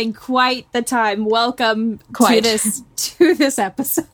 having 0.00 0.12
quite 0.14 0.72
the 0.72 0.80
time. 0.80 1.26
Welcome 1.26 1.98
to 2.16 2.40
this 2.40 2.82
to 3.18 3.34
this 3.34 3.58
episode. 3.58 4.06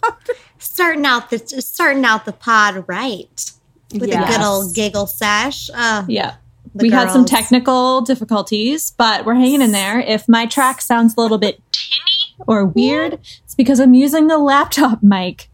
starting 0.59 1.07
out 1.07 1.31
the 1.31 1.39
starting 1.39 2.05
out 2.05 2.25
the 2.25 2.33
pod 2.33 2.85
right 2.89 3.53
with 3.95 4.03
a 4.03 4.27
good 4.29 4.41
old 4.41 4.75
giggle 4.75 5.07
sesh. 5.07 5.71
Uh, 5.73 6.05
Yeah. 6.09 6.35
the 6.75 6.83
we 6.83 6.91
had 6.91 7.13
some 7.13 7.25
technical 7.25 8.01
difficulties, 8.01 8.91
but 8.99 9.25
we're 9.25 9.35
hanging 9.37 9.63
in 9.63 9.71
there. 9.71 10.01
If 10.01 10.29
my 10.29 10.47
track 10.47 10.81
sounds 10.81 11.15
a 11.17 11.21
little 11.21 11.39
bit 11.39 11.61
tinny 11.71 12.35
or 12.49 12.65
weird, 12.67 13.21
it's 13.45 13.55
because 13.55 13.79
I'm 13.79 13.95
using 13.95 14.27
the 14.27 14.39
laptop 14.39 15.05
mic. 15.05 15.49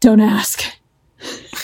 Don't 0.00 0.20
ask. 0.20 0.62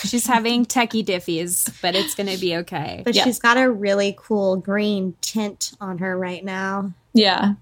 She's 0.05 0.27
having 0.27 0.63
techie 0.67 1.03
diffies, 1.03 1.75
but 1.81 1.95
it's 1.95 2.13
going 2.13 2.29
to 2.29 2.37
be 2.39 2.55
okay. 2.57 3.01
But 3.03 3.15
Yeah. 3.15 3.23
she's 3.23 3.39
got 3.39 3.57
a 3.57 3.67
really 3.71 4.15
cool 4.15 4.57
green 4.57 5.15
tint 5.21 5.71
on 5.81 5.97
her 5.97 6.15
right 6.15 6.45
now. 6.45 6.93
Yeah. 7.17 7.53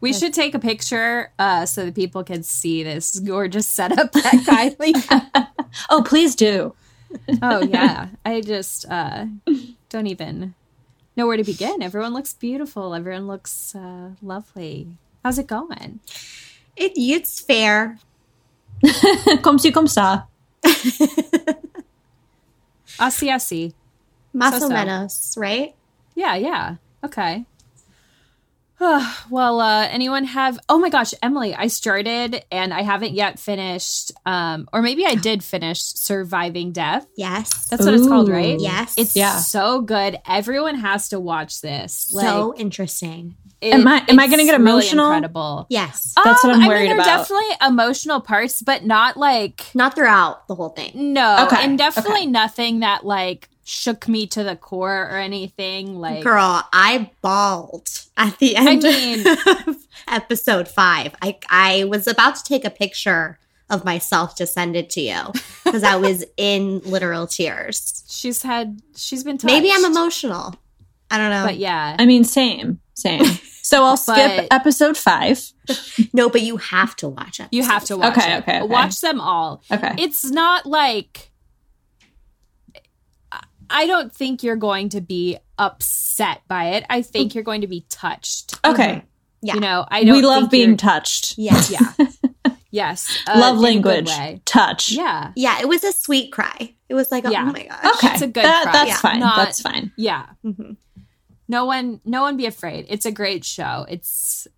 We 0.00 0.12
should 0.12 0.32
take 0.32 0.54
a 0.54 0.58
picture 0.58 1.32
uh, 1.38 1.66
so 1.66 1.86
that 1.86 1.94
people 1.94 2.22
can 2.22 2.42
see 2.42 2.82
this 2.84 3.18
gorgeous 3.18 3.66
setup 3.66 4.12
that 4.12 4.24
Kylie. 4.46 5.48
Oh, 5.90 6.02
please 6.02 6.34
do. 6.34 6.74
oh 7.42 7.60
yeah, 7.70 8.08
I 8.24 8.40
just 8.40 8.86
uh, 8.90 9.26
don't 9.90 10.06
even 10.06 10.54
know 11.16 11.26
where 11.26 11.36
to 11.36 11.44
begin. 11.44 11.82
Everyone 11.82 12.14
looks 12.14 12.32
beautiful. 12.32 12.94
Everyone 12.94 13.26
looks 13.26 13.74
uh, 13.74 14.10
lovely. 14.22 14.88
How's 15.22 15.38
it 15.38 15.46
going? 15.46 16.00
It, 16.76 16.92
it's 16.96 17.38
fair. 17.40 17.98
comme 19.42 19.58
ci, 19.58 19.72
comme 19.72 19.88
ça. 19.88 20.24
I 22.98 23.10
see. 23.10 23.30
I 23.30 23.38
see. 23.38 23.74
Más 24.34 24.52
So-so. 24.52 24.66
o 24.66 24.68
menos, 24.70 25.36
right? 25.36 25.74
Yeah, 26.14 26.36
yeah. 26.36 26.76
Okay. 27.04 27.44
well, 29.30 29.60
uh, 29.60 29.86
anyone 29.90 30.24
have? 30.24 30.58
Oh 30.68 30.78
my 30.78 30.88
gosh, 30.88 31.12
Emily, 31.22 31.54
I 31.54 31.66
started 31.66 32.44
and 32.52 32.72
I 32.72 32.82
haven't 32.82 33.12
yet 33.12 33.38
finished, 33.38 34.12
um, 34.24 34.68
or 34.72 34.82
maybe 34.82 35.04
I 35.04 35.14
did 35.16 35.42
finish 35.42 35.80
surviving 35.82 36.72
death. 36.72 37.06
Yes. 37.16 37.66
That's 37.68 37.84
what 37.84 37.94
it's 37.94 38.06
called, 38.06 38.28
right? 38.28 38.58
Yes. 38.60 38.94
It's 38.96 39.16
Yeah. 39.16 39.38
so 39.38 39.80
good. 39.80 40.18
Everyone 40.26 40.76
has 40.76 41.08
to 41.08 41.18
watch 41.20 41.60
this. 41.60 42.08
so 42.10 42.54
interesting. 42.56 43.34
it- 43.60 43.74
Am 43.74 43.88
I- 43.88 44.04
am 44.08 44.20
I 44.20 44.28
gonna 44.28 44.42
it's 44.42 44.50
get 44.52 44.60
really 44.60 44.70
emotional? 44.70 45.06
incredible. 45.06 45.66
Yes. 45.68 46.12
That's 46.22 46.44
what 46.44 46.54
I'm 46.54 46.60
Um, 46.60 46.62
I 46.62 46.68
worried 46.68 46.78
mean, 46.88 46.96
there 46.96 47.00
about. 47.00 47.08
are 47.08 47.18
definitely 47.18 47.56
emotional 47.66 48.20
parts, 48.20 48.62
but 48.62 48.84
not 48.84 49.16
like 49.16 49.64
Not 49.74 49.96
throughout 49.96 50.46
the 50.46 50.54
whole 50.54 50.68
thing. 50.68 50.92
no, 51.12 51.44
Okay, 51.46 51.64
and 51.64 51.76
definitely 51.76 52.20
okay. 52.20 52.26
nothing 52.26 52.80
that 52.80 53.04
like 53.04 53.48
shook 53.68 54.08
me 54.08 54.26
to 54.26 54.42
the 54.42 54.56
core 54.56 55.02
or 55.10 55.16
anything. 55.18 55.98
Like, 55.98 56.24
Girl, 56.24 56.62
I 56.72 57.10
bawled 57.20 57.88
at 58.16 58.38
the 58.38 58.56
I 58.56 58.64
end 58.66 58.82
mean- 58.82 59.26
of 59.46 59.76
episode 60.08 60.68
five. 60.68 61.14
I 61.20 61.36
I 61.50 61.84
was 61.84 62.06
about 62.06 62.36
to 62.36 62.44
take 62.44 62.64
a 62.64 62.70
picture 62.70 63.38
of 63.70 63.84
myself 63.84 64.34
to 64.36 64.46
send 64.46 64.74
it 64.76 64.88
to 64.90 65.00
you 65.02 65.20
because 65.64 65.82
I 65.82 65.96
was 65.96 66.24
in 66.38 66.78
literal 66.80 67.26
tears. 67.26 68.04
she's 68.08 68.40
had, 68.42 68.80
she's 68.96 69.22
been. 69.24 69.36
Touched. 69.36 69.52
Maybe 69.52 69.70
I'm 69.70 69.84
emotional. 69.84 70.54
I 71.10 71.18
don't 71.18 71.30
know. 71.30 71.44
but 71.44 71.56
yeah, 71.58 71.96
I 71.98 72.06
mean, 72.06 72.24
same, 72.24 72.80
same. 72.94 73.24
So 73.62 73.84
I'll 73.84 73.96
skip 74.08 74.16
But- 74.48 74.48
episode 74.50 74.96
five. 74.96 75.52
No, 76.14 76.30
but 76.30 76.40
you 76.40 76.56
have 76.56 76.96
to 76.96 77.08
watch 77.08 77.40
it. 77.40 77.48
you 77.50 77.62
have 77.62 77.84
to 77.86 77.98
watch 77.98 78.16
Okay, 78.16 78.32
it. 78.34 78.38
okay, 78.38 78.58
okay. 78.60 78.66
Watch 78.66 79.02
them 79.02 79.20
all. 79.20 79.62
Okay. 79.70 79.94
It's 79.98 80.24
not 80.30 80.64
like 80.64 81.27
I- 83.70 83.82
I 83.82 83.86
don't 83.86 84.12
think 84.14 84.42
you're 84.42 84.56
going 84.56 84.88
to 84.90 85.00
be 85.00 85.38
upset 85.58 86.42
by 86.48 86.70
it. 86.70 86.84
I 86.90 87.02
think 87.02 87.34
you're 87.34 87.44
going 87.44 87.60
to 87.62 87.66
be 87.66 87.84
touched. 87.88 88.54
okay. 88.64 89.02
Yeah. 89.40 89.54
You 89.54 89.60
know, 89.60 89.86
I 89.88 90.02
don't. 90.04 90.16
We 90.16 90.22
love 90.22 90.40
think 90.42 90.50
being 90.50 90.68
you're- 90.70 90.76
touched. 90.78 91.38
Yeah. 91.38 91.62
Yeah. 91.70 92.52
yes. 92.70 93.16
uh, 93.28 93.38
love 93.38 93.58
in 93.64 93.78
a 93.78 93.80
good 93.80 94.08
language. 94.08 94.44
Touch. 94.44 94.90
Yeah. 94.90 95.32
Yeah, 95.36 95.60
it 95.60 95.68
was 95.68 95.84
a 95.84 95.92
sweet 95.92 96.32
cry. 96.32 96.74
It 96.88 96.94
was 96.94 97.12
like, 97.12 97.24
Yeah. 97.24 97.42
oh 97.48 97.52
my 97.52 97.64
gosh. 97.66 97.84
Okay. 97.96 98.12
It's 98.14 98.22
a 98.22 98.26
good 98.26 98.44
That- 98.44 98.62
cry. 98.64 98.72
That's 98.72 98.88
Yeah. 98.90 98.96
fine. 98.96 99.20
Not- 99.20 99.36
that's 99.36 99.60
fine. 99.62 99.92
Yeah. 99.96 100.26
Mhm. 100.44 100.76
No 101.48 101.64
one. 101.66 102.00
No 102.04 102.22
one 102.22 102.36
be 102.36 102.46
afraid. 102.46 102.86
It's 102.88 103.06
a 103.06 103.12
great 103.12 103.44
show. 103.44 103.86
It's 103.88 104.48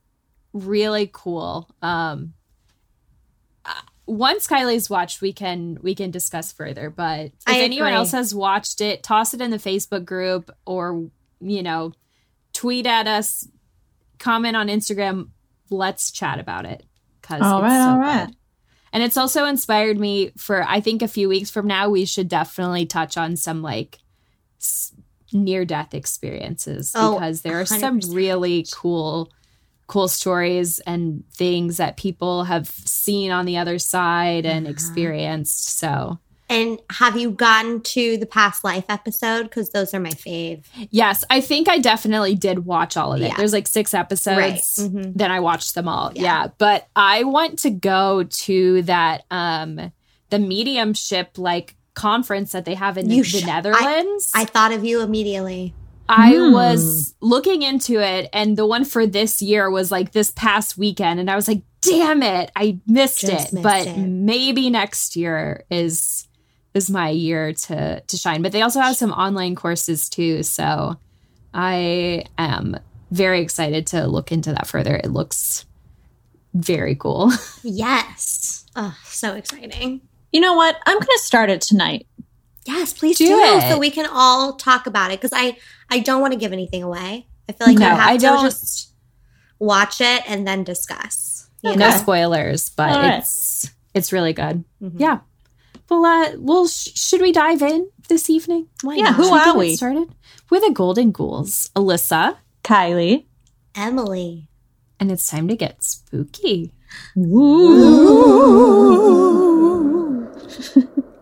really 0.52 1.10
cool. 1.12 1.68
Um. 1.82 2.32
Once 4.10 4.48
Kylie's 4.48 4.90
watched, 4.90 5.20
we 5.22 5.32
can 5.32 5.78
we 5.82 5.94
can 5.94 6.10
discuss 6.10 6.50
further. 6.52 6.90
But 6.90 7.26
if 7.26 7.32
I 7.46 7.60
anyone 7.60 7.88
agree. 7.88 7.96
else 7.96 8.10
has 8.10 8.34
watched 8.34 8.80
it, 8.80 9.04
toss 9.04 9.34
it 9.34 9.40
in 9.40 9.50
the 9.52 9.56
Facebook 9.56 10.04
group 10.04 10.50
or 10.66 11.08
you 11.40 11.62
know, 11.62 11.92
tweet 12.52 12.86
at 12.86 13.06
us, 13.06 13.46
comment 14.18 14.56
on 14.56 14.66
Instagram. 14.66 15.28
Let's 15.70 16.10
chat 16.10 16.40
about 16.40 16.64
it 16.66 16.82
because 17.22 17.40
All 17.42 17.58
it's 17.58 17.70
right, 17.70 17.84
so 17.84 17.90
all 17.90 17.98
right. 17.98 18.26
good. 18.26 18.36
And 18.92 19.02
it's 19.04 19.16
also 19.16 19.44
inspired 19.44 20.00
me 20.00 20.32
for 20.36 20.64
I 20.68 20.80
think 20.80 21.02
a 21.02 21.08
few 21.08 21.28
weeks 21.28 21.48
from 21.48 21.68
now 21.68 21.88
we 21.88 22.04
should 22.04 22.28
definitely 22.28 22.86
touch 22.86 23.16
on 23.16 23.36
some 23.36 23.62
like 23.62 24.00
near 25.32 25.64
death 25.64 25.94
experiences 25.94 26.92
Oh, 26.96 27.14
because 27.14 27.42
there 27.42 27.60
are 27.60 27.66
some 27.66 28.00
100%. 28.00 28.14
really 28.16 28.66
cool 28.72 29.30
cool 29.90 30.08
stories 30.08 30.78
and 30.86 31.24
things 31.34 31.76
that 31.78 31.96
people 31.96 32.44
have 32.44 32.68
seen 32.68 33.30
on 33.32 33.44
the 33.44 33.56
other 33.58 33.78
side 33.78 34.46
and 34.46 34.66
Uh-huh. 34.66 34.70
experienced. 34.72 35.78
So, 35.78 36.18
And 36.48 36.80
have 36.90 37.16
you 37.16 37.30
gotten 37.30 37.80
to 37.94 38.16
the 38.16 38.26
past 38.26 38.64
life 38.64 38.84
episode? 38.88 39.44
Because 39.44 39.70
those 39.70 39.94
are 39.94 40.00
my 40.00 40.10
fave. 40.10 40.62
yes, 40.90 41.22
I 41.30 41.40
think 41.40 41.68
I 41.68 41.78
definitely 41.78 42.34
did 42.34 42.66
watch 42.66 42.96
all 42.96 43.12
of 43.12 43.20
it. 43.20 43.28
Yeah. 43.28 43.36
There's 43.36 43.52
like 43.52 43.68
6 43.68 43.94
episodes. 43.94 44.36
Right. 44.38 44.60
Mhm. 44.60 45.12
Then 45.14 45.30
I 45.30 45.38
watched 45.40 45.74
them 45.76 45.86
all. 45.88 46.10
Yeah. 46.14 46.22
Yeah. 46.22 46.48
But 46.58 46.88
I 46.96 47.22
want 47.24 47.58
to 47.60 47.70
go 47.70 48.24
to 48.46 48.82
that 48.82 49.24
um 49.30 49.92
the 50.30 50.38
mediumship 50.38 51.38
like 51.38 51.76
conference 51.94 52.52
that 52.52 52.64
they 52.64 52.74
have 52.74 52.96
in 52.98 53.08
the 53.08 53.22
sh- 53.22 53.42
I- 53.42 53.46
Netherlands. 53.46 54.30
I 54.34 54.44
thought 54.44 54.72
of 54.72 54.84
you 54.84 55.02
immediately. 55.02 55.74
I 56.10 56.34
Hmm. 56.34 56.52
was 56.52 57.14
looking 57.20 57.62
into 57.62 58.00
it, 58.00 58.28
and 58.32 58.56
the 58.56 58.66
one 58.66 58.84
for 58.84 59.06
this 59.06 59.40
year 59.40 59.70
was 59.70 59.90
like 59.92 60.10
this 60.12 60.32
past 60.32 60.76
weekend, 60.76 61.20
and 61.20 61.30
I 61.30 61.36
was 61.36 61.46
like, 61.46 61.62
"Damn 61.82 62.22
it, 62.22 62.50
I 62.56 62.78
missed 62.86 63.20
Just 63.20 63.48
it." 63.48 63.52
missed 63.54 63.62
but 63.62 63.86
it. 63.86 63.96
maybe 63.96 64.68
next 64.70 65.14
year 65.16 65.64
is 65.70 66.26
is 66.74 66.90
my 66.90 67.10
year 67.10 67.52
to 67.52 68.00
to 68.00 68.16
shine. 68.16 68.42
But 68.42 68.52
they 68.52 68.62
also 68.62 68.80
have 68.80 68.96
some 68.96 69.12
online 69.12 69.54
courses 69.54 70.08
too, 70.08 70.42
so 70.42 70.96
I 71.54 72.24
am 72.38 72.76
very 73.10 73.40
excited 73.40 73.86
to 73.88 74.06
look 74.06 74.30
into 74.32 74.52
that 74.52 74.66
further. 74.66 74.96
It 74.96 75.10
looks 75.12 75.64
very 76.54 76.94
cool. 76.96 77.32
Yes. 77.62 78.64
Oh, 78.76 78.96
so 79.04 79.34
exciting. 79.34 80.00
You 80.32 80.40
know 80.40 80.54
what? 80.54 80.76
I'm 80.86 80.94
going 80.96 81.06
to 81.06 81.22
start 81.22 81.50
it 81.50 81.60
tonight. 81.60 82.06
Yes, 82.66 82.92
please 82.92 83.18
Do 83.18 83.26
do, 83.26 83.38
it. 83.40 83.70
so 83.70 83.78
we 83.78 83.90
can 83.90 84.06
all 84.10 84.54
talk 84.56 84.86
about 84.86 85.10
it 85.12 85.20
because 85.20 85.32
I 85.34 85.56
I 85.90 86.00
don't 86.00 86.20
want 86.20 86.32
to 86.34 86.38
give 86.38 86.52
anything 86.52 86.82
away. 86.82 87.26
I 87.48 87.52
feel 87.52 87.66
like 87.66 87.78
No, 87.78 87.88
you 87.88 87.94
have 87.96 88.08
I 88.08 88.16
to 88.16 88.22
don't- 88.22 88.44
just 88.44 88.92
watch 89.58 90.00
it 90.00 90.22
and 90.28 90.46
then 90.46 90.64
discuss. 90.64 91.48
You 91.62 91.76
No 91.76 91.90
spoilers, 91.90 92.70
but 92.70 92.90
All 92.90 92.98
right. 92.98 93.18
it's 93.18 93.70
it's 93.94 94.12
really 94.12 94.32
good. 94.32 94.64
Mhm. 94.82 94.98
Yeah. 95.00 95.18
Well, 95.88 96.04
uh, 96.04 96.30
well, 96.38 96.68
sh- 96.68 96.90
should 96.94 97.20
we 97.20 97.32
dive 97.32 97.62
in 97.62 97.88
this 98.08 98.30
evening? 98.30 98.68
Why 98.82 98.94
Yeah, 98.94 99.04
not? 99.04 99.14
who 99.16 99.24
Should 99.24 99.32
we 99.32 99.38
are 99.40 99.56
we? 99.58 99.76
Started 99.76 100.08
with 100.48 100.62
the 100.62 100.70
Golden 100.72 101.10
Ghouls, 101.12 101.70
Alyssa, 101.74 102.36
Kylie. 102.62 103.26
Emily. 103.74 104.46
and 105.00 105.10
it's 105.10 105.28
time 105.28 105.48
to 105.48 105.56
get 105.56 105.82
spooky. 105.82 106.72
Nice, 107.16 107.32
I 107.32 107.36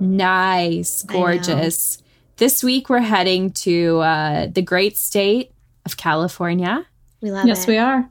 know. 0.01 0.83
gorgeous. 1.07 2.03
This 2.37 2.63
week 2.63 2.89
we're 2.89 3.01
heading 3.01 3.51
to 3.65 3.99
uh, 3.99 4.47
the 4.47 4.63
great 4.63 4.97
state 4.97 5.53
of 5.85 5.97
California. 5.97 6.87
We 7.21 7.31
love 7.33 7.47
Yes, 7.47 7.59
it. 7.59 7.61
Yes, 7.61 7.67
we 7.69 7.79
are. 7.79 8.09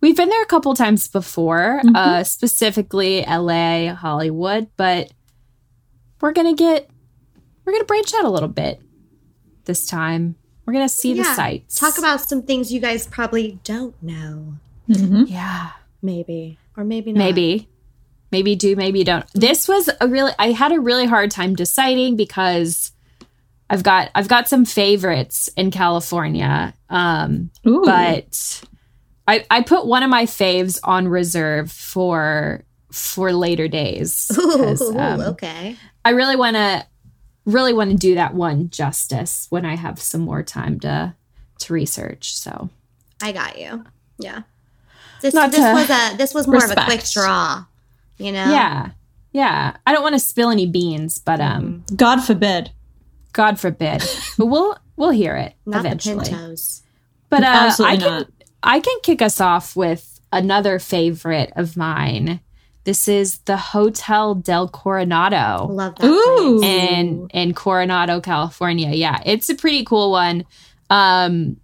We've 0.00 0.16
been 0.16 0.28
there 0.28 0.42
a 0.42 0.46
couple 0.46 0.72
times 0.74 1.08
before, 1.08 1.80
Mhm. 1.84 1.96
uh, 1.96 2.22
specifically 2.24 3.24
LA, 3.26 3.92
Hollywood, 3.94 4.68
but 4.76 5.10
we're 6.20 6.32
gonna 6.32 6.54
get 6.54 6.88
we're 7.64 7.72
gonna 7.72 7.84
branch 7.84 8.14
out 8.14 8.24
a 8.24 8.30
little 8.30 8.48
bit 8.48 8.80
this 9.64 9.86
time. 9.86 10.36
We're 10.64 10.74
gonna 10.74 10.88
see 10.88 11.14
the 11.14 11.24
sights. 11.24 11.78
Talk 11.80 11.98
about 11.98 12.20
some 12.20 12.42
things 12.42 12.72
you 12.72 12.78
guys 12.80 13.06
probably 13.08 13.58
don't 13.64 14.00
know. 14.02 14.54
Mm-hmm. 14.88 15.24
yeah. 15.26 15.70
Maybe. 16.02 16.58
Or 16.76 16.84
maybe 16.84 17.12
not. 17.12 17.18
Maybe. 17.18 17.68
Maybe 18.36 18.54
do, 18.54 18.76
maybe 18.76 19.02
don't. 19.02 19.24
This 19.32 19.66
was 19.66 19.88
a 19.98 20.06
really 20.06 20.30
I 20.38 20.50
had 20.50 20.70
a 20.70 20.78
really 20.78 21.06
hard 21.06 21.30
time 21.30 21.54
deciding 21.54 22.16
because 22.16 22.92
I've 23.70 23.82
got 23.82 24.10
I've 24.14 24.28
got 24.28 24.46
some 24.46 24.66
favorites 24.66 25.48
in 25.56 25.70
California. 25.70 26.74
Um 26.90 27.50
Ooh. 27.66 27.80
but 27.82 28.62
I 29.26 29.46
I 29.50 29.62
put 29.62 29.86
one 29.86 30.02
of 30.02 30.10
my 30.10 30.24
faves 30.24 30.78
on 30.84 31.08
reserve 31.08 31.72
for 31.72 32.62
for 32.92 33.32
later 33.32 33.68
days. 33.68 34.30
Ooh, 34.36 34.98
um, 34.98 35.20
okay. 35.22 35.74
I 36.04 36.10
really 36.10 36.36
want 36.36 36.56
to 36.56 36.84
really 37.46 37.72
want 37.72 37.90
to 37.90 37.96
do 37.96 38.16
that 38.16 38.34
one 38.34 38.68
justice 38.68 39.46
when 39.48 39.64
I 39.64 39.76
have 39.76 39.98
some 39.98 40.20
more 40.20 40.42
time 40.42 40.78
to 40.80 41.14
to 41.60 41.72
research. 41.72 42.36
So, 42.36 42.68
I 43.22 43.32
got 43.32 43.58
you. 43.58 43.86
Yeah. 44.18 44.42
This, 45.22 45.32
Not 45.32 45.52
this 45.52 45.60
was 45.60 45.88
a 45.88 46.16
this 46.18 46.34
was 46.34 46.46
more 46.46 46.62
of 46.62 46.70
a 46.70 46.84
quick 46.84 47.02
draw. 47.10 47.64
You 48.18 48.32
know? 48.32 48.50
Yeah. 48.50 48.90
Yeah. 49.32 49.76
I 49.86 49.92
don't 49.92 50.02
want 50.02 50.14
to 50.14 50.18
spill 50.18 50.50
any 50.50 50.66
beans, 50.66 51.18
but 51.18 51.40
um 51.40 51.84
God 51.94 52.20
forbid. 52.20 52.70
God 53.32 53.60
forbid. 53.60 54.02
but 54.38 54.46
we'll 54.46 54.76
we'll 54.96 55.10
hear 55.10 55.36
it 55.36 55.54
Not 55.66 55.80
eventually. 55.80 56.24
the 56.24 56.30
Pintos. 56.30 56.82
But 57.28 57.42
uh, 57.42 57.46
Absolutely 57.46 57.96
I 57.96 58.00
can 58.00 58.12
not. 58.18 58.26
I 58.62 58.80
can 58.80 58.98
kick 59.02 59.22
us 59.22 59.40
off 59.40 59.76
with 59.76 60.20
another 60.32 60.78
favorite 60.78 61.52
of 61.56 61.76
mine. 61.76 62.40
This 62.84 63.08
is 63.08 63.38
the 63.38 63.56
Hotel 63.56 64.36
del 64.36 64.68
Coronado 64.68 65.66
Love 65.68 65.96
that. 65.96 66.06
Ooh. 66.06 66.58
place. 66.60 66.70
in 66.70 67.28
in 67.30 67.52
Coronado, 67.52 68.20
California. 68.20 68.90
Yeah, 68.92 69.20
it's 69.26 69.48
a 69.48 69.54
pretty 69.54 69.84
cool 69.84 70.12
one. 70.12 70.44
Um, 70.88 71.56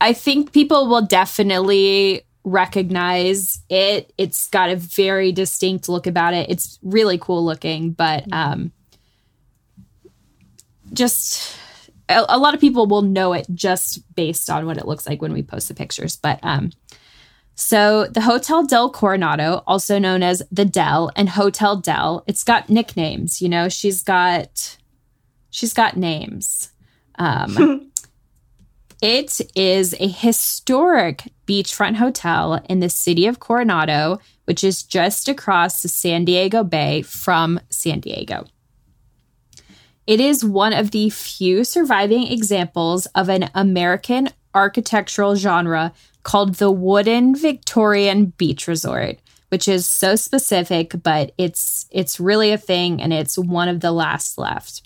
I 0.00 0.12
think 0.12 0.52
people 0.52 0.86
will 0.88 1.02
definitely 1.02 2.22
recognize 2.44 3.60
it. 3.68 4.12
It's 4.18 4.48
got 4.48 4.70
a 4.70 4.76
very 4.76 5.32
distinct 5.32 5.88
look 5.88 6.06
about 6.06 6.34
it. 6.34 6.50
It's 6.50 6.78
really 6.82 7.18
cool 7.18 7.44
looking, 7.44 7.92
but 7.92 8.24
um, 8.32 8.72
just 10.92 11.56
a, 12.08 12.24
a 12.28 12.38
lot 12.38 12.54
of 12.54 12.60
people 12.60 12.86
will 12.86 13.02
know 13.02 13.32
it 13.32 13.46
just 13.54 14.14
based 14.14 14.50
on 14.50 14.66
what 14.66 14.78
it 14.78 14.86
looks 14.86 15.06
like 15.06 15.22
when 15.22 15.32
we 15.32 15.42
post 15.42 15.68
the 15.68 15.74
pictures. 15.74 16.16
But 16.16 16.40
um, 16.42 16.70
so 17.54 18.06
the 18.06 18.22
Hotel 18.22 18.64
del 18.66 18.90
Coronado, 18.90 19.62
also 19.66 19.98
known 19.98 20.22
as 20.22 20.42
the 20.50 20.64
Del 20.64 21.10
and 21.14 21.28
Hotel 21.28 21.76
Del, 21.76 22.24
it's 22.26 22.42
got 22.42 22.70
nicknames. 22.70 23.42
You 23.42 23.48
know, 23.48 23.68
she's 23.68 24.02
got 24.02 24.78
she's 25.50 25.74
got 25.74 25.96
names. 25.96 26.70
Um, 27.18 27.89
it 29.02 29.40
is 29.54 29.94
a 29.98 30.08
historic 30.08 31.32
beachfront 31.46 31.96
hotel 31.96 32.62
in 32.68 32.80
the 32.80 32.90
city 32.90 33.26
of 33.26 33.40
Coronado, 33.40 34.20
which 34.44 34.62
is 34.62 34.82
just 34.82 35.28
across 35.28 35.82
the 35.82 35.88
San 35.88 36.24
Diego 36.24 36.62
Bay 36.62 37.02
from 37.02 37.60
San 37.70 38.00
Diego. 38.00 38.44
It 40.06 40.20
is 40.20 40.44
one 40.44 40.72
of 40.72 40.90
the 40.90 41.08
few 41.08 41.64
surviving 41.64 42.26
examples 42.26 43.06
of 43.14 43.28
an 43.28 43.48
American 43.54 44.28
architectural 44.54 45.36
genre 45.36 45.92
called 46.22 46.56
the 46.56 46.70
Wooden 46.70 47.34
Victorian 47.34 48.26
Beach 48.26 48.66
Resort, 48.66 49.18
which 49.48 49.68
is 49.68 49.86
so 49.86 50.16
specific, 50.16 50.94
but 51.02 51.32
it's 51.38 51.86
it's 51.90 52.20
really 52.20 52.50
a 52.50 52.58
thing 52.58 53.00
and 53.00 53.12
it's 53.12 53.38
one 53.38 53.68
of 53.68 53.80
the 53.80 53.92
last 53.92 54.36
left. 54.36 54.82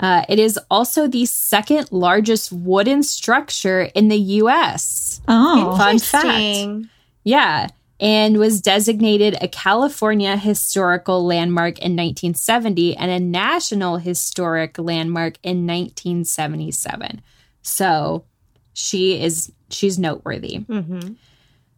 Uh, 0.00 0.24
it 0.28 0.38
is 0.38 0.58
also 0.70 1.06
the 1.06 1.24
second 1.24 1.90
largest 1.92 2.52
wooden 2.52 3.02
structure 3.02 3.82
in 3.94 4.08
the 4.08 4.18
U.S. 4.18 5.20
Oh. 5.28 5.76
Fun 5.76 5.98
fact. 5.98 6.88
Yeah, 7.22 7.68
and 8.00 8.38
was 8.38 8.60
designated 8.60 9.36
a 9.40 9.48
California 9.48 10.36
Historical 10.36 11.24
Landmark 11.24 11.78
in 11.78 11.92
1970 11.92 12.96
and 12.96 13.10
a 13.10 13.20
National 13.20 13.98
Historic 13.98 14.78
Landmark 14.78 15.38
in 15.42 15.66
1977. 15.66 17.22
So 17.62 18.24
she 18.72 19.22
is 19.22 19.52
she's 19.70 19.98
noteworthy. 19.98 20.56
hmm 20.58 21.12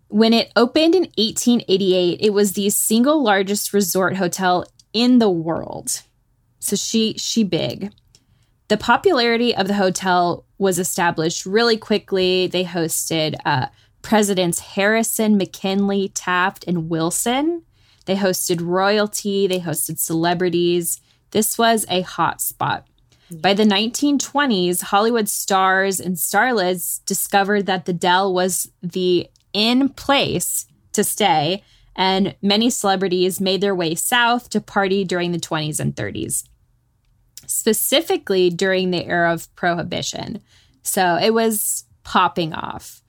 When 0.09 0.33
it 0.33 0.51
opened 0.57 0.95
in 0.95 1.03
1888, 1.17 2.21
it 2.21 2.33
was 2.33 2.53
the 2.53 2.71
single 2.71 3.23
largest 3.23 3.73
resort 3.73 4.17
hotel 4.17 4.65
in 4.93 5.19
the 5.19 5.31
world. 5.31 6.03
So 6.59 6.77
she 6.77 7.15
she 7.19 7.45
big. 7.45 7.93
The 8.69 8.77
popularity 8.77 9.55
of 9.55 9.69
the 9.69 9.75
hotel 9.75 10.45
was 10.59 10.79
established 10.79 11.47
really 11.47 11.77
quickly. 11.77 12.47
They 12.47 12.65
hosted 12.65 13.37
uh, 13.45 13.67
Presidents 14.03 14.61
Harrison, 14.61 15.37
McKinley, 15.37 16.09
Taft, 16.09 16.65
and 16.67 16.89
Wilson. 16.89 17.63
They 18.07 18.17
hosted 18.17 18.61
royalty. 18.61 19.47
They 19.47 19.61
hosted 19.61 19.99
celebrities. 19.99 21.01
This 21.31 21.59
was 21.59 21.85
a 21.89 22.03
hot 22.03 22.41
spot. 22.41 22.87
By 23.31 23.55
the 23.55 23.65
1920s, 23.65 24.83
Hollywood 24.83 25.29
stars 25.29 25.99
and 25.99 26.17
starlets 26.17 27.05
discovered 27.05 27.67
that 27.67 27.85
the 27.85 27.93
Del 27.93 28.33
was 28.33 28.71
the 28.83 29.29
in 29.53 29.89
place 29.89 30.67
to 30.93 31.03
stay, 31.03 31.65
and 31.97 32.37
many 32.41 32.71
celebrities 32.71 33.41
made 33.41 33.61
their 33.61 33.75
way 33.75 33.97
south 33.97 34.51
to 34.51 34.61
party 34.61 35.03
during 35.03 35.33
the 35.33 35.39
20s 35.39 35.81
and 35.81 35.97
30s, 35.97 36.45
specifically 37.47 38.51
during 38.51 38.91
the 38.91 39.05
era 39.05 39.33
of 39.33 39.55
Prohibition. 39.57 40.41
So 40.83 41.17
it 41.17 41.35
was 41.35 41.85
popping 42.05 42.53
off. 42.53 43.03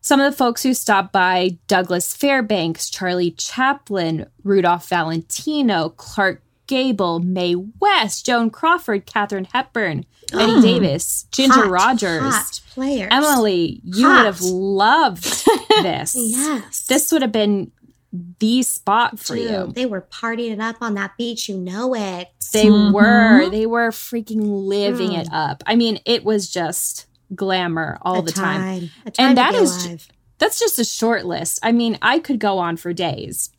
Some 0.00 0.20
of 0.20 0.30
the 0.30 0.36
folks 0.36 0.62
who 0.62 0.72
stopped 0.72 1.12
by 1.12 1.58
Douglas 1.66 2.14
Fairbanks, 2.14 2.88
Charlie 2.88 3.32
Chaplin, 3.32 4.26
Rudolph 4.44 4.88
Valentino, 4.88 5.88
Clark 5.88 6.42
Gable, 6.68 7.18
Mae 7.20 7.56
West, 7.56 8.26
Joan 8.26 8.50
Crawford, 8.50 9.06
Katharine 9.06 9.48
Hepburn, 9.52 10.04
Bette 10.32 10.52
oh, 10.52 10.62
Davis, 10.62 11.26
Ginger 11.32 11.54
Hot, 11.54 11.70
Rogers, 11.70 12.34
hot 12.34 12.60
players. 12.70 13.08
Emily. 13.10 13.80
You 13.84 14.06
Hot. 14.06 14.16
would 14.18 14.26
have 14.26 14.40
loved 14.40 15.24
this. 15.82 16.14
Yes. 16.16 16.86
This 16.86 17.12
would 17.12 17.22
have 17.22 17.32
been 17.32 17.70
the 18.12 18.62
spot 18.62 19.18
for 19.18 19.34
Dude, 19.36 19.50
you. 19.50 19.72
They 19.74 19.86
were 19.86 20.00
partying 20.02 20.52
it 20.52 20.60
up 20.60 20.76
on 20.80 20.94
that 20.94 21.16
beach. 21.18 21.48
You 21.48 21.58
know 21.58 21.94
it. 21.94 22.28
They 22.52 22.66
Mhm. 22.66 22.92
were. 22.92 23.50
They 23.50 23.66
were 23.66 23.90
freaking 23.90 24.40
living 24.66 25.10
Mm. 25.10 25.20
it 25.22 25.28
up. 25.32 25.62
I 25.66 25.74
mean, 25.76 25.98
it 26.06 26.24
was 26.24 26.48
just 26.50 27.06
glamour 27.34 27.98
all 28.02 28.20
A 28.20 28.22
the 28.22 28.32
time. 28.32 28.90
A 29.04 29.10
time 29.10 29.26
And 29.28 29.36
to 29.36 29.42
that 29.42 29.52
be 29.52 29.58
is- 29.58 29.84
alive. 29.86 30.08
That's 30.38 30.58
just 30.58 30.78
a 30.78 30.84
short 30.84 31.24
list. 31.24 31.58
I 31.62 31.72
mean, 31.72 31.98
I 32.02 32.18
could 32.18 32.38
go 32.38 32.58
on 32.58 32.76
for 32.76 32.92
days. 32.92 33.50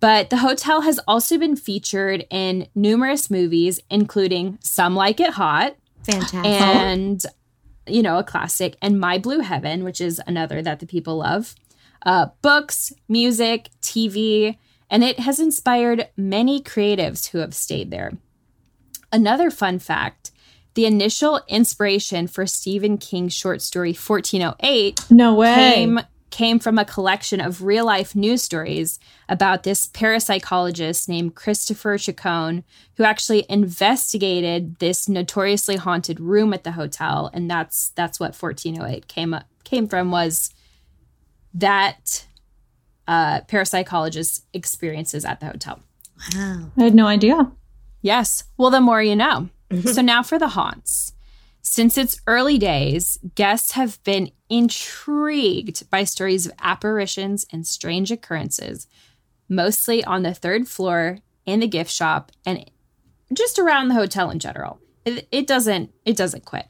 But 0.00 0.30
the 0.30 0.38
hotel 0.38 0.82
has 0.82 0.98
also 1.08 1.38
been 1.38 1.56
featured 1.56 2.26
in 2.28 2.66
numerous 2.74 3.30
movies, 3.30 3.80
including 3.88 4.58
Some 4.60 4.94
Like 4.94 5.18
It 5.20 5.30
Hot 5.34 5.76
fantastic. 6.02 6.44
and, 6.44 7.22
you 7.86 8.02
know, 8.02 8.18
a 8.18 8.24
classic, 8.24 8.76
and 8.82 9.00
My 9.00 9.16
Blue 9.16 9.38
Heaven, 9.40 9.82
which 9.84 10.00
is 10.00 10.20
another 10.26 10.60
that 10.60 10.80
the 10.80 10.86
people 10.86 11.18
love. 11.18 11.54
Uh, 12.04 12.26
books, 12.42 12.92
music, 13.08 13.70
TV, 13.80 14.58
and 14.90 15.02
it 15.02 15.18
has 15.20 15.40
inspired 15.40 16.08
many 16.16 16.60
creatives 16.62 17.30
who 17.30 17.38
have 17.38 17.54
stayed 17.54 17.90
there. 17.90 18.12
Another 19.12 19.50
fun 19.50 19.78
fact 19.78 20.30
the 20.74 20.86
initial 20.86 21.40
inspiration 21.46 22.26
for 22.26 22.46
Stephen 22.46 22.98
King's 22.98 23.32
short 23.32 23.62
story 23.62 23.92
1408 23.92 25.10
No 25.10 25.34
way. 25.34 25.54
came 25.54 26.00
came 26.30 26.58
from 26.58 26.78
a 26.78 26.84
collection 26.84 27.40
of 27.40 27.62
real 27.62 27.86
life 27.86 28.16
news 28.16 28.42
stories 28.42 28.98
about 29.28 29.62
this 29.62 29.86
parapsychologist 29.86 31.08
named 31.08 31.36
Christopher 31.36 31.96
Chacon, 31.96 32.64
who 32.96 33.04
actually 33.04 33.46
investigated 33.48 34.76
this 34.80 35.08
notoriously 35.08 35.76
haunted 35.76 36.18
room 36.18 36.52
at 36.52 36.64
the 36.64 36.72
hotel, 36.72 37.30
and 37.32 37.48
that's 37.48 37.90
that's 37.90 38.18
what 38.18 38.34
1408 38.34 39.06
came 39.06 39.32
up, 39.32 39.44
came 39.62 39.86
from 39.86 40.10
was 40.10 40.50
that 41.54 42.26
uh, 43.06 43.40
parapsychologist's 43.42 44.42
experiences 44.52 45.24
at 45.24 45.40
the 45.40 45.46
hotel. 45.46 45.80
wow. 46.34 46.70
I 46.76 46.84
had 46.84 46.94
no 46.94 47.06
idea. 47.06 47.50
Yes. 48.02 48.44
Well, 48.58 48.70
the 48.70 48.80
more 48.80 49.02
you 49.02 49.16
know. 49.16 49.48
so 49.84 50.02
now 50.02 50.22
for 50.22 50.38
the 50.38 50.48
haunts. 50.48 51.12
Since 51.62 51.96
its 51.96 52.20
early 52.26 52.58
days, 52.58 53.18
guests 53.34 53.72
have 53.72 54.02
been 54.04 54.30
intrigued 54.50 55.88
by 55.88 56.04
stories 56.04 56.44
of 56.46 56.52
apparitions 56.60 57.46
and 57.50 57.66
strange 57.66 58.10
occurrences, 58.12 58.86
mostly 59.48 60.04
on 60.04 60.22
the 60.22 60.34
third 60.34 60.68
floor, 60.68 61.18
in 61.46 61.60
the 61.60 61.66
gift 61.66 61.90
shop, 61.90 62.32
and 62.44 62.70
just 63.32 63.58
around 63.58 63.88
the 63.88 63.94
hotel 63.94 64.30
in 64.30 64.38
general. 64.38 64.78
It, 65.04 65.26
it 65.32 65.46
doesn't 65.46 65.92
it 66.04 66.16
doesn't 66.16 66.44
quit. 66.44 66.66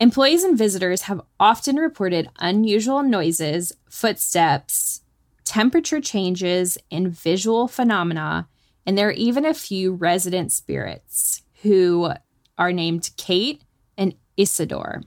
Employees 0.00 0.42
and 0.42 0.56
visitors 0.58 1.02
have 1.02 1.20
often 1.38 1.76
reported 1.76 2.30
unusual 2.38 3.02
noises, 3.02 3.72
footsteps, 3.88 5.02
temperature 5.44 6.00
changes, 6.00 6.78
and 6.90 7.10
visual 7.10 7.68
phenomena 7.68 8.48
and 8.86 8.96
there 8.96 9.08
are 9.08 9.12
even 9.12 9.44
a 9.44 9.54
few 9.54 9.92
resident 9.92 10.52
spirits 10.52 11.42
who 11.62 12.12
are 12.58 12.72
named 12.72 13.10
Kate 13.16 13.62
and 13.96 14.14
Isidore. 14.36 15.02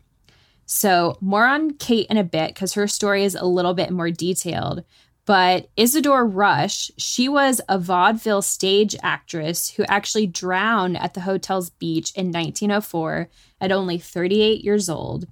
So, 0.65 1.17
more 1.19 1.45
on 1.45 1.71
Kate 1.71 2.07
in 2.09 2.17
a 2.17 2.23
bit 2.23 2.53
because 2.53 2.73
her 2.73 2.87
story 2.87 3.25
is 3.25 3.35
a 3.35 3.45
little 3.45 3.73
bit 3.73 3.91
more 3.91 4.09
detailed. 4.09 4.83
But 5.25 5.69
Isidore 5.77 6.25
Rush, 6.25 6.91
she 6.97 7.29
was 7.29 7.61
a 7.69 7.79
vaudeville 7.79 8.41
stage 8.41 8.95
actress 9.01 9.69
who 9.69 9.85
actually 9.85 10.27
drowned 10.27 10.97
at 10.97 11.13
the 11.13 11.21
hotel's 11.21 11.69
beach 11.69 12.11
in 12.15 12.27
1904 12.27 13.29
at 13.61 13.71
only 13.71 13.97
38 13.97 14.63
years 14.63 14.89
old. 14.89 15.27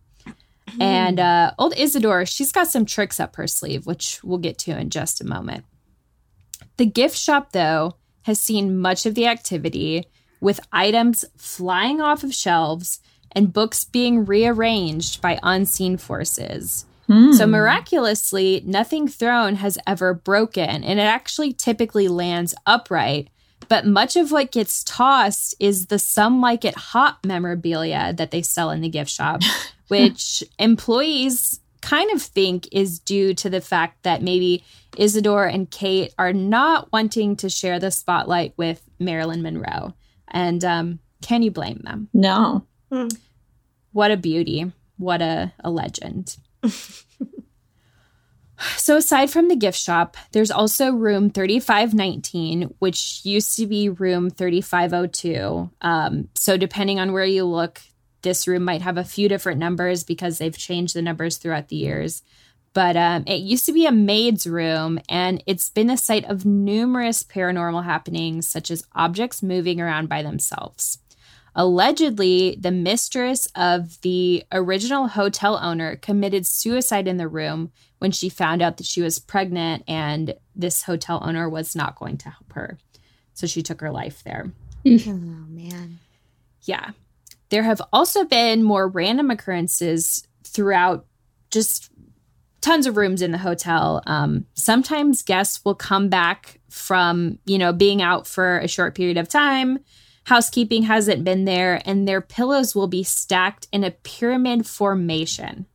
And 0.80 1.20
uh, 1.20 1.52
old 1.60 1.74
Isidore, 1.76 2.26
she's 2.26 2.54
got 2.54 2.68
some 2.68 2.86
tricks 2.86 3.20
up 3.20 3.36
her 3.36 3.48
sleeve, 3.48 3.86
which 3.86 4.24
we'll 4.24 4.38
get 4.38 4.58
to 4.60 4.78
in 4.78 4.90
just 4.90 5.20
a 5.20 5.28
moment. 5.28 5.66
The 6.78 6.86
gift 6.86 7.18
shop, 7.18 7.52
though, 7.52 7.98
has 8.24 8.40
seen 8.40 8.78
much 8.78 9.06
of 9.06 9.16
the 9.16 9.28
activity 9.28 10.06
with 10.40 10.60
items 10.72 11.26
flying 11.38 12.00
off 12.00 12.24
of 12.24 12.34
shelves 12.34 13.00
and 13.34 13.54
books 13.54 13.84
being 13.84 14.26
rearranged 14.26 15.22
by 15.22 15.40
unseen 15.44 15.98
forces. 15.98 16.86
Hmm. 17.08 17.34
So 17.34 17.46
miraculously, 17.46 18.64
nothing 18.66 19.08
thrown 19.08 19.56
has 19.56 19.78
ever 19.86 20.14
broken, 20.14 20.84
and 20.84 21.00
it 21.00 21.04
actually 21.04 21.54
typically 21.54 22.08
lands 22.08 22.56
upright. 22.66 23.30
But 23.68 23.86
much 23.86 24.16
of 24.16 24.32
what 24.32 24.52
gets 24.52 24.84
tossed 24.84 25.56
is 25.60 25.88
the 25.88 26.00
some 26.00 26.42
like 26.42 26.66
it 26.66 26.76
hot 26.76 27.26
memorabilia 27.26 28.14
that 28.14 28.32
they 28.32 28.42
sell 28.42 28.70
in 28.72 28.82
the 28.82 28.90
gift 28.90 29.10
shop, 29.10 29.42
which 29.88 30.44
employees 30.60 31.60
kind 31.82 32.12
of 32.12 32.22
think 32.22 32.68
is 32.72 33.00
due 33.00 33.34
to 33.34 33.50
the 33.50 33.62
fact 33.62 34.04
that 34.04 34.22
maybe 34.22 34.64
Isidore 34.98 35.46
and 35.46 35.70
Kate 35.70 36.14
are 36.18 36.34
not 36.34 36.92
wanting 36.92 37.36
to 37.38 37.50
share 37.50 37.80
the 37.80 37.92
spotlight 37.92 38.54
with 38.58 38.82
Marilyn 39.00 39.42
Monroe. 39.42 39.94
And 40.28 40.64
um, 40.64 41.00
can 41.22 41.42
you 41.42 41.52
blame 41.52 41.82
them? 41.84 42.10
No. 42.14 42.66
What 43.92 44.12
a 44.12 44.18
beauty. 44.18 44.72
What 44.98 45.22
a, 45.22 45.54
a 45.64 45.70
legend. 45.70 46.38
so, 48.78 48.98
aside 48.98 49.30
from 49.30 49.48
the 49.48 49.56
gift 49.56 49.80
shop, 49.80 50.18
there's 50.32 50.52
also 50.52 50.92
room 50.92 51.30
3519, 51.30 52.76
which 52.80 53.22
used 53.24 53.56
to 53.58 53.66
be 53.66 53.90
room 53.90 54.30
3502. 54.30 55.70
Um, 55.82 56.30
so, 56.36 56.58
depending 56.58 57.00
on 57.00 57.14
where 57.14 57.26
you 57.26 57.46
look, 57.46 57.82
this 58.22 58.48
room 58.48 58.64
might 58.64 58.82
have 58.82 58.98
a 58.98 59.04
few 59.04 59.28
different 59.28 59.60
numbers 59.60 60.04
because 60.04 60.38
they've 60.38 60.58
changed 60.58 60.96
the 60.96 61.02
numbers 61.02 61.38
throughout 61.38 61.70
the 61.70 61.76
years. 61.76 62.22
But 62.74 62.96
um, 62.96 63.24
it 63.28 63.42
used 63.42 63.66
to 63.66 63.74
be 63.74 63.86
a 63.86 63.92
maid's 63.92 64.48
room, 64.48 65.00
and 65.10 65.44
it's 65.46 65.70
been 65.70 65.88
the 65.88 65.98
site 65.98 66.24
of 66.26 66.46
numerous 66.46 67.22
paranormal 67.22 67.84
happenings, 67.84 68.48
such 68.48 68.72
as 68.72 68.88
objects 68.96 69.44
moving 69.44 69.82
around 69.82 70.08
by 70.08 70.24
themselves. 70.24 71.00
Allegedly, 71.56 72.58
the 72.60 72.72
mistress 72.72 73.48
of 73.56 74.00
the 74.02 74.46
original 74.52 75.08
hotel 75.08 75.60
owner 75.62 75.98
committed 75.98 76.46
suicide 76.46 77.08
in 77.08 77.18
the 77.18 77.28
room 77.28 77.72
when 78.00 78.12
she 78.12 78.30
found 78.30 78.62
out 78.62 78.78
that 78.78 78.86
she 78.86 79.02
was 79.02 79.20
pregnant 79.20 79.84
and 79.88 80.34
this 80.56 80.84
hotel 80.84 81.22
owner 81.24 81.50
was 81.50 81.76
not 81.76 81.98
going 81.98 82.18
to 82.18 82.30
help 82.30 82.54
her. 82.54 82.78
So 83.34 83.48
she 83.48 83.62
took 83.62 83.82
her 83.82 83.92
life 83.92 84.24
there. 84.24 84.52
Oh 84.86 85.46
man. 85.50 86.00
Yeah. 86.64 86.92
There 87.50 87.64
have 87.64 87.82
also 87.92 88.24
been 88.24 88.64
more 88.64 88.88
random 88.88 89.30
occurrences 89.30 90.26
throughout 90.44 91.06
just 91.52 91.92
tons 92.62 92.86
of 92.86 92.96
rooms 92.96 93.22
in 93.22 93.32
the 93.32 93.38
hotel. 93.38 94.02
Um, 94.08 94.46
sometimes 94.54 95.22
guests 95.22 95.66
will 95.66 95.76
come 95.76 96.08
back 96.08 96.60
from, 96.70 97.40
you 97.46 97.58
know, 97.58 97.74
being 97.74 98.02
out 98.02 98.26
for 98.26 98.60
a 98.60 98.68
short 98.68 98.96
period 98.96 99.18
of 99.18 99.28
time. 99.28 99.80
Housekeeping 100.26 100.84
hasn't 100.84 101.24
been 101.24 101.46
there, 101.46 101.82
and 101.86 102.08
their 102.08 102.22
pillows 102.22 102.76
will 102.76 102.88
be 102.88 103.04
stacked 103.04 103.68
in 103.72 103.84
a 103.84 103.92
pyramid 103.92 104.68
formation. 104.68 105.66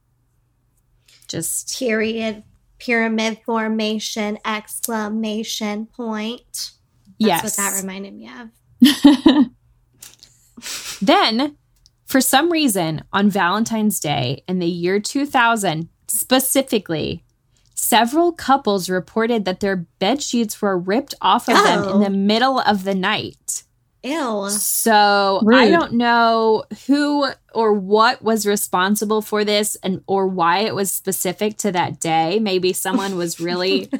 Just, 1.28 1.76
Period. 1.78 2.44
Pyramid 2.78 3.40
formation. 3.44 4.38
Exclamation 4.44 5.86
point. 5.86 6.70
That's 7.18 7.18
yes. 7.18 7.42
what 7.44 7.56
that 7.56 7.80
reminded 7.80 8.14
me 8.14 8.30
of. 8.30 9.46
Then, 11.02 11.56
for 12.06 12.20
some 12.20 12.50
reason, 12.50 13.04
on 13.12 13.28
Valentine's 13.28 14.00
Day 14.00 14.42
in 14.48 14.58
the 14.58 14.66
year 14.66 14.98
2000, 15.00 15.88
specifically, 16.08 17.22
several 17.74 18.32
couples 18.32 18.88
reported 18.88 19.44
that 19.44 19.60
their 19.60 19.76
bed 19.76 20.22
sheets 20.22 20.62
were 20.62 20.78
ripped 20.78 21.14
off 21.20 21.48
of 21.48 21.62
them 21.62 21.82
in 21.82 21.88
Oh. 21.96 21.98
the 21.98 22.10
middle 22.10 22.58
of 22.60 22.84
the 22.84 22.94
night. 22.94 23.64
Ew. 24.06 24.48
So 24.50 25.40
Rude. 25.44 25.56
I 25.58 25.70
don't 25.70 25.94
know 25.94 26.64
who 26.86 27.26
or 27.54 27.72
what 27.72 28.22
was 28.22 28.46
responsible 28.46 29.22
for 29.22 29.44
this 29.44 29.76
and 29.82 30.02
or 30.06 30.26
why 30.26 30.60
it 30.60 30.75
was 30.75 30.90
specific 30.90 31.56
to 31.58 31.72
that 31.72 32.00
day. 32.00 32.38
Maybe 32.38 32.72
someone 32.72 33.16
was 33.16 33.40
really 33.40 33.90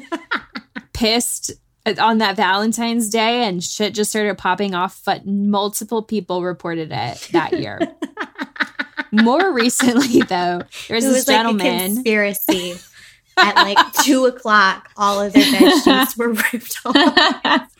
pissed 0.93 1.51
on 1.99 2.17
that 2.17 2.35
Valentine's 2.35 3.09
Day 3.09 3.43
and 3.45 3.63
shit 3.63 3.93
just 3.93 4.09
started 4.09 4.37
popping 4.37 4.75
off, 4.75 5.01
but 5.05 5.25
multiple 5.25 6.01
people 6.03 6.43
reported 6.43 6.91
it 6.91 7.29
that 7.31 7.57
year. 7.59 7.79
More 9.11 9.53
recently, 9.53 10.21
though, 10.21 10.61
there's 10.89 11.05
It 11.05 11.07
this 11.07 11.17
was 11.19 11.27
like 11.27 11.35
a 11.35 11.37
gentleman. 11.39 11.93
conspiracy. 11.95 12.75
At 13.37 13.55
like 13.55 13.77
two 14.03 14.25
o'clock, 14.25 14.89
all 14.97 15.21
of 15.21 15.31
their 15.31 15.49
bed 15.51 15.81
sheets 15.83 16.17
were 16.17 16.29
ripped 16.33 16.79
off. 16.85 17.71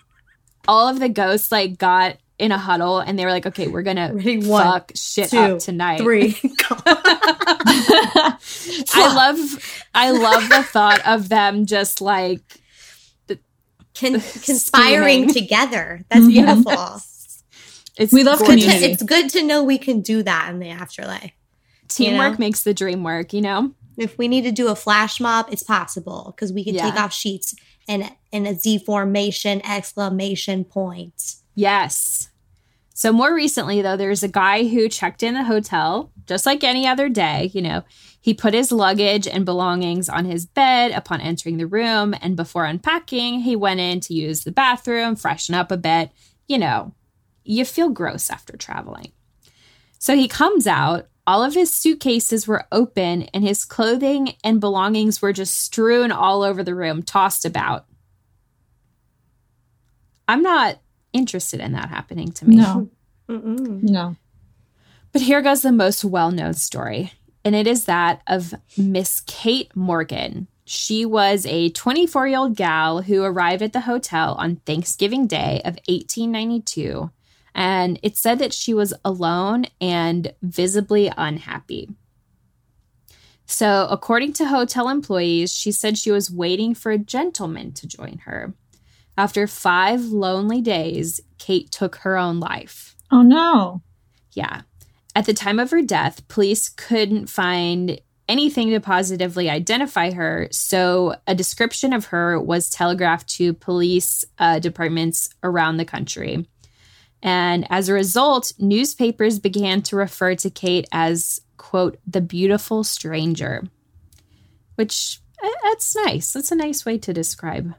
All 0.68 0.88
of 0.90 1.00
the 1.00 1.10
ghosts 1.10 1.52
like 1.52 1.78
got 1.78 2.18
in 2.40 2.52
a 2.52 2.58
huddle 2.58 3.00
and 3.00 3.18
they 3.18 3.26
were 3.26 3.32
like, 3.32 3.46
"Okay, 3.48 3.68
we're 3.68 3.82
gonna 3.84 4.12
Ready? 4.14 4.46
One, 4.48 4.64
fuck 4.64 4.92
shit 4.96 5.30
two, 5.32 5.38
up 5.38 5.60
tonight." 5.60 6.00
Three. 6.02 6.38
I 7.80 9.14
love, 9.16 9.84
I 9.94 10.12
love 10.12 10.50
the 10.50 10.64
thought 10.64 11.06
of 11.06 11.30
them 11.30 11.66
just 11.66 12.02
like 12.02 12.42
Con- 14.00 14.12
conspiring 14.44 15.30
Scheming. 15.30 15.34
together. 15.34 16.06
That's 16.10 16.26
Mhm. 16.26 16.30
beautiful. 16.30 17.02
it's 17.98 18.14
We 18.14 18.24
love 18.24 18.38
Good 18.40 18.46
to, 18.46 18.52
Community. 18.62 18.86
it's 18.92 19.02
good 19.04 19.30
to 19.32 19.42
know 19.44 19.64
we 19.64 19.80
can 19.80 20.02
do 20.02 20.22
that 20.22 20.50
in 20.52 20.60
the 20.60 20.70
afterlife. 20.70 21.32
Teamwork 21.88 22.26
you 22.26 22.32
know? 22.34 22.38
makes 22.38 22.62
the 22.64 22.74
dream 22.76 23.04
work. 23.04 23.34
You 23.34 23.42
know. 23.42 23.72
If 23.98 24.16
we 24.20 24.28
need 24.28 24.44
to 24.44 24.52
do 24.52 24.68
a 24.68 24.76
flash 24.76 25.20
mob, 25.20 25.48
it's 25.52 25.64
possible 25.64 26.32
because 26.36 26.54
we 26.54 26.64
can 26.64 26.76
Yeah. 26.76 26.92
take 26.92 27.00
off 27.00 27.12
sheets 27.12 27.56
and 27.88 28.08
in 28.32 28.46
a 28.46 28.56
Z 28.56 28.80
formation 28.80 29.66
exclamation 29.66 30.64
point. 30.64 31.36
Yes. 31.56 32.30
So 32.94 33.12
more 33.12 33.34
recently 33.34 33.82
though, 33.82 33.98
there's 33.98 34.24
a 34.24 34.28
guy 34.28 34.68
who 34.68 34.90
checked 34.90 35.24
in 35.24 35.36
the 35.36 35.44
hotel 35.44 36.12
just 36.26 36.46
like 36.46 36.64
any 36.64 36.88
other 36.88 37.10
day, 37.10 37.52
you 37.54 37.62
know. 37.62 37.84
He 38.20 38.34
put 38.34 38.54
his 38.54 38.72
luggage 38.72 39.28
and 39.28 39.46
belongings 39.46 40.10
on 40.10 40.26
his 40.26 40.46
bed 40.46 40.92
upon 40.92 41.22
entering 41.22 41.58
the 41.58 41.68
room 41.68 42.14
and 42.22 42.36
before 42.36 42.66
unpacking, 42.66 43.42
he 43.42 43.56
went 43.56 43.80
in 43.80 44.00
to 44.02 44.14
use 44.14 44.44
the 44.44 44.52
bathroom, 44.52 45.16
freshen 45.16 45.56
up 45.56 45.72
a 45.72 45.78
bit, 45.78 46.12
you 46.48 46.58
know. 46.58 46.94
You 47.44 47.64
feel 47.64 47.90
gross 47.90 48.30
after 48.30 48.58
traveling. 48.58 49.14
So 50.00 50.16
he 50.16 50.28
comes 50.28 50.68
out, 50.68 51.08
all 51.26 51.44
of 51.44 51.54
his 51.54 51.74
suitcases 51.74 52.48
were 52.48 52.66
open 52.72 53.24
and 53.34 53.44
his 53.44 53.66
clothing 53.66 54.36
and 54.44 54.62
belongings 54.62 55.22
were 55.22 55.34
just 55.34 55.62
strewn 55.62 56.12
all 56.12 56.44
over 56.44 56.64
the 56.64 56.76
room, 56.76 57.04
tossed 57.04 57.46
about. 57.46 57.86
I'm 60.28 60.42
not 60.42 60.80
interested 61.14 61.60
in 61.60 61.72
that 61.74 61.90
happening 61.90 62.32
to 62.34 62.48
me. 62.48 62.58
no. 62.58 62.90
Mm-mm. 63.30 63.84
No. 63.84 64.16
But 65.12 65.22
here 65.22 65.42
goes 65.42 65.62
the 65.62 65.72
most 65.72 66.06
well 66.06 66.32
known 66.32 66.54
story, 66.54 67.12
and 67.44 67.56
it 67.56 67.68
is 67.68 67.86
that 67.86 68.22
of 68.28 68.54
Miss 68.78 69.22
Kate 69.22 69.76
Morgan. 69.76 70.48
She 70.64 71.06
was 71.06 71.46
a 71.46 71.70
24 71.70 72.28
year 72.28 72.40
old 72.40 72.56
gal 72.56 73.02
who 73.02 73.24
arrived 73.24 73.62
at 73.62 73.74
the 73.74 73.82
hotel 73.82 74.36
on 74.36 74.58
Thanksgiving 74.58 75.28
Day 75.28 75.62
of 75.66 75.76
1892, 75.88 77.10
and 77.56 78.00
it 78.04 78.16
said 78.16 78.40
that 78.40 78.54
she 78.54 78.74
was 78.74 78.94
alone 79.04 79.66
and 79.82 80.34
visibly 80.42 81.12
unhappy. 81.18 81.90
So, 83.46 83.88
according 83.90 84.34
to 84.34 84.46
hotel 84.48 84.90
employees, 84.90 85.54
she 85.54 85.72
said 85.72 85.98
she 85.98 86.12
was 86.12 86.30
waiting 86.30 86.76
for 86.76 86.92
a 86.92 86.98
gentleman 86.98 87.72
to 87.74 87.88
join 87.88 88.20
her. 88.26 88.54
After 89.18 89.48
five 89.48 90.06
lonely 90.06 90.62
days, 90.62 91.20
Kate 91.40 91.72
took 91.72 91.98
her 91.98 92.18
own 92.18 92.40
life. 92.40 92.96
Oh 93.12 93.24
no. 93.24 93.82
Yeah. 94.34 94.62
At 95.16 95.26
the 95.26 95.34
time 95.34 95.60
of 95.60 95.72
her 95.72 95.82
death, 95.82 96.28
police 96.28 96.70
couldn't 96.70 97.28
find 97.28 98.00
anything 98.30 98.70
to 98.70 98.80
positively 98.80 99.50
identify 99.50 100.12
her, 100.12 100.48
so 100.52 101.16
a 101.26 101.34
description 101.34 101.94
of 101.94 102.06
her 102.06 102.40
was 102.40 102.70
telegraphed 102.70 103.28
to 103.30 103.54
police 103.54 104.26
uh, 104.38 104.60
departments 104.60 105.30
around 105.44 105.78
the 105.78 105.86
country. 105.86 106.46
And 107.24 107.66
as 107.72 107.90
a 107.90 107.94
result, 107.94 108.54
newspapers 108.60 109.40
began 109.40 109.82
to 109.84 109.96
refer 109.96 110.36
to 110.36 110.50
Kate 110.50 110.88
as, 110.92 111.42
quote, 111.58 111.98
the 112.06 112.22
beautiful 112.22 112.84
stranger, 112.84 113.64
which 114.76 115.20
eh, 115.44 115.50
that's 115.64 115.96
nice. 115.96 116.32
That's 116.32 116.52
a 116.52 116.56
nice 116.56 116.86
way 116.86 117.00
to 117.00 117.14
describe 117.14 117.74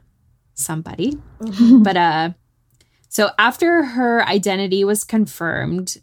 somebody. 0.59 1.17
But 1.83 1.97
uh 1.97 2.29
so 3.09 3.31
after 3.39 3.83
her 3.83 4.23
identity 4.23 4.83
was 4.83 5.03
confirmed, 5.03 5.97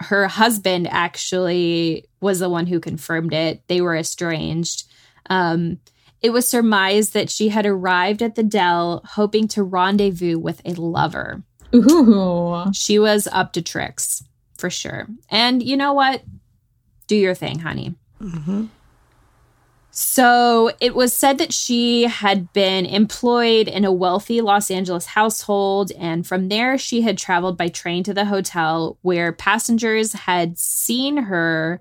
her 0.00 0.28
husband 0.28 0.86
actually 0.90 2.04
was 2.20 2.38
the 2.38 2.48
one 2.48 2.66
who 2.66 2.78
confirmed 2.78 3.32
it. 3.32 3.62
They 3.68 3.80
were 3.80 3.96
estranged. 3.96 4.84
Um 5.30 5.80
it 6.22 6.30
was 6.30 6.48
surmised 6.48 7.12
that 7.12 7.30
she 7.30 7.48
had 7.50 7.66
arrived 7.66 8.22
at 8.22 8.34
the 8.34 8.42
Del 8.42 9.02
hoping 9.04 9.48
to 9.48 9.62
rendezvous 9.62 10.38
with 10.38 10.60
a 10.64 10.72
lover. 10.72 11.42
Ooh. 11.74 12.64
She 12.72 12.98
was 12.98 13.28
up 13.30 13.52
to 13.52 13.62
tricks 13.62 14.24
for 14.56 14.70
sure. 14.70 15.08
And 15.28 15.62
you 15.62 15.76
know 15.76 15.92
what? 15.92 16.22
Do 17.06 17.16
your 17.16 17.34
thing, 17.34 17.58
honey. 17.60 17.94
So 19.98 20.72
it 20.78 20.94
was 20.94 21.16
said 21.16 21.38
that 21.38 21.54
she 21.54 22.02
had 22.02 22.52
been 22.52 22.84
employed 22.84 23.66
in 23.66 23.86
a 23.86 23.92
wealthy 23.92 24.42
Los 24.42 24.70
Angeles 24.70 25.06
household, 25.06 25.90
and 25.92 26.26
from 26.26 26.50
there 26.50 26.76
she 26.76 27.00
had 27.00 27.16
traveled 27.16 27.56
by 27.56 27.68
train 27.68 28.04
to 28.04 28.12
the 28.12 28.26
hotel 28.26 28.98
where 29.00 29.32
passengers 29.32 30.12
had 30.12 30.58
seen 30.58 31.16
her 31.16 31.80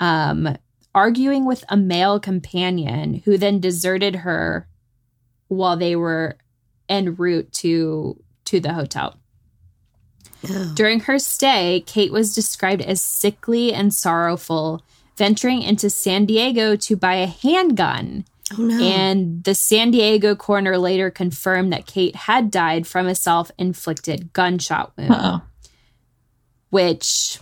um, 0.00 0.56
arguing 0.94 1.44
with 1.44 1.62
a 1.68 1.76
male 1.76 2.18
companion 2.18 3.20
who 3.26 3.36
then 3.36 3.60
deserted 3.60 4.16
her 4.16 4.66
while 5.48 5.76
they 5.76 5.94
were 5.94 6.38
en 6.88 7.14
route 7.16 7.52
to 7.52 8.18
to 8.46 8.60
the 8.60 8.72
hotel. 8.72 9.18
During 10.72 11.00
her 11.00 11.18
stay, 11.18 11.84
Kate 11.86 12.12
was 12.12 12.34
described 12.34 12.80
as 12.80 13.02
sickly 13.02 13.74
and 13.74 13.92
sorrowful, 13.92 14.82
venturing 15.22 15.62
into 15.62 15.88
San 15.88 16.26
Diego 16.26 16.74
to 16.74 16.96
buy 16.96 17.14
a 17.14 17.26
handgun. 17.26 18.24
Oh 18.52 18.62
no. 18.62 18.82
And 18.82 19.44
the 19.44 19.54
San 19.54 19.92
Diego 19.92 20.34
coroner 20.34 20.76
later 20.76 21.12
confirmed 21.12 21.72
that 21.72 21.86
Kate 21.86 22.16
had 22.16 22.50
died 22.50 22.88
from 22.88 23.06
a 23.06 23.14
self 23.14 23.52
inflicted 23.56 24.32
gunshot 24.32 24.92
wound, 24.96 25.12
Uh 25.12 25.20
oh. 25.22 25.42
which 26.70 27.38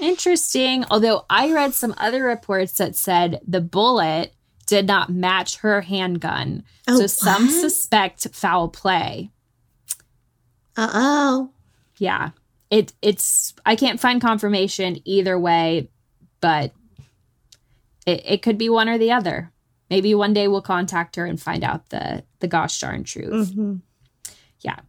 interesting. 0.00 0.84
Although 0.90 1.24
I 1.30 1.52
read 1.52 1.74
some 1.74 1.94
other 1.96 2.24
reports 2.24 2.72
that 2.78 2.96
said 2.96 3.40
the 3.46 3.60
bullet 3.60 4.32
did 4.66 4.86
not 4.88 5.10
match 5.10 5.58
her 5.58 5.82
handgun. 5.82 6.64
Oh, 6.88 6.98
so 6.98 7.06
some 7.06 7.48
suspect 7.48 8.26
foul 8.32 8.68
play. 8.68 9.30
Uh 10.76 10.90
oh. 10.92 11.50
Yeah. 11.98 12.30
It 12.68 12.92
it's 13.00 13.54
I 13.64 13.76
can't 13.76 14.00
find 14.00 14.20
confirmation 14.20 14.98
either 15.04 15.38
way, 15.38 15.88
but 16.40 16.72
it, 18.10 18.22
it 18.24 18.42
could 18.42 18.58
be 18.58 18.68
one 18.68 18.88
or 18.88 18.98
the 18.98 19.12
other. 19.12 19.52
Maybe 19.88 20.14
one 20.14 20.32
day 20.32 20.46
we'll 20.48 20.62
contact 20.62 21.16
her 21.16 21.24
and 21.26 21.40
find 21.40 21.64
out 21.64 21.90
the 21.90 22.24
the 22.40 22.48
gosh 22.48 22.78
darn 22.80 23.04
truth. 23.04 23.52
hmm 23.52 23.76
Yeah. 24.60 24.80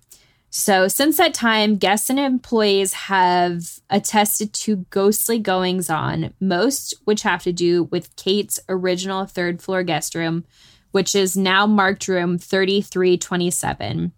So 0.54 0.90
since 0.90 1.16
that 1.16 1.34
time, 1.34 1.78
guests 1.78 2.10
and 2.10 2.20
employees 2.20 2.92
have 2.94 3.80
attested 3.90 4.52
to 4.54 4.86
ghostly 4.90 5.40
goings 5.40 5.90
on, 5.90 6.34
most 6.42 6.94
which 7.06 7.22
have 7.22 7.42
to 7.44 7.54
do 7.54 7.84
with 7.86 8.14
Kate's 8.18 8.60
original 8.68 9.26
third 9.26 9.62
floor 9.62 9.82
guest 9.84 10.14
room, 10.14 10.44
which 10.92 11.16
is 11.16 11.38
now 11.38 11.66
marked 11.66 12.10
room 12.10 12.38
3327. 12.38 14.12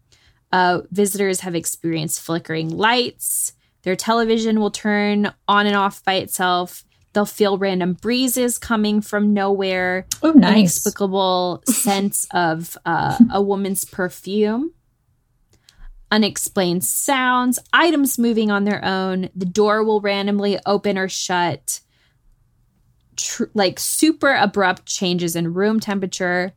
Uh, 0.52 0.82
visitors 0.92 1.42
have 1.42 1.54
experienced 1.56 2.22
flickering 2.22 2.70
lights. 2.70 3.54
Their 3.84 3.96
television 3.96 4.60
will 4.60 4.72
turn 4.72 5.32
on 5.48 5.68
and 5.68 5.76
off 5.76 6.04
by 6.04 6.16
itself. 6.16 6.84
They'll 7.14 7.26
feel 7.28 7.58
random 7.60 7.94
breezes 7.94 8.58
coming 8.58 9.00
from 9.02 9.34
nowhere 9.34 10.08
Oh, 10.24 10.32
nice. 10.32 10.52
inexplicable 10.58 11.62
sense 11.68 12.26
of 12.32 12.76
uh, 12.86 13.18
a 13.32 13.42
woman's 13.42 13.86
perfume, 13.86 14.74
unexplained 16.12 16.84
sounds, 16.84 17.60
items 17.72 18.18
moving 18.20 18.52
on 18.52 18.64
their 18.64 18.84
own. 18.84 19.30
The 19.36 19.46
door 19.46 19.84
will 19.84 20.02
randomly 20.02 20.60
open 20.66 20.98
or 20.98 21.08
shut. 21.08 21.82
Tr- 23.16 23.44
like 23.54 23.80
super 23.80 24.34
abrupt 24.34 24.88
changes 24.88 25.36
in 25.36 25.54
room 25.54 25.80
temperature, 25.80 26.54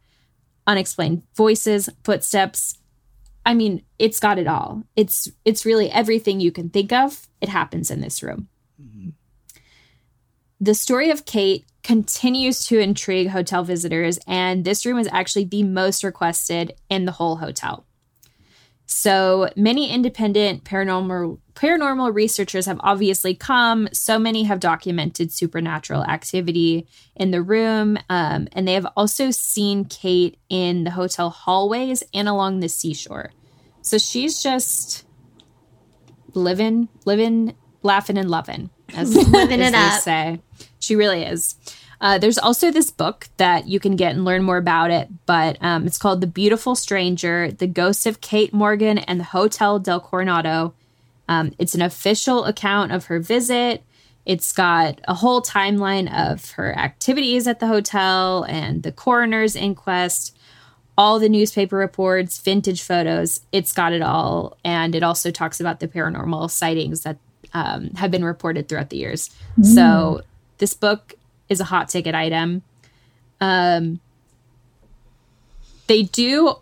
unexplained 0.66 1.22
voices, 1.34 1.90
footsteps. 2.02 2.78
I 3.44 3.52
mean, 3.54 3.82
it's 3.98 4.18
got 4.18 4.38
it 4.38 4.46
all. 4.46 4.82
It's 4.96 5.28
it's 5.44 5.66
really 5.66 5.90
everything 5.90 6.40
you 6.40 6.50
can 6.50 6.70
think 6.70 6.92
of. 6.94 7.28
It 7.42 7.50
happens 7.50 7.90
in 7.90 8.00
this 8.00 8.22
room. 8.22 8.48
The 10.60 10.74
story 10.74 11.10
of 11.10 11.26
Kate 11.26 11.66
continues 11.82 12.64
to 12.66 12.78
intrigue 12.78 13.28
hotel 13.28 13.62
visitors, 13.62 14.18
and 14.26 14.64
this 14.64 14.86
room 14.86 14.98
is 14.98 15.08
actually 15.12 15.44
the 15.44 15.62
most 15.62 16.02
requested 16.02 16.72
in 16.88 17.04
the 17.04 17.12
whole 17.12 17.36
hotel. 17.36 17.84
So 18.86 19.50
many 19.56 19.90
independent 19.90 20.64
paranormal 20.64 21.38
paranormal 21.54 22.14
researchers 22.14 22.66
have 22.66 22.80
obviously 22.80 23.34
come. 23.34 23.88
So 23.92 24.18
many 24.18 24.44
have 24.44 24.60
documented 24.60 25.32
supernatural 25.32 26.04
activity 26.04 26.86
in 27.14 27.32
the 27.32 27.42
room, 27.42 27.98
um, 28.08 28.48
and 28.52 28.66
they 28.66 28.74
have 28.74 28.86
also 28.96 29.30
seen 29.30 29.84
Kate 29.84 30.38
in 30.48 30.84
the 30.84 30.90
hotel 30.90 31.30
hallways 31.30 32.02
and 32.14 32.28
along 32.28 32.60
the 32.60 32.68
seashore. 32.68 33.32
So 33.82 33.98
she's 33.98 34.42
just 34.42 35.04
living, 36.34 36.88
living, 37.04 37.56
laughing, 37.82 38.18
and 38.18 38.30
loving, 38.30 38.70
as, 38.96 39.14
Living 39.28 39.60
as 39.60 39.72
it 39.72 39.74
up. 39.74 40.00
say. 40.00 40.40
She 40.80 40.96
really 40.96 41.22
is. 41.22 41.56
Uh, 42.00 42.18
there's 42.18 42.38
also 42.38 42.70
this 42.70 42.90
book 42.90 43.28
that 43.38 43.66
you 43.66 43.80
can 43.80 43.96
get 43.96 44.14
and 44.14 44.24
learn 44.24 44.42
more 44.42 44.58
about 44.58 44.90
it, 44.90 45.08
but 45.24 45.56
um, 45.62 45.86
it's 45.86 45.98
called 45.98 46.20
The 46.20 46.26
Beautiful 46.26 46.74
Stranger 46.74 47.50
The 47.50 47.66
Ghost 47.66 48.06
of 48.06 48.20
Kate 48.20 48.52
Morgan 48.52 48.98
and 48.98 49.18
the 49.18 49.24
Hotel 49.24 49.78
del 49.78 50.00
Coronado. 50.00 50.74
Um, 51.28 51.52
it's 51.58 51.74
an 51.74 51.82
official 51.82 52.44
account 52.44 52.92
of 52.92 53.06
her 53.06 53.18
visit. 53.18 53.82
It's 54.26 54.52
got 54.52 55.00
a 55.08 55.14
whole 55.14 55.40
timeline 55.40 56.12
of 56.12 56.50
her 56.52 56.76
activities 56.76 57.46
at 57.46 57.60
the 57.60 57.66
hotel 57.66 58.42
and 58.44 58.82
the 58.82 58.92
coroner's 58.92 59.56
inquest, 59.56 60.36
all 60.98 61.18
the 61.18 61.28
newspaper 61.28 61.76
reports, 61.76 62.38
vintage 62.38 62.82
photos. 62.82 63.40
It's 63.52 63.72
got 63.72 63.92
it 63.92 64.02
all. 64.02 64.58
And 64.64 64.94
it 64.94 65.02
also 65.02 65.30
talks 65.30 65.60
about 65.60 65.80
the 65.80 65.88
paranormal 65.88 66.50
sightings 66.50 67.02
that 67.02 67.18
um, 67.56 67.90
have 67.94 68.10
been 68.10 68.24
reported 68.24 68.68
throughout 68.68 68.90
the 68.90 68.98
years. 68.98 69.30
So 69.62 70.20
this 70.58 70.74
book 70.74 71.14
is 71.48 71.58
a 71.58 71.64
hot 71.64 71.88
ticket 71.88 72.14
item. 72.14 72.62
Um, 73.40 74.00
they 75.86 76.02
do 76.02 76.56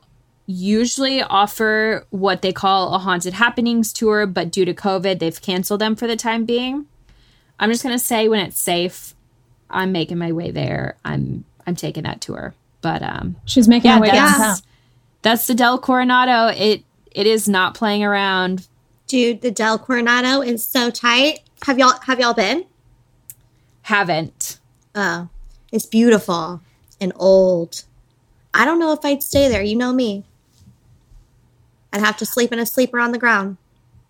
usually 0.46 1.20
offer 1.20 2.06
what 2.10 2.42
they 2.42 2.52
call 2.52 2.94
a 2.94 2.98
haunted 2.98 3.32
happenings 3.32 3.92
tour, 3.92 4.24
but 4.26 4.52
due 4.52 4.64
to 4.64 4.72
COVID, 4.72 5.18
they've 5.18 5.40
canceled 5.40 5.80
them 5.80 5.96
for 5.96 6.06
the 6.06 6.16
time 6.16 6.44
being. 6.44 6.86
I'm 7.58 7.70
just 7.70 7.82
gonna 7.82 7.98
say 7.98 8.28
when 8.28 8.40
it's 8.40 8.60
safe, 8.60 9.14
I'm 9.70 9.90
making 9.90 10.18
my 10.18 10.30
way 10.30 10.52
there. 10.52 10.96
I'm 11.04 11.44
I'm 11.66 11.74
taking 11.74 12.04
that 12.04 12.20
tour. 12.20 12.54
But 12.82 13.02
um, 13.02 13.36
She's 13.46 13.66
making 13.66 13.88
yeah, 13.88 13.96
her 13.96 14.00
way 14.02 14.10
that's 14.10 14.38
downtown. 14.38 14.56
that's 15.22 15.46
the 15.48 15.54
Del 15.54 15.78
Coronado. 15.78 16.54
It 16.56 16.84
it 17.10 17.26
is 17.26 17.48
not 17.48 17.74
playing 17.74 18.04
around. 18.04 18.68
Dude, 19.14 19.42
the 19.42 19.52
Del 19.52 19.78
Coronado 19.78 20.40
is 20.40 20.66
so 20.66 20.90
tight. 20.90 21.38
Have 21.66 21.78
y'all 21.78 22.00
have 22.00 22.18
y'all 22.18 22.34
been? 22.34 22.64
Haven't. 23.82 24.58
Oh, 24.92 25.28
it's 25.70 25.86
beautiful 25.86 26.60
and 27.00 27.12
old. 27.14 27.84
I 28.52 28.64
don't 28.64 28.80
know 28.80 28.92
if 28.92 29.04
I'd 29.04 29.22
stay 29.22 29.48
there. 29.48 29.62
You 29.62 29.76
know 29.76 29.92
me. 29.92 30.24
I'd 31.92 32.00
have 32.00 32.16
to 32.16 32.26
sleep 32.26 32.52
in 32.52 32.58
a 32.58 32.66
sleeper 32.66 32.98
on 32.98 33.12
the 33.12 33.18
ground. 33.20 33.56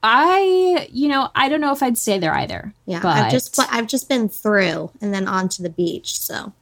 I 0.02 0.88
you 0.90 1.08
know 1.08 1.28
I 1.34 1.50
don't 1.50 1.60
know 1.60 1.72
if 1.72 1.82
I'd 1.82 1.98
stay 1.98 2.18
there 2.18 2.32
either. 2.32 2.72
Yeah, 2.86 3.00
but 3.02 3.14
I've 3.14 3.30
just 3.30 3.60
I've 3.70 3.86
just 3.86 4.08
been 4.08 4.30
through 4.30 4.90
and 5.02 5.12
then 5.12 5.28
on 5.28 5.50
to 5.50 5.62
the 5.62 5.68
beach. 5.68 6.18
So, 6.18 6.54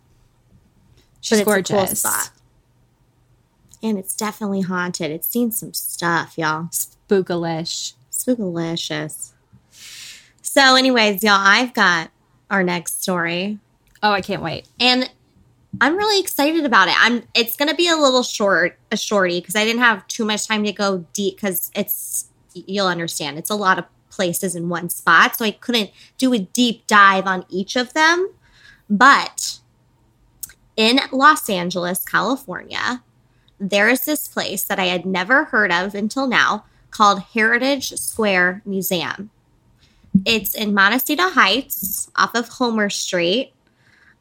she's 1.21 1.39
but 1.45 1.59
it's 1.59 1.71
gorgeous. 1.71 1.71
a 1.71 1.77
cool 1.77 1.95
spot, 1.95 2.31
and 3.85 3.97
it's 4.01 4.17
definitely 4.17 4.63
haunted. 4.63 5.13
It's 5.13 5.29
seen 5.29 5.53
some 5.53 5.73
stuff, 5.73 6.37
y'all. 6.37 6.71
Spookalish. 6.73 7.93
Spookalicious. 8.25 9.33
So, 10.43 10.75
anyways, 10.77 11.23
y'all, 11.23 11.35
I've 11.39 11.75
got 11.75 12.11
our 12.51 12.63
next 12.63 13.03
story. 13.03 13.59
Oh, 14.03 14.13
I 14.13 14.21
can't 14.21 14.43
wait. 14.43 14.69
and 14.79 15.11
I'm 15.81 15.97
really 15.97 16.21
excited 16.21 16.67
about 16.67 16.89
it. 16.89 16.95
I'm 16.99 17.23
it's 17.35 17.57
going 17.57 17.71
to 17.71 17.75
be 17.75 17.89
a 17.89 17.97
little 17.97 18.23
short, 18.23 18.79
a 18.91 18.97
shorty 18.97 19.41
because 19.41 19.57
I 19.57 19.65
didn't 19.65 19.81
have 19.81 20.07
too 20.07 20.25
much 20.25 20.47
time 20.47 20.65
to 20.65 20.73
go 20.73 21.07
deep 21.15 21.41
cuz 21.41 21.71
it's 21.75 22.27
you'll 22.53 22.89
understand. 22.89 23.39
It's 23.39 23.49
a 23.49 23.55
lot 23.55 23.79
of 23.79 23.87
places 24.11 24.55
in 24.55 24.69
one 24.69 24.91
spot, 24.91 25.37
so 25.37 25.45
I 25.45 25.53
couldn't 25.53 25.91
do 26.19 26.35
a 26.35 26.39
deep 26.39 26.87
dive 26.87 27.27
on 27.27 27.47
each 27.49 27.77
of 27.77 27.95
them. 27.95 28.31
But 28.91 29.61
in 30.77 31.01
Los 31.11 31.49
Angeles, 31.49 32.05
California, 32.05 33.03
there 33.59 33.89
is 33.89 34.05
this 34.05 34.29
place 34.29 34.65
that 34.65 34.79
I 34.79 34.87
had 34.87 35.07
never 35.07 35.45
heard 35.45 35.73
of 35.73 35.95
until 35.95 36.27
now 36.27 36.67
called 36.93 37.23
Heritage 37.35 37.93
Square 37.95 38.63
Museum. 38.65 39.31
It's 40.25 40.55
in 40.55 40.75
Montecito 40.75 41.31
Heights 41.31 42.11
off 42.15 42.35
of 42.37 42.49
Homer 42.49 42.91
Street. 42.91 43.53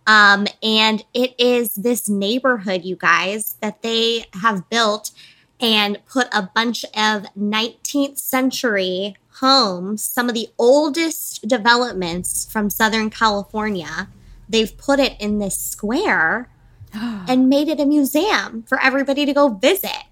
Um, 0.07 0.47
and 0.63 1.05
it 1.13 1.35
is 1.39 1.75
this 1.75 2.09
neighborhood, 2.09 2.83
you 2.83 2.95
guys, 2.95 3.57
that 3.61 3.83
they 3.83 4.25
have 4.33 4.67
built 4.69 5.11
and 5.59 5.99
put 6.07 6.27
a 6.33 6.49
bunch 6.55 6.83
of 6.95 7.27
19th 7.37 8.17
century 8.17 9.15
homes, 9.35 10.01
some 10.01 10.27
of 10.27 10.33
the 10.33 10.49
oldest 10.57 11.47
developments 11.47 12.47
from 12.51 12.69
Southern 12.69 13.09
California. 13.09 14.07
They've 14.49 14.75
put 14.75 14.99
it 14.99 15.19
in 15.19 15.37
this 15.37 15.57
square 15.57 16.49
and 16.93 17.47
made 17.47 17.67
it 17.67 17.79
a 17.79 17.85
museum 17.85 18.63
for 18.63 18.81
everybody 18.81 19.25
to 19.25 19.33
go 19.33 19.49
visit 19.49 20.03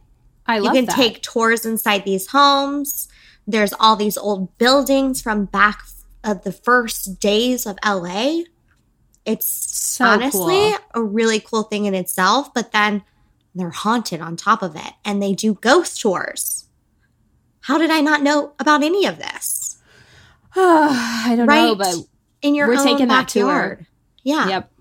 I 0.50 0.58
you 0.60 0.72
can 0.72 0.86
that. 0.86 0.96
take 0.96 1.22
tours 1.22 1.66
inside 1.66 2.04
these 2.06 2.28
homes. 2.28 3.08
There's 3.48 3.74
all 3.80 3.96
these 3.96 4.18
old 4.18 4.58
buildings 4.58 5.22
from 5.22 5.46
back 5.46 5.82
of 6.24 6.44
the 6.44 6.52
first 6.52 7.20
days 7.20 7.66
of 7.66 7.78
LA. 7.86 8.42
It's 9.26 9.48
So 9.48 10.06
honestly 10.06 10.72
cool. 10.72 10.78
a 10.94 11.02
really 11.04 11.40
cool 11.40 11.64
thing 11.64 11.86
in 11.86 11.94
itself, 11.94 12.54
but 12.54 12.72
then 12.72 13.04
they're 13.56 13.70
haunted 13.70 14.22
on 14.22 14.36
top 14.36 14.62
of 14.62 14.76
it 14.76 14.94
and 15.06 15.22
they 15.22 15.34
do 15.34 15.54
ghost 15.56 16.00
tours. 16.02 16.66
How 17.62 17.78
did 17.78 17.90
I 17.92 18.02
not 18.02 18.22
know 18.24 18.54
about 18.60 18.84
any 18.84 19.06
of 19.06 19.18
this? 19.18 19.80
I 20.56 21.34
don't 21.38 21.46
know, 21.48 21.76
but 21.76 21.96
In 22.42 22.56
your 22.56 22.68
We're 22.68 22.78
own 22.80 22.84
taking 22.86 23.08
that 23.10 23.28
tour. 23.28 23.46
backyard. 23.48 23.86
Yeah. 24.24 24.48
yep. 24.48 24.72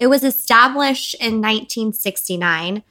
It 0.00 0.06
was 0.08 0.24
established 0.24 1.14
in 1.20 1.40
1969, 1.40 2.82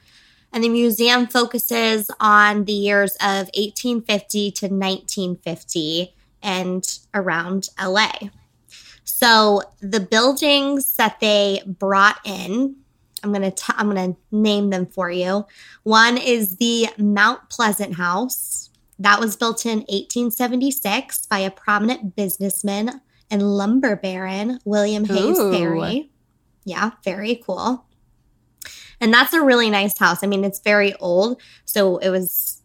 and 0.54 0.64
the 0.64 0.70
museum 0.70 1.26
focuses 1.28 2.10
on 2.20 2.66
the 2.66 2.74
years 2.74 3.16
of 3.16 3.50
1850 3.56 4.52
to 4.52 4.66
1950 4.68 6.14
and 6.44 7.00
around 7.14 7.70
LA. 7.82 8.12
So 9.04 9.64
the 9.82 10.00
buildings 10.00 10.96
that 10.98 11.20
they 11.20 11.62
brought 11.66 12.20
in, 12.24 12.76
I'm 13.24 13.34
gonna 13.34 13.52
t- 13.52 13.74
I'm 13.76 13.88
gonna 13.88 14.16
name 14.32 14.70
them 14.70 14.86
for 14.86 15.10
you. 15.10 15.46
One 15.84 16.18
is 16.18 16.58
the 16.58 16.90
Mount 16.98 17.50
Pleasant 17.50 17.96
House. 17.96 18.70
That 19.00 19.20
was 19.20 19.36
built 19.36 19.66
in 19.66 19.80
1876 19.80 21.26
by 21.26 21.40
a 21.40 21.52
prominent 21.52 22.16
businessman 22.16 23.02
and 23.32 23.42
lumber 23.42 23.96
baron, 23.96 24.60
William 24.66 25.06
Hayes 25.06 25.40
Ooh. 25.40 25.52
Perry. 25.52 26.12
Yeah, 26.66 26.92
very 27.04 27.42
cool. 27.44 27.86
And 29.04 29.14
that's 29.14 29.34
a 29.34 29.42
really 29.42 29.70
nice 29.70 29.98
house. 29.98 30.24
I 30.24 30.28
mean, 30.28 30.46
it's 30.46 30.62
very 30.62 30.94
old. 30.94 31.42
So 31.66 31.98
it 31.98 32.10
was, 32.10 32.62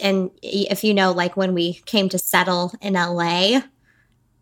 and 0.00 0.30
if 0.42 0.82
you 0.82 0.94
know, 0.94 1.12
like 1.12 1.36
when 1.36 1.52
we 1.52 1.74
came 1.84 2.08
to 2.08 2.18
settle 2.18 2.72
in 2.80 2.94
LA, 2.94 3.60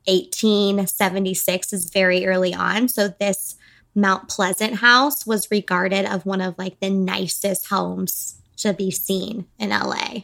1876 0.06 1.72
is 1.72 1.90
very 1.90 2.24
early 2.24 2.54
on. 2.54 2.86
So 2.86 3.08
this 3.08 3.56
Mount 3.96 4.28
Pleasant 4.28 4.76
house 4.76 5.26
was 5.26 5.50
regarded 5.50 6.06
of 6.06 6.24
one 6.24 6.40
of 6.40 6.56
like 6.56 6.78
the 6.78 6.88
nicest 6.88 7.66
homes 7.66 8.40
to 8.58 8.72
be 8.72 8.92
seen 8.92 9.46
in 9.58 9.70
LA. 9.70 10.20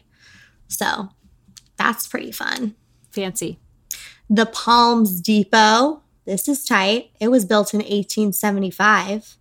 So 0.68 1.08
that's 1.76 2.06
pretty 2.06 2.30
fun. 2.30 2.76
Fancy. 3.10 3.58
The 4.30 4.46
Palms 4.46 5.20
Depot. 5.20 6.04
This 6.24 6.46
is 6.48 6.64
tight. 6.64 7.10
It 7.18 7.32
was 7.32 7.44
built 7.44 7.74
in 7.74 7.78
1875. 7.78 9.38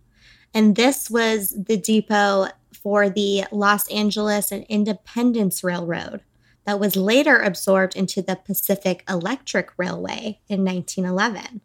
And 0.56 0.74
this 0.74 1.10
was 1.10 1.50
the 1.50 1.76
depot 1.76 2.46
for 2.72 3.10
the 3.10 3.44
Los 3.52 3.86
Angeles 3.88 4.50
and 4.50 4.64
Independence 4.70 5.62
Railroad 5.62 6.22
that 6.64 6.80
was 6.80 6.96
later 6.96 7.36
absorbed 7.36 7.94
into 7.94 8.22
the 8.22 8.36
Pacific 8.36 9.04
Electric 9.06 9.70
Railway 9.76 10.40
in 10.48 10.64
1911. 10.64 11.60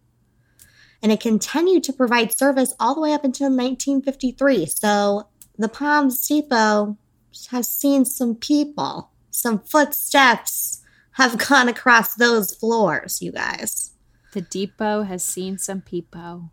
And 1.02 1.10
it 1.10 1.22
continued 1.22 1.86
to 1.86 1.94
provide 1.94 2.34
service 2.34 2.74
all 2.82 2.94
the 2.94 3.00
way 3.00 3.14
up 3.14 3.24
until 3.24 3.48
1953. 3.48 4.66
So 4.66 5.30
the 5.58 5.70
Palms 5.70 6.28
Depot 6.28 6.98
has 7.50 7.70
seen 7.70 8.04
some 8.04 8.36
people, 8.36 9.12
some 9.30 9.60
footsteps 9.60 10.82
have 11.14 11.38
gone 11.38 11.70
across 11.70 12.16
those 12.16 12.54
floors, 12.54 13.22
you 13.22 13.32
guys. 13.32 13.92
The 14.34 14.42
depot 14.42 15.04
has 15.04 15.24
seen 15.24 15.58
some 15.58 15.80
people. 15.80 16.52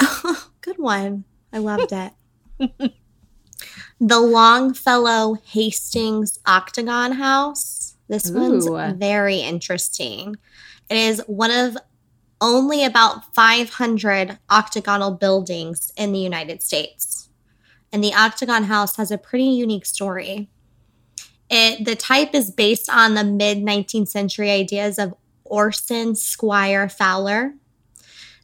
Good 0.60 0.78
one. 0.78 1.24
I 1.54 1.58
loved 1.58 1.92
it. 1.92 2.12
the 4.00 4.18
Longfellow 4.18 5.36
Hastings 5.44 6.40
Octagon 6.44 7.12
House. 7.12 7.94
This 8.08 8.28
one's 8.28 8.66
very 8.98 9.38
interesting. 9.38 10.36
It 10.90 10.96
is 10.96 11.22
one 11.26 11.52
of 11.52 11.78
only 12.40 12.84
about 12.84 13.34
500 13.34 14.38
octagonal 14.50 15.12
buildings 15.12 15.92
in 15.96 16.12
the 16.12 16.18
United 16.18 16.60
States. 16.60 17.30
And 17.92 18.02
the 18.02 18.12
Octagon 18.12 18.64
House 18.64 18.96
has 18.96 19.12
a 19.12 19.16
pretty 19.16 19.44
unique 19.44 19.86
story. 19.86 20.50
It 21.48 21.84
the 21.84 21.94
type 21.94 22.34
is 22.34 22.50
based 22.50 22.90
on 22.90 23.14
the 23.14 23.22
mid 23.22 23.58
19th 23.58 24.08
century 24.08 24.50
ideas 24.50 24.98
of 24.98 25.14
Orson 25.44 26.16
Squire 26.16 26.88
Fowler. 26.88 27.54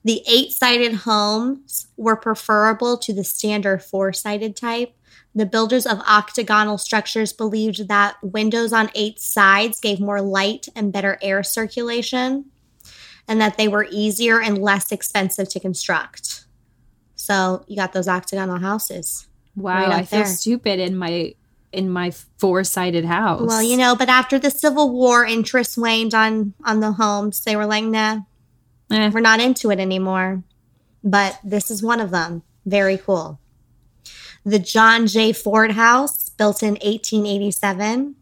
The 0.04 0.22
eight 0.26 0.52
sided 0.52 0.94
homes 0.94 1.88
were 1.96 2.16
preferable 2.16 2.96
to 2.98 3.12
the 3.12 3.24
standard 3.24 3.82
four 3.82 4.12
sided 4.12 4.56
type. 4.56 4.94
The 5.34 5.46
builders 5.46 5.86
of 5.86 6.00
octagonal 6.00 6.78
structures 6.78 7.32
believed 7.32 7.88
that 7.88 8.16
windows 8.22 8.72
on 8.72 8.90
eight 8.94 9.20
sides 9.20 9.78
gave 9.78 10.00
more 10.00 10.20
light 10.22 10.68
and 10.74 10.92
better 10.92 11.18
air 11.22 11.42
circulation, 11.42 12.46
and 13.28 13.40
that 13.40 13.56
they 13.56 13.68
were 13.68 13.86
easier 13.90 14.40
and 14.40 14.58
less 14.58 14.90
expensive 14.90 15.48
to 15.50 15.60
construct. 15.60 16.46
So 17.14 17.64
you 17.68 17.76
got 17.76 17.92
those 17.92 18.08
octagonal 18.08 18.58
houses. 18.58 19.28
Wow, 19.54 19.74
Right 19.74 19.92
I 19.92 20.02
feel 20.04 20.20
there. 20.20 20.26
stupid 20.26 20.80
in 20.80 20.96
my 20.96 21.34
in 21.72 21.88
my 21.88 22.10
four 22.38 22.64
sided 22.64 23.04
house. 23.04 23.46
Well, 23.46 23.62
you 23.62 23.76
know, 23.76 23.94
but 23.94 24.08
after 24.08 24.38
the 24.38 24.50
Civil 24.50 24.90
War, 24.90 25.24
interest 25.24 25.78
waned 25.78 26.14
on 26.14 26.54
on 26.64 26.80
the 26.80 26.92
homes. 26.92 27.44
They 27.44 27.54
were 27.54 27.66
like, 27.66 27.84
nah, 27.84 28.20
Eh, 28.90 29.10
we're 29.12 29.20
not 29.20 29.40
into 29.40 29.70
it 29.70 29.78
anymore. 29.78 30.42
But 31.02 31.38
this 31.42 31.70
is 31.70 31.82
one 31.82 32.00
of 32.00 32.10
them. 32.10 32.42
Very 32.66 32.98
cool. 32.98 33.40
The 34.44 34.58
John 34.58 35.06
J. 35.06 35.32
Ford 35.32 35.72
House, 35.72 36.30
built 36.30 36.62
in 36.62 36.74
1887. 36.74 38.16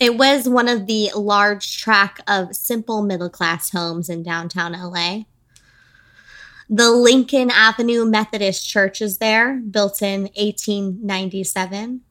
It 0.00 0.16
was 0.16 0.48
one 0.48 0.68
of 0.68 0.86
the 0.86 1.10
large 1.16 1.78
track 1.78 2.20
of 2.28 2.54
simple 2.54 3.02
middle 3.02 3.30
class 3.30 3.70
homes 3.70 4.08
in 4.08 4.22
downtown 4.22 4.72
LA. 4.72 5.22
The 6.70 6.90
Lincoln 6.90 7.50
Avenue 7.50 8.04
Methodist 8.04 8.68
Church 8.68 9.00
is 9.00 9.18
there, 9.18 9.56
built 9.56 10.02
in 10.02 10.22
1897. 10.34 12.02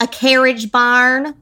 A 0.00 0.06
carriage 0.08 0.72
barn. 0.72 1.36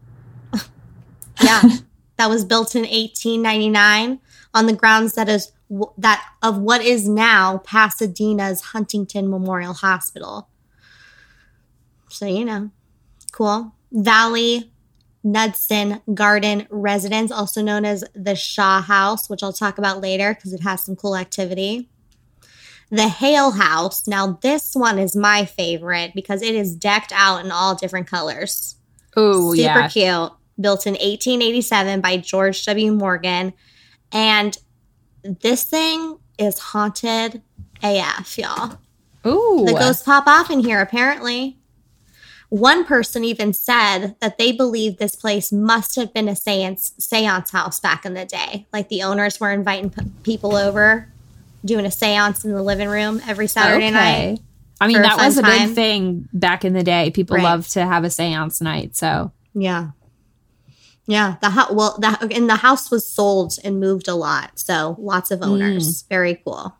yeah, 1.43 1.63
that 2.17 2.29
was 2.29 2.45
built 2.45 2.75
in 2.75 2.83
1899 2.83 4.21
on 4.55 4.67
the 4.67 4.73
grounds 4.73 5.15
that 5.15 5.29
is 5.29 5.53
that 5.99 6.25
of 6.43 6.59
what 6.59 6.83
is 6.83 7.09
now 7.09 7.59
Pasadena's 7.59 8.61
Huntington 8.61 9.31
Memorial 9.31 9.75
Hospital. 9.75 10.49
So 12.09 12.27
you 12.27 12.45
know, 12.45 12.71
cool. 13.33 13.75
Valley 13.93 14.73
Knudsen 15.23 16.01
Garden 16.15 16.67
Residence, 16.71 17.31
also 17.31 17.63
known 17.63 17.85
as 17.85 18.05
the 18.15 18.35
Shaw 18.35 18.81
House, 18.81 19.29
which 19.29 19.43
I'll 19.43 19.53
talk 19.53 19.79
about 19.79 20.01
later 20.01 20.35
because 20.35 20.53
it 20.53 20.63
has 20.63 20.85
some 20.85 20.97
cool 20.97 21.17
activity. 21.17 21.89
The 22.91 23.09
Hale 23.09 23.53
House. 23.53 24.09
Now, 24.09 24.39
this 24.43 24.75
one 24.75 24.99
is 24.99 25.15
my 25.15 25.45
favorite 25.45 26.13
because 26.15 26.43
it 26.43 26.55
is 26.55 26.75
decked 26.75 27.13
out 27.15 27.45
in 27.45 27.53
all 27.53 27.75
different 27.75 28.09
colors. 28.09 28.77
oh 29.17 29.53
yeah. 29.53 29.75
Super 29.75 29.89
cute. 29.93 30.33
Built 30.61 30.87
in 30.87 30.95
1887 30.95 32.01
by 32.01 32.17
George 32.17 32.65
W. 32.65 32.93
Morgan. 32.93 33.53
And 34.12 34.57
this 35.23 35.64
thing 35.64 36.18
is 36.38 36.59
haunted 36.59 37.42
AF, 37.83 38.38
y'all. 38.38 38.79
Ooh. 39.27 39.64
The 39.66 39.73
ghosts 39.73 40.03
pop 40.03 40.27
off 40.27 40.51
in 40.51 40.61
here, 40.61 40.81
apparently. 40.81 41.57
One 42.49 42.85
person 42.85 43.23
even 43.23 43.53
said 43.53 44.16
that 44.20 44.37
they 44.37 44.51
believe 44.51 44.99
this 44.99 45.14
place 45.14 45.53
must 45.53 45.94
have 45.94 46.12
been 46.12 46.29
a 46.29 46.35
seance, 46.35 46.92
seance 46.99 47.51
house 47.51 47.79
back 47.79 48.05
in 48.05 48.14
the 48.14 48.25
day. 48.25 48.66
Like 48.73 48.88
the 48.88 49.03
owners 49.05 49.38
were 49.38 49.53
inviting 49.53 49.90
p- 49.90 50.03
people 50.25 50.57
over, 50.57 51.07
doing 51.64 51.87
a 51.87 51.90
seance 51.92 52.44
in 52.44 52.53
the 52.53 52.62
living 52.62 52.88
room 52.88 53.20
every 53.29 53.46
Saturday 53.46 53.90
night. 53.90 54.40
I 54.81 54.88
mean, 54.88 55.03
that 55.03 55.16
was 55.18 55.37
a 55.38 55.42
fun 55.42 55.66
big 55.68 55.75
thing 55.77 56.29
back 56.33 56.64
in 56.64 56.73
the 56.73 56.83
day. 56.83 57.11
People 57.11 57.37
Right. 57.37 57.44
loved 57.44 57.70
to 57.73 57.85
have 57.85 58.03
a 58.03 58.11
seance 58.11 58.61
night. 58.61 58.96
So, 58.96 59.31
Yeah. 59.55 59.90
Yeah, 61.11 61.38
the 61.40 61.51
house. 61.51 61.73
Well, 61.73 61.99
the 61.99 62.31
and 62.33 62.49
the 62.49 62.55
house 62.55 62.88
was 62.88 63.11
sold 63.11 63.55
and 63.64 63.81
moved 63.81 64.07
a 64.07 64.14
lot, 64.14 64.61
so 64.61 64.94
lots 64.96 65.33
of 65.33 65.42
owners. 65.42 66.03
Very 66.03 66.37
cool. 66.44 66.77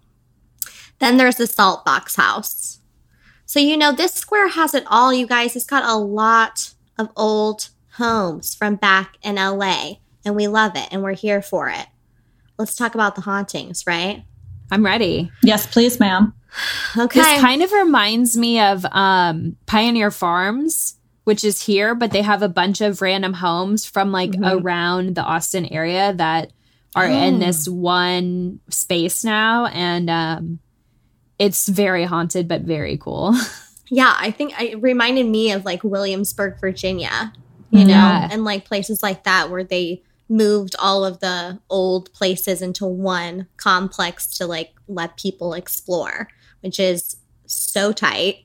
Then 1.01 1.17
there's 1.17 1.35
the 1.35 1.49
Salt 1.49 1.85
Box 1.85 2.15
House. 2.15 2.79
So 3.45 3.59
you 3.59 3.77
know 3.77 3.91
this 3.91 4.15
square 4.15 4.49
has 4.49 4.73
it 4.73 4.85
all, 4.87 5.13
you 5.13 5.27
guys. 5.27 5.57
It's 5.57 5.67
got 5.67 5.83
a 5.83 5.97
lot 5.97 6.73
of 6.97 7.09
old 7.17 7.71
homes 7.95 8.55
from 8.55 8.77
back 8.77 9.17
in 9.25 9.35
LA, 9.35 9.95
and 10.25 10.37
we 10.37 10.47
love 10.47 10.77
it, 10.77 10.87
and 10.93 11.03
we're 11.03 11.15
here 11.15 11.43
for 11.43 11.69
it. 11.69 11.87
Let's 12.57 12.77
talk 12.77 12.95
about 12.95 13.17
the 13.17 13.23
hauntings, 13.23 13.85
right? 13.85 14.23
I'm 14.71 14.87
ready. 14.87 15.33
Yes, 15.43 15.67
please, 15.67 15.99
ma'am. 15.99 16.35
Okay. 16.97 17.19
This 17.19 17.41
kind 17.41 17.63
of 17.63 17.73
reminds 17.73 18.37
me 18.37 18.61
of 18.61 18.85
um, 18.93 19.57
Pioneer 19.67 20.13
Farms, 20.13 20.95
which 21.31 21.45
is 21.45 21.63
here, 21.63 21.95
but 21.95 22.11
they 22.11 22.23
have 22.23 22.43
a 22.43 22.49
bunch 22.49 22.81
of 22.81 23.01
random 23.01 23.35
homes 23.35 23.85
from 23.87 24.11
like 24.11 24.33
Mhm. 24.33 24.61
around 24.65 25.15
the 25.15 25.23
Austin 25.23 25.65
area 25.67 26.13
that 26.17 26.51
are 26.97 27.07
in 27.07 27.39
this 27.39 27.69
one 27.69 28.59
space 28.69 29.23
now. 29.23 29.67
And 29.67 30.11
um, 30.11 30.59
it's 31.39 31.69
very 31.69 32.03
haunted, 32.05 32.49
but 32.49 32.63
very 32.63 32.97
cool. 32.99 33.33
Yeah, 33.93 34.15
I 34.19 34.31
think 34.31 34.61
it 34.61 34.81
reminded 34.81 35.27
me 35.27 35.51
of 35.51 35.65
like 35.65 35.83
Williamsburg, 35.85 36.61
Virginia, 36.61 37.33
you 37.71 37.81
know, 37.85 37.91
Yeah. 37.91 38.29
and 38.31 38.45
like 38.45 38.65
places 38.65 39.03
like 39.03 39.23
that 39.25 39.51
where 39.51 39.65
they 39.65 40.03
moved 40.29 40.75
all 40.79 41.05
of 41.05 41.19
the 41.19 41.59
old 41.69 42.13
places 42.13 42.63
into 42.63 42.87
one 42.87 43.47
complex 43.57 44.27
to 44.39 44.47
like 44.47 44.71
let 44.87 45.17
people 45.17 45.55
explore, 45.55 46.29
which 46.61 46.79
is 46.79 47.17
so 47.47 47.93
tight. 47.93 48.37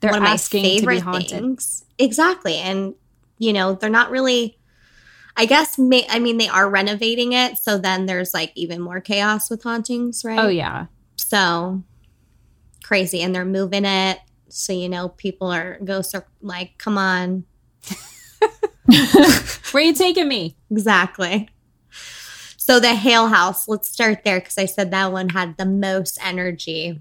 They're 0.00 0.10
One 0.10 0.18
of 0.20 0.24
my 0.24 0.30
asking 0.30 0.62
to 0.62 0.68
be 0.68 0.78
favorite 0.80 1.28
things. 1.28 1.84
Exactly. 1.98 2.56
And, 2.56 2.94
you 3.38 3.52
know, 3.52 3.74
they're 3.74 3.90
not 3.90 4.10
really, 4.10 4.58
I 5.36 5.46
guess, 5.46 5.78
may, 5.78 6.06
I 6.08 6.18
mean, 6.18 6.38
they 6.38 6.48
are 6.48 6.68
renovating 6.68 7.32
it. 7.32 7.58
So 7.58 7.76
then 7.78 8.06
there's 8.06 8.32
like 8.32 8.52
even 8.54 8.80
more 8.80 9.00
chaos 9.00 9.50
with 9.50 9.62
hauntings, 9.62 10.24
right? 10.24 10.38
Oh, 10.38 10.48
yeah. 10.48 10.86
So 11.16 11.82
crazy. 12.82 13.20
And 13.20 13.34
they're 13.34 13.44
moving 13.44 13.84
it. 13.84 14.18
So, 14.48 14.72
you 14.72 14.88
know, 14.88 15.10
people 15.10 15.48
are, 15.48 15.78
ghosts 15.84 16.14
are 16.14 16.26
like, 16.40 16.78
come 16.78 16.96
on. 16.96 17.44
Where 19.70 19.82
you 19.82 19.94
taking 19.94 20.28
me? 20.28 20.56
Exactly. 20.70 21.48
So, 22.56 22.80
the 22.80 22.94
Hale 22.94 23.28
House, 23.28 23.68
let's 23.68 23.88
start 23.88 24.22
there 24.24 24.40
because 24.40 24.58
I 24.58 24.66
said 24.66 24.90
that 24.92 25.12
one 25.12 25.30
had 25.30 25.56
the 25.56 25.66
most 25.66 26.18
energy. 26.24 27.00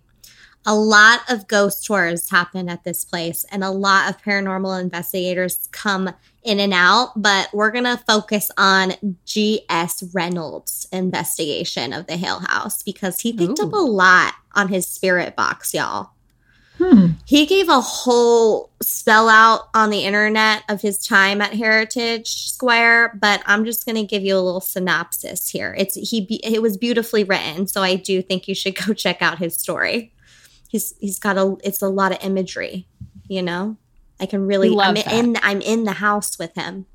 A 0.70 0.76
lot 0.76 1.22
of 1.32 1.48
ghost 1.48 1.84
tours 1.84 2.30
happen 2.30 2.70
at 2.70 2.84
this 2.84 3.04
place, 3.04 3.44
and 3.52 3.64
a 3.64 3.72
lot 3.72 4.08
of 4.08 4.22
paranormal 4.22 4.80
investigators 4.80 5.68
come 5.72 6.12
in 6.44 6.60
and 6.60 6.76
out. 6.76 7.20
But 7.20 7.50
we're 7.52 7.72
going 7.72 7.86
to 7.86 8.04
focus 8.08 8.52
on 8.56 8.94
G.S. 9.26 10.04
Reynolds' 10.14 10.88
investigation 10.92 11.92
of 11.92 12.06
the 12.06 12.18
Hale 12.18 12.42
House 12.42 12.84
because 12.84 13.20
he 13.20 13.34
picked 13.34 13.60
Ooh. 13.60 13.64
up 13.64 13.74
a 13.74 13.78
lot 13.78 14.36
on 14.54 14.68
his 14.68 14.86
spirit 14.86 15.36
box, 15.36 15.74
y'all. 15.74 16.12
Hmm. 16.78 17.14
He 17.26 17.48
gave 17.48 17.68
a 17.68 17.82
whole 17.82 18.70
spell 18.80 19.28
out 19.28 19.70
on 19.74 19.90
the 19.90 20.06
internet 20.06 20.66
of 20.70 20.82
his 20.82 21.00
time 21.00 21.42
at 21.42 21.56
Heritage 21.56 22.28
Square, 22.28 23.18
but 23.20 23.42
I'm 23.48 23.66
just 23.66 23.88
going 23.88 23.96
to 23.96 24.04
give 24.04 24.22
you 24.22 24.36
a 24.36 24.40
little 24.40 24.62
synopsis 24.62 25.50
here. 25.50 25.74
It's 25.80 25.96
he 25.96 26.40
it 26.44 26.62
was 26.62 26.78
beautifully 26.78 27.24
written, 27.24 27.66
so 27.66 27.82
I 27.82 27.96
do 27.96 28.22
think 28.22 28.48
you 28.48 28.54
should 28.54 28.76
go 28.76 28.94
check 29.06 29.24
out 29.24 29.40
his 29.40 29.56
story. 29.56 30.14
He's 30.70 30.94
he's 31.00 31.20
got 31.20 31.38
a 31.38 31.58
it's 31.64 31.82
a 31.82 31.90
lot 31.90 32.14
of 32.14 32.24
imagery, 32.24 32.88
you 33.28 33.42
know. 33.42 33.76
I 34.20 34.26
can 34.26 34.46
really 34.46 34.70
Love 34.70 34.90
I'm 34.90 34.94
that. 34.96 35.12
in 35.12 35.38
I'm 35.42 35.62
in 35.62 35.84
the 35.84 35.94
house 35.94 36.40
with 36.40 36.54
him. 36.56 36.86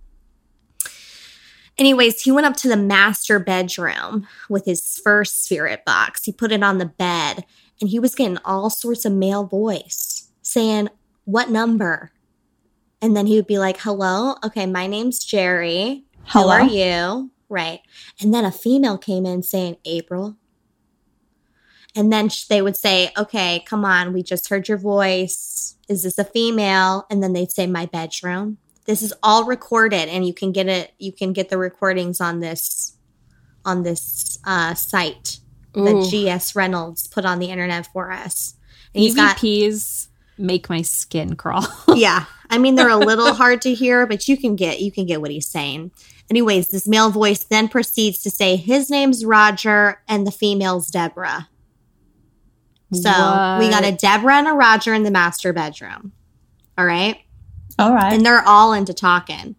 Anyways, 1.77 2.23
he 2.23 2.31
went 2.31 2.47
up 2.47 2.57
to 2.59 2.69
the 2.69 2.77
master 2.77 3.41
bedroom 3.41 4.29
with 4.49 4.65
his 4.65 5.01
first 5.03 5.45
spirit 5.45 5.85
box. 5.85 6.25
He 6.25 6.31
put 6.31 6.53
it 6.53 6.63
on 6.63 6.79
the 6.79 6.87
bed 6.87 7.45
and 7.81 7.91
he 7.91 7.99
was 7.99 8.15
getting 8.15 8.39
all 8.45 8.71
sorts 8.71 9.05
of 9.05 9.13
male 9.13 9.45
voice 9.45 10.31
saying, 10.41 10.89
What 11.25 11.51
number? 11.51 12.13
And 13.03 13.17
then 13.17 13.27
he 13.27 13.35
would 13.37 13.49
be 13.49 13.59
like, 13.59 13.79
Hello, 13.79 14.37
okay, 14.45 14.67
my 14.67 14.87
name's 14.87 15.25
Jerry. 15.25 16.05
Hello. 16.27 16.59
Who 16.59 16.63
are 16.63 16.69
you? 16.69 17.31
Right. 17.49 17.81
And 18.21 18.33
then 18.33 18.45
a 18.45 18.53
female 18.53 18.97
came 18.97 19.27
in 19.27 19.43
saying, 19.43 19.77
April. 19.85 20.37
And 21.97 22.13
then 22.13 22.29
sh- 22.29 22.45
they 22.45 22.63
would 22.63 22.77
say, 22.77 23.11
Okay, 23.17 23.65
come 23.67 23.85
on, 23.85 24.13
we 24.13 24.23
just 24.23 24.49
heard 24.49 24.69
your 24.69 24.79
voice. 24.79 25.77
Is 25.89 26.03
this 26.03 26.19
a 26.19 26.25
female? 26.25 27.07
And 27.11 27.23
then 27.23 27.33
they'd 27.33 27.53
say, 27.53 27.67
My 27.67 27.87
bedroom. 27.87 28.59
This 28.87 29.03
is 29.03 29.15
all 29.23 29.45
recorded 29.45 30.09
and 30.09 30.27
you 30.27 30.35
can 30.35 30.53
get 30.53 30.69
it, 30.69 30.93
you 30.99 31.13
can 31.13 31.33
get 31.33 31.49
the 31.49 31.57
recordings 31.57 32.21
on 32.21 32.41
this 32.41 32.97
on 33.65 33.83
this 33.83 34.39
uh, 34.45 34.75
site 34.75 35.39
that 35.73 36.37
GS 36.39 36.55
Reynolds 36.55 37.09
put 37.09 37.25
on 37.25 37.39
the 37.39 37.51
internet 37.51 37.87
for 37.87 38.13
us. 38.13 38.55
And 38.95 39.03
he's 39.03 39.15
got 39.15 39.39
EVPs 39.39 40.09
make 40.39 40.69
my 40.69 40.83
skin 40.83 41.37
crawl. 41.37 41.67
yeah. 41.95 42.27
I 42.51 42.59
mean, 42.59 42.75
they're 42.75 42.89
a 42.89 42.97
little 42.97 43.35
hard 43.35 43.63
to 43.63 43.75
hear, 43.75 44.07
but 44.07 44.29
you 44.29 44.37
can 44.37 44.57
get 44.57 44.81
you 44.81 44.93
can 44.93 45.07
get 45.07 45.21
what 45.21 45.31
he's 45.31 45.49
saying. 45.49 45.91
Anyways, 46.31 46.69
this 46.69 46.87
male 46.87 47.11
voice 47.11 47.45
then 47.45 47.69
proceeds 47.69 48.23
to 48.23 48.31
say 48.31 48.57
his 48.57 48.91
name's 48.91 49.25
Roger 49.25 50.03
and 50.09 50.27
the 50.27 50.31
female's 50.31 50.89
Deborah. 50.89 51.49
So 52.95 53.59
we 53.59 53.71
got 53.71 53.85
a 53.85 53.93
Deborah 53.93 54.37
and 54.37 54.49
a 54.49 54.53
Roger 54.53 54.95
in 54.95 55.03
the 55.03 55.11
master 55.11 55.53
bedroom. 55.53 56.13
All 56.77 56.87
right. 56.87 57.19
All 57.79 57.93
right. 57.93 58.13
And 58.13 58.25
they're 58.25 58.47
all 58.47 58.73
into 58.73 58.95
talking. 58.95 59.57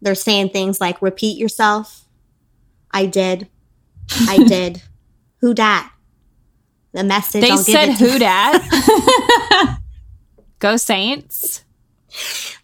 They're 0.00 0.14
saying 0.14 0.50
things 0.50 0.80
like, 0.80 1.02
repeat 1.02 1.38
yourself. 1.38 2.04
I 2.90 3.06
did. 3.06 3.48
I 4.28 4.38
did. 4.46 4.82
Who 5.40 5.54
dat? 5.54 5.90
The 6.92 7.04
message. 7.04 7.42
They 7.42 7.50
I'll 7.50 7.58
said 7.58 7.92
who 7.92 8.18
dat? 8.18 9.78
Go 10.58 10.76
Saints. 10.76 11.64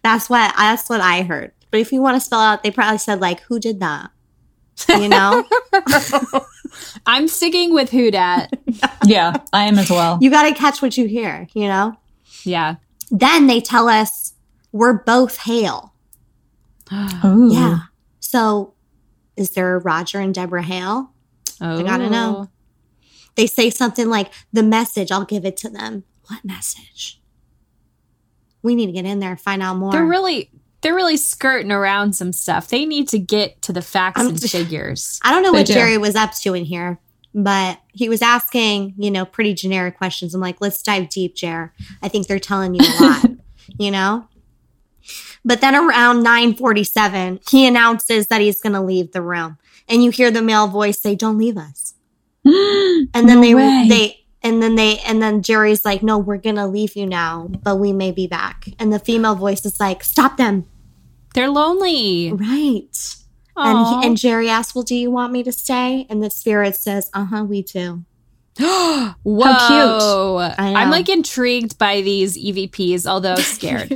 That's 0.03 0.29
what 0.29 0.53
that's 0.57 0.89
what 0.89 1.01
I 1.01 1.21
heard. 1.21 1.51
But 1.71 1.79
if 1.79 1.91
you 1.91 2.01
want 2.01 2.15
to 2.15 2.19
spell 2.19 2.39
out, 2.39 2.63
they 2.63 2.71
probably 2.71 2.97
said 2.97 3.21
like, 3.21 3.41
"Who 3.41 3.59
did 3.59 3.79
that?" 3.79 4.11
You 4.89 5.07
know, 5.07 5.45
I'm 7.05 7.27
sticking 7.27 7.73
with 7.73 7.91
who 7.91 8.11
dat. 8.11 8.51
yeah, 9.05 9.37
I 9.53 9.65
am 9.65 9.77
as 9.77 9.89
well. 9.89 10.17
you 10.21 10.29
got 10.29 10.43
to 10.43 10.53
catch 10.53 10.81
what 10.81 10.97
you 10.97 11.05
hear. 11.07 11.47
You 11.53 11.67
know. 11.67 11.95
Yeah. 12.43 12.75
Then 13.11 13.47
they 13.47 13.61
tell 13.61 13.87
us 13.87 14.33
we're 14.71 14.93
both 15.03 15.37
Hale. 15.43 15.93
Ooh. 17.23 17.49
Yeah. 17.53 17.79
So, 18.19 18.73
is 19.37 19.51
there 19.51 19.75
a 19.75 19.79
Roger 19.79 20.19
and 20.19 20.33
Deborah 20.33 20.63
Hale? 20.63 21.11
Oh. 21.61 21.83
gotta 21.83 22.09
know. 22.09 22.49
They 23.35 23.47
say 23.47 23.69
something 23.69 24.09
like, 24.09 24.31
"The 24.53 24.63
message. 24.63 25.11
I'll 25.11 25.25
give 25.25 25.45
it 25.45 25.57
to 25.57 25.69
them." 25.69 26.03
What 26.27 26.43
message? 26.43 27.21
We 28.63 28.73
need 28.75 28.87
to 28.87 28.91
get 28.91 29.05
in 29.05 29.19
there 29.19 29.31
and 29.31 29.39
find 29.39 29.61
out 29.61 29.77
more. 29.77 29.91
They're 29.91 30.05
really 30.05 30.49
they're 30.81 30.95
really 30.95 31.17
skirting 31.17 31.71
around 31.71 32.13
some 32.13 32.31
stuff. 32.33 32.67
They 32.67 32.85
need 32.85 33.07
to 33.09 33.19
get 33.19 33.61
to 33.63 33.73
the 33.73 33.81
facts 33.81 34.19
I'm- 34.19 34.29
and 34.29 34.41
figures. 34.51 35.19
I 35.23 35.31
don't 35.31 35.43
know 35.43 35.51
They 35.51 35.59
what 35.59 35.67
do. 35.67 35.73
Jerry 35.73 35.97
was 35.97 36.15
up 36.15 36.33
to 36.41 36.53
in 36.53 36.65
here, 36.65 36.99
but 37.35 37.81
he 37.91 38.07
was 38.07 38.21
asking, 38.21 38.93
you 38.97 39.11
know, 39.11 39.25
pretty 39.25 39.53
generic 39.53 39.97
questions. 39.97 40.33
I'm 40.33 40.39
like, 40.39 40.61
let's 40.61 40.81
dive 40.81 41.09
deep, 41.09 41.35
Jer. 41.35 41.73
I 42.01 42.07
think 42.07 42.27
they're 42.27 42.39
telling 42.39 42.73
you 42.73 42.79
a 42.81 42.95
lot, 43.03 43.29
you 43.77 43.91
know? 43.91 44.27
But 45.43 45.59
then 45.59 45.75
around 45.75 46.23
947, 46.23 47.41
he 47.49 47.67
announces 47.67 48.27
that 48.27 48.39
he's 48.39 48.61
going 48.61 48.73
to 48.73 48.81
leave 48.81 49.11
the 49.11 49.21
room. 49.21 49.57
And 49.89 50.01
you 50.01 50.11
hear 50.11 50.31
the 50.31 50.41
male 50.41 50.67
voice 50.67 50.97
say, 50.99 51.13
don't 51.13 51.37
leave 51.37 51.57
us. 51.57 51.93
And 52.45 53.09
then 53.13 53.27
No 53.27 53.41
they, 53.41 53.55
way. 53.55 53.85
they, 53.89 54.25
and 54.41 54.63
then 54.63 54.75
they, 54.75 54.99
and 54.99 55.21
then 55.21 55.41
Jerry's 55.43 55.83
like, 55.83 56.01
no, 56.01 56.17
we're 56.17 56.37
going 56.37 56.55
to 56.55 56.67
leave 56.67 56.95
you 56.95 57.05
now, 57.05 57.49
but 57.63 57.75
we 57.77 57.91
may 57.91 58.11
be 58.11 58.27
back. 58.27 58.67
And 58.79 58.93
the 58.93 58.99
female 58.99 59.35
voice 59.35 59.65
is 59.65 59.79
like, 59.79 60.03
stop 60.03 60.37
them. 60.37 60.65
They're 61.33 61.49
lonely. 61.49 62.31
Right. 62.31 62.95
Aw. 63.57 63.69
And, 63.69 64.03
he, 64.03 64.07
and 64.07 64.17
Jerry 64.17 64.49
asks, 64.49 64.75
Well, 64.75 64.83
do 64.83 64.95
you 64.95 65.11
want 65.11 65.31
me 65.31 65.43
to 65.43 65.51
stay? 65.51 66.05
And 66.09 66.23
the 66.23 66.29
spirit 66.29 66.75
says, 66.75 67.09
Uh 67.13 67.25
huh, 67.25 67.45
we 67.45 67.61
do. 67.61 68.03
Whoa. 68.59 69.15
I 70.57 70.71
know. 70.71 70.79
I'm 70.79 70.89
like 70.89 71.09
intrigued 71.09 71.77
by 71.77 72.01
these 72.01 72.37
EVPs, 72.37 73.05
although 73.05 73.35
scared. 73.37 73.91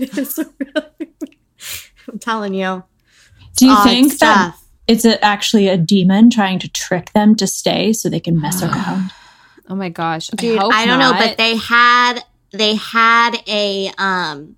I'm 2.07 2.19
telling 2.19 2.53
you. 2.53 2.83
Do 3.55 3.65
you 3.65 3.71
odd 3.71 3.83
think 3.83 4.17
that 4.19 4.53
stuff. 4.55 4.65
it's 4.87 5.05
a, 5.05 5.23
actually 5.23 5.67
a 5.67 5.77
demon 5.77 6.29
trying 6.29 6.59
to 6.59 6.69
trick 6.69 7.11
them 7.13 7.35
to 7.35 7.47
stay 7.47 7.93
so 7.93 8.09
they 8.09 8.19
can 8.19 8.39
mess 8.39 8.61
around? 8.63 9.11
oh 9.69 9.75
my 9.75 9.89
gosh. 9.89 10.27
Dude, 10.27 10.57
I, 10.57 10.61
hope 10.61 10.73
I 10.73 10.85
don't 10.85 10.99
know, 10.99 11.13
but 11.13 11.37
they 11.37 11.55
had 11.55 12.19
they 12.51 12.75
had 12.75 13.37
a 13.47 13.91
um 13.97 14.55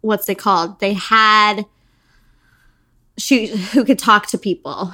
what's 0.00 0.28
it 0.28 0.38
called? 0.38 0.78
They 0.80 0.92
had 0.92 1.64
she 3.22 3.46
who 3.46 3.84
could 3.84 3.98
talk 3.98 4.26
to 4.28 4.38
people. 4.38 4.92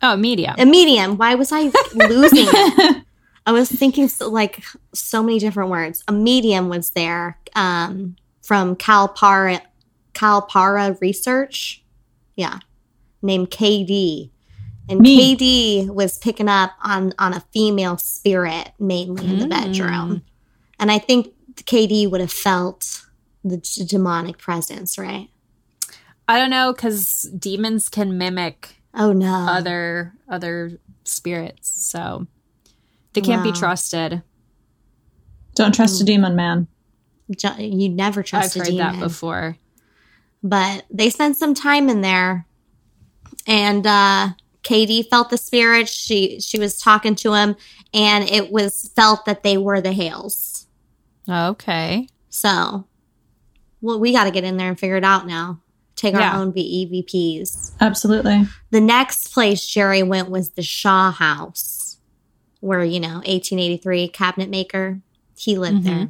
Oh, 0.00 0.14
a 0.14 0.16
medium. 0.16 0.54
A 0.58 0.64
medium. 0.64 1.16
Why 1.18 1.34
was 1.34 1.50
I 1.52 1.62
losing 1.94 2.46
it? 2.48 3.04
I 3.46 3.52
was 3.52 3.68
thinking 3.68 4.08
so, 4.08 4.28
like 4.28 4.62
so 4.94 5.22
many 5.22 5.38
different 5.38 5.70
words. 5.70 6.04
A 6.06 6.12
medium 6.12 6.68
was 6.68 6.90
there 6.90 7.38
um, 7.56 8.14
from 8.42 8.76
Calpara, 8.76 9.60
Calpara 10.14 11.00
Research. 11.00 11.82
Yeah, 12.36 12.58
named 13.22 13.50
KD, 13.50 14.30
and 14.88 15.00
Me. 15.00 15.34
KD 15.36 15.88
was 15.88 16.18
picking 16.18 16.48
up 16.48 16.70
on 16.82 17.12
on 17.18 17.32
a 17.34 17.40
female 17.52 17.98
spirit 17.98 18.70
mainly 18.78 19.26
in 19.26 19.38
the 19.40 19.46
Mm. 19.46 19.50
bedroom, 19.50 20.22
and 20.78 20.92
I 20.92 20.98
think 21.00 21.34
KD 21.56 22.08
would 22.08 22.20
have 22.20 22.30
felt 22.32 23.02
the 23.42 23.56
demonic 23.88 24.38
presence, 24.38 24.96
right? 24.98 25.28
I 26.28 26.38
don't 26.38 26.50
know 26.50 26.72
because 26.72 27.22
demons 27.38 27.88
can 27.88 28.18
mimic 28.18 28.76
Oh 28.94 29.12
no! 29.12 29.46
other 29.48 30.12
other 30.28 30.78
spirits, 31.04 31.68
so 31.68 32.26
they 33.14 33.20
can't 33.22 33.42
be 33.42 33.52
trusted. 33.52 34.22
Don't 35.54 35.74
trust 35.74 36.00
a 36.00 36.04
demon, 36.04 36.36
man. 36.36 36.68
You 37.58 37.88
never 37.88 38.22
trust 38.22 38.56
I've 38.56 38.62
a 38.62 38.64
heard 38.64 38.70
demon. 38.72 38.92
that 38.92 39.00
before. 39.00 39.56
but 40.42 40.84
they 40.90 41.10
spent 41.10 41.36
some 41.36 41.54
time 41.54 41.88
in 41.88 42.00
there 42.00 42.46
and 43.46 43.86
uh 43.86 44.28
katie 44.62 45.02
felt 45.02 45.30
the 45.30 45.36
spirit 45.38 45.88
she 45.88 46.40
she 46.40 46.58
was 46.58 46.78
talking 46.78 47.14
to 47.16 47.32
him 47.34 47.56
and 47.94 48.24
it 48.28 48.50
was 48.52 48.90
felt 48.94 49.24
that 49.24 49.42
they 49.42 49.56
were 49.56 49.80
the 49.80 49.92
hales 49.92 50.66
Okay. 51.28 52.08
so 52.28 52.86
well 53.80 53.98
we 54.00 54.12
got 54.12 54.24
to 54.24 54.30
get 54.30 54.44
in 54.44 54.56
there 54.56 54.68
and 54.68 54.78
figure 54.78 54.96
it 54.96 55.04
out 55.04 55.26
now 55.26 55.60
take 55.98 56.14
our 56.14 56.20
Yeah. 56.20 56.38
own 56.40 56.52
evps 56.52 57.72
Absolutely. 57.80 58.46
the 58.70 58.80
next 58.80 59.32
place 59.32 59.66
jerry 59.66 60.02
went 60.02 60.30
was 60.30 60.50
the 60.50 60.62
shaw 60.62 61.10
house 61.10 61.98
where 62.60 62.82
you 62.84 63.00
know 63.00 63.16
1883 63.26 64.08
cabinet 64.08 64.48
maker 64.48 65.00
he 65.36 65.58
lived 65.58 65.82
Mhm. 65.82 65.84
there 65.84 66.08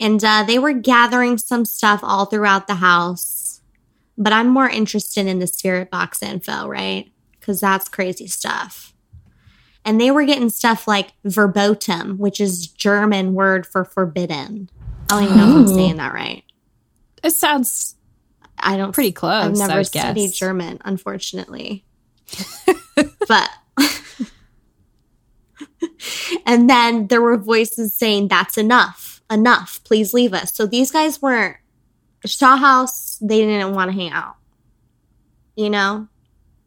and 0.00 0.24
uh, 0.24 0.42
they 0.46 0.58
were 0.58 0.72
gathering 0.72 1.38
some 1.38 1.64
stuff 1.64 2.00
all 2.02 2.26
throughout 2.26 2.66
the 2.66 2.76
house 2.76 3.60
but 4.18 4.32
i'm 4.32 4.48
more 4.48 4.68
interested 4.68 5.26
in 5.26 5.38
the 5.38 5.46
spirit 5.46 5.90
box 5.90 6.22
info 6.22 6.66
right 6.66 7.10
because 7.38 7.60
that's 7.60 7.88
crazy 7.88 8.26
stuff 8.26 8.92
and 9.84 10.00
they 10.00 10.12
were 10.12 10.22
getting 10.24 10.48
stuff 10.48 10.86
like 10.86 11.08
verboten, 11.24 12.16
which 12.16 12.40
is 12.40 12.68
German 12.68 13.34
word 13.34 13.66
for 13.66 13.84
forbidden. 13.84 14.70
I 15.10 15.14
don't 15.14 15.24
even 15.24 15.36
know 15.38 15.42
if 15.50 15.56
I'm 15.56 15.66
saying 15.74 15.96
that 15.96 16.14
right. 16.14 16.44
It 17.24 17.32
sounds 17.32 17.96
I 18.62 18.76
don't 18.76 18.92
pretty 18.92 19.12
close. 19.12 19.44
I've 19.60 19.68
never 19.68 19.84
studied 19.84 20.28
guess. 20.28 20.36
German, 20.36 20.78
unfortunately. 20.84 21.84
but 23.28 23.50
and 26.46 26.68
then 26.68 27.06
there 27.08 27.20
were 27.22 27.36
voices 27.36 27.94
saying, 27.94 28.28
That's 28.28 28.56
enough. 28.58 29.20
Enough. 29.30 29.80
Please 29.84 30.12
leave 30.14 30.34
us. 30.34 30.54
So 30.54 30.66
these 30.66 30.90
guys 30.90 31.20
weren't 31.22 31.56
Shaw 32.24 32.56
House, 32.56 33.18
they 33.20 33.40
didn't 33.40 33.74
want 33.74 33.90
to 33.90 33.96
hang 33.96 34.10
out. 34.10 34.36
You 35.56 35.70
know? 35.70 36.08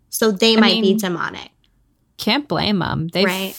So 0.10 0.32
they 0.32 0.56
I 0.58 0.60
might 0.60 0.82
be 0.82 0.94
demonic. 0.96 1.52
Can't 2.18 2.48
blame 2.48 2.80
them. 2.80 3.08
They've 3.10 3.26
Right. 3.26 3.56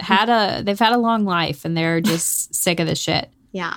had 0.00 0.28
a 0.28 0.62
they've 0.62 0.78
had 0.78 0.92
a 0.92 0.98
long 0.98 1.24
life 1.24 1.64
and 1.64 1.76
they're 1.76 2.00
just 2.00 2.54
sick 2.54 2.80
of 2.80 2.86
the 2.86 2.94
shit. 2.94 3.28
Yeah. 3.54 3.74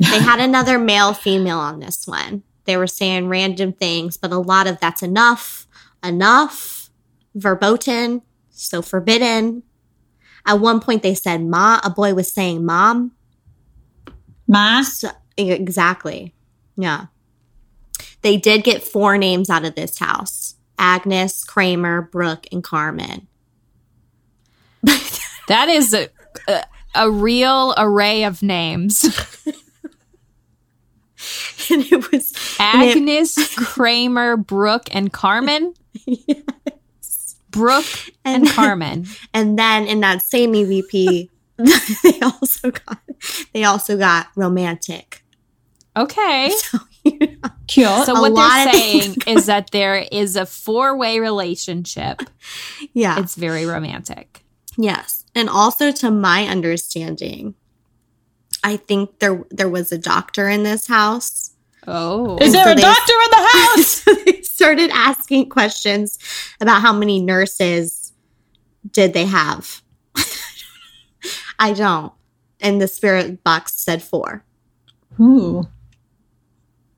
They 0.00 0.18
had 0.18 0.40
another 0.40 0.80
male 0.80 1.14
female 1.14 1.60
on 1.60 1.78
this 1.78 2.08
one. 2.08 2.42
They 2.64 2.76
were 2.76 2.86
saying 2.86 3.28
random 3.28 3.72
things, 3.72 4.16
but 4.16 4.32
a 4.32 4.38
lot 4.38 4.66
of 4.66 4.78
that's 4.80 5.02
enough, 5.02 5.66
enough, 6.02 6.90
verboten, 7.34 8.22
so 8.50 8.82
forbidden. 8.82 9.62
At 10.46 10.60
one 10.60 10.80
point, 10.80 11.02
they 11.02 11.14
said, 11.14 11.42
Ma, 11.42 11.80
a 11.82 11.90
boy 11.90 12.14
was 12.14 12.32
saying, 12.32 12.64
Mom. 12.64 13.12
Ma? 14.46 14.82
So, 14.82 15.10
exactly. 15.36 16.34
Yeah. 16.76 17.06
They 18.22 18.36
did 18.36 18.64
get 18.64 18.82
four 18.82 19.18
names 19.18 19.50
out 19.50 19.64
of 19.64 19.74
this 19.74 19.98
house 19.98 20.56
Agnes, 20.78 21.44
Kramer, 21.44 22.02
Brooke, 22.02 22.46
and 22.52 22.62
Carmen. 22.62 23.28
That 25.48 25.68
is 25.68 25.92
a 25.92 26.08
a, 26.48 26.64
a 26.94 27.10
real 27.10 27.74
array 27.76 28.24
of 28.24 28.42
names. 28.42 29.04
and 31.90 31.92
it 31.92 32.12
was 32.12 32.56
and 32.58 32.82
it- 32.82 32.96
Agnes, 32.96 33.54
Kramer, 33.56 34.36
Brooke, 34.36 34.88
and 34.92 35.12
Carmen. 35.12 35.74
Yes. 36.06 37.36
Brooke 37.50 38.10
and 38.24 38.48
Carmen. 38.48 39.06
And 39.34 39.58
then 39.58 39.86
in 39.86 40.00
that 40.00 40.22
same 40.22 40.52
EVP, 40.54 41.28
they 42.02 42.20
also 42.20 42.70
got 42.70 42.98
they 43.52 43.64
also 43.64 43.96
got 43.98 44.28
romantic. 44.36 45.22
Okay. 45.96 46.50
Cute. 47.66 47.88
So 48.06 48.20
what 48.20 48.34
they're 48.34 48.72
saying 48.72 49.16
is 49.26 49.46
that 49.46 49.70
there 49.70 50.06
is 50.10 50.34
a 50.36 50.46
four-way 50.46 51.20
relationship. 51.20 52.22
Yeah. 52.94 53.20
It's 53.20 53.34
very 53.34 53.66
romantic. 53.66 54.42
yes. 54.78 55.24
And 55.34 55.48
also 55.48 55.92
to 55.92 56.10
my 56.10 56.46
understanding, 56.46 57.54
I 58.64 58.76
think 58.76 59.18
there 59.18 59.44
there 59.50 59.68
was 59.68 59.92
a 59.92 59.98
doctor 59.98 60.48
in 60.48 60.62
this 60.62 60.86
house. 60.86 61.51
Oh. 61.86 62.38
Is 62.38 62.52
there 62.52 62.64
so 62.64 62.72
a 62.72 62.74
they- 62.74 62.80
doctor 62.82 63.12
in 63.24 63.30
the 63.30 63.48
house? 63.52 63.86
so 63.86 64.14
they 64.26 64.42
started 64.42 64.90
asking 64.92 65.48
questions 65.48 66.18
about 66.60 66.80
how 66.82 66.92
many 66.92 67.20
nurses 67.20 68.12
did 68.90 69.12
they 69.12 69.24
have. 69.26 69.82
I 71.58 71.72
don't. 71.72 72.12
And 72.60 72.80
the 72.80 72.88
spirit 72.88 73.42
box 73.42 73.74
said 73.74 74.02
four. 74.02 74.44
Ooh. 75.20 75.66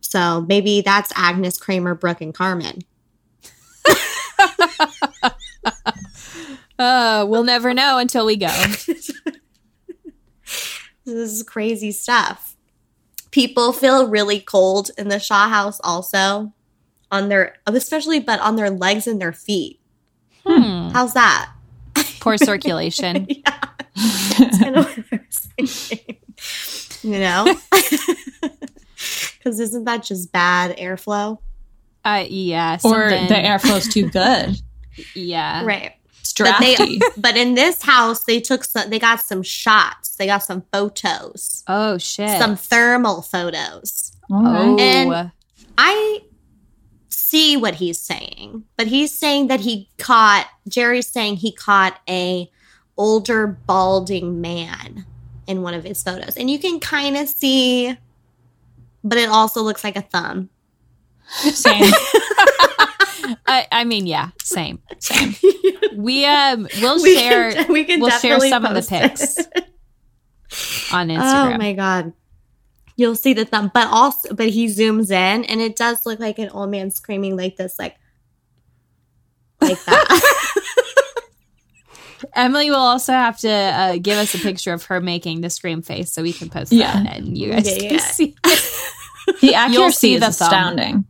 So 0.00 0.44
maybe 0.48 0.82
that's 0.82 1.12
Agnes, 1.16 1.58
Kramer, 1.58 1.94
Brooke, 1.94 2.20
and 2.20 2.34
Carmen. 2.34 2.80
Uh, 6.76 7.24
we'll 7.28 7.44
never 7.44 7.72
know 7.72 7.98
until 7.98 8.26
we 8.26 8.36
go. 8.36 8.48
This 8.48 9.12
is 11.06 11.42
crazy 11.44 11.92
stuff. 11.92 12.53
People 13.34 13.72
feel 13.72 14.06
really 14.08 14.38
cold 14.38 14.92
in 14.96 15.08
the 15.08 15.18
Shaw 15.18 15.48
house 15.48 15.80
also 15.82 16.52
on 17.10 17.28
their 17.28 17.56
especially 17.66 18.20
but 18.20 18.38
on 18.38 18.54
their 18.54 18.70
legs 18.70 19.08
and 19.08 19.20
their 19.20 19.32
feet. 19.32 19.80
Hmm. 20.46 20.90
How's 20.90 21.14
that? 21.14 21.50
Poor 22.20 22.36
circulation. 22.50 23.26
yeah. 23.28 23.68
That's 24.38 24.58
kind 24.60 24.76
of 24.76 24.84
what 24.86 25.04
I 25.10 25.20
was 25.26 25.48
thinking. 25.58 26.16
You 27.02 27.18
know? 27.18 27.58
Cuz 29.42 29.58
isn't 29.58 29.84
that 29.84 30.04
just 30.04 30.30
bad 30.30 30.76
airflow? 30.78 31.38
Uh, 32.04 32.24
yeah. 32.28 32.74
Or 32.84 33.10
something- 33.10 33.26
the 33.28 33.34
airflow's 33.34 33.88
too 33.92 34.08
good. 34.10 34.56
Yeah. 35.16 35.64
Right. 35.64 35.94
It's 36.24 36.32
But 36.32 36.58
they 36.60 36.98
but 37.18 37.36
in 37.36 37.54
this 37.54 37.82
house 37.82 38.24
they 38.24 38.40
took 38.40 38.64
some 38.64 38.88
they 38.88 38.98
got 38.98 39.20
some 39.20 39.42
shots. 39.42 40.16
They 40.16 40.26
got 40.26 40.42
some 40.42 40.62
photos. 40.72 41.62
Oh 41.68 41.98
shit. 41.98 42.40
Some 42.40 42.56
thermal 42.56 43.22
photos. 43.22 44.12
Oh. 44.30 44.76
And- 44.78 45.32
I 45.76 46.20
see 47.08 47.56
what 47.56 47.74
he's 47.74 47.98
saying, 47.98 48.64
but 48.76 48.86
he's 48.86 49.12
saying 49.12 49.48
that 49.48 49.60
he 49.60 49.90
caught 49.98 50.48
Jerry's 50.68 51.08
saying 51.08 51.36
he 51.36 51.52
caught 51.52 52.00
a 52.08 52.50
older 52.96 53.46
balding 53.46 54.40
man 54.40 55.04
in 55.46 55.62
one 55.62 55.74
of 55.74 55.84
his 55.84 56.02
photos. 56.02 56.36
And 56.36 56.48
you 56.48 56.58
can 56.58 56.80
kind 56.80 57.16
of 57.16 57.28
see 57.28 57.98
but 59.02 59.18
it 59.18 59.28
also 59.28 59.62
looks 59.62 59.84
like 59.84 59.96
a 59.96 60.02
thumb. 60.02 60.48
Same. 61.28 61.92
I, 63.46 63.66
I 63.72 63.84
mean, 63.84 64.06
yeah. 64.06 64.30
Same. 64.42 64.80
Same. 64.98 65.34
We 65.96 66.24
um 66.26 66.66
we'll 66.80 67.00
We 67.02 67.16
share 67.16 67.52
can, 67.52 67.72
we 67.72 67.84
can 67.84 68.00
we'll 68.00 68.10
share 68.10 68.38
definitely 68.38 68.48
some 68.50 68.64
of 68.66 68.74
the 68.74 68.80
post 68.80 68.90
pics 68.90 69.36
it. 69.38 69.64
on 70.92 71.06
Instagram. 71.16 71.54
Oh 71.54 71.58
my 71.58 71.72
god. 71.72 72.12
You'll 72.96 73.14
see 73.14 73.32
the 73.32 73.44
thumb, 73.44 73.70
but 73.72 73.86
also 73.92 74.34
but 74.34 74.48
he 74.48 74.66
zooms 74.66 75.10
in 75.12 75.44
and 75.44 75.60
it 75.60 75.76
does 75.76 76.04
look 76.04 76.18
like 76.18 76.40
an 76.40 76.48
old 76.50 76.70
man 76.70 76.90
screaming 76.90 77.36
like 77.36 77.56
this 77.56 77.78
like 77.78 77.94
like 79.60 79.82
that. 79.84 80.40
Emily 82.34 82.70
will 82.70 82.76
also 82.78 83.12
have 83.12 83.38
to 83.40 83.50
uh, 83.50 83.96
give 84.00 84.16
us 84.18 84.34
a 84.34 84.38
picture 84.38 84.72
of 84.72 84.84
her 84.84 85.00
making 85.00 85.42
the 85.42 85.50
scream 85.50 85.82
face 85.82 86.10
so 86.10 86.22
we 86.22 86.32
can 86.32 86.48
post 86.48 86.72
Yeah. 86.72 87.02
that 87.04 87.16
and 87.18 87.36
you 87.36 87.50
guys 87.52 87.66
Yeah, 87.70 87.88
can 87.88 87.98
yeah. 87.98 87.98
see. 87.98 88.36
The 89.40 89.54
accuracy 89.54 89.96
see 89.96 90.14
is 90.14 90.20
the 90.20 90.26
thumb. 90.32 90.46
astounding. 90.48 91.04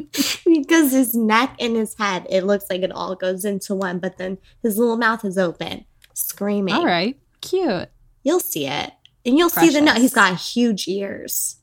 because 0.44 0.92
his 0.92 1.14
neck 1.14 1.56
and 1.60 1.76
his 1.76 1.94
head, 1.94 2.26
it 2.30 2.44
looks 2.44 2.66
like 2.70 2.82
it 2.82 2.92
all 2.92 3.14
goes 3.14 3.44
into 3.44 3.74
one, 3.74 3.98
but 3.98 4.18
then 4.18 4.38
his 4.62 4.76
little 4.78 4.96
mouth 4.96 5.24
is 5.24 5.38
open, 5.38 5.84
screaming. 6.14 6.74
All 6.74 6.86
right. 6.86 7.18
Cute. 7.40 7.88
You'll 8.22 8.40
see 8.40 8.66
it. 8.66 8.92
And 9.24 9.36
you'll 9.36 9.50
see 9.50 9.70
the 9.70 9.80
nose. 9.80 9.96
He's 9.96 10.14
got 10.14 10.36
huge 10.38 10.86
ears, 10.86 11.56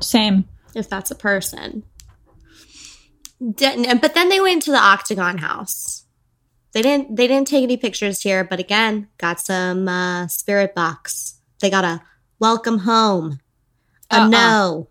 Same. 0.00 0.44
if 0.74 0.88
that's 0.88 1.10
a 1.10 1.14
person. 1.14 1.82
Didn't, 3.54 4.00
but 4.00 4.14
then 4.14 4.28
they 4.28 4.40
went 4.40 4.62
to 4.64 4.70
the 4.70 4.78
Octagon 4.78 5.38
house. 5.38 6.04
They 6.72 6.82
didn't 6.82 7.16
they 7.16 7.26
didn't 7.26 7.46
take 7.46 7.62
any 7.62 7.76
pictures 7.76 8.22
here, 8.22 8.44
but 8.44 8.58
again, 8.60 9.08
got 9.18 9.40
some 9.40 9.88
uh, 9.88 10.26
spirit 10.28 10.74
box. 10.74 11.40
They 11.60 11.70
got 11.70 11.84
a 11.84 12.02
welcome 12.38 12.78
home. 12.80 13.38
A 14.10 14.16
Uh-uh. 14.20 14.28
no. 14.28 14.88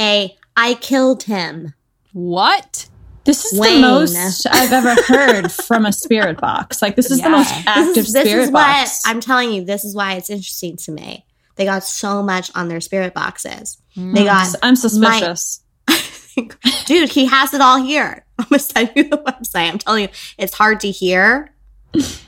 A 0.00 0.36
I 0.56 0.74
killed 0.74 1.24
him. 1.24 1.74
What? 2.12 2.88
This 3.24 3.44
is 3.44 3.58
Wayne. 3.58 3.82
the 3.82 3.88
most 3.88 4.46
I've 4.46 4.72
ever 4.72 4.94
heard 5.02 5.50
from 5.50 5.84
a 5.84 5.92
spirit 5.92 6.40
box. 6.40 6.80
Like 6.80 6.94
this 6.94 7.10
is 7.10 7.20
the 7.20 7.28
most 7.28 7.52
active 7.66 7.94
this 7.94 8.06
is, 8.06 8.12
this 8.12 8.28
spirit 8.28 8.42
is 8.44 8.50
box. 8.52 9.02
I'm 9.04 9.20
telling 9.20 9.52
you, 9.52 9.64
this 9.64 9.84
is 9.84 9.94
why 9.96 10.14
it's 10.14 10.30
interesting 10.30 10.76
to 10.78 10.92
me. 10.92 11.26
They 11.56 11.64
got 11.64 11.82
so 11.82 12.22
much 12.22 12.50
on 12.54 12.68
their 12.68 12.80
spirit 12.80 13.14
boxes. 13.14 13.78
Mm. 13.96 14.14
They 14.14 14.24
got, 14.24 14.54
I'm 14.62 14.76
suspicious. 14.76 15.62
dude, 16.86 17.10
he 17.10 17.26
has 17.26 17.52
it 17.52 17.60
all 17.60 17.82
here. 17.82 18.24
I'm 18.38 18.46
gonna 18.48 18.58
send 18.60 18.92
you 18.94 19.08
the 19.08 19.18
website. 19.18 19.72
I'm 19.72 19.78
telling 19.78 20.02
you, 20.04 20.08
it's 20.38 20.54
hard 20.54 20.80
to 20.80 20.90
hear, 20.90 21.52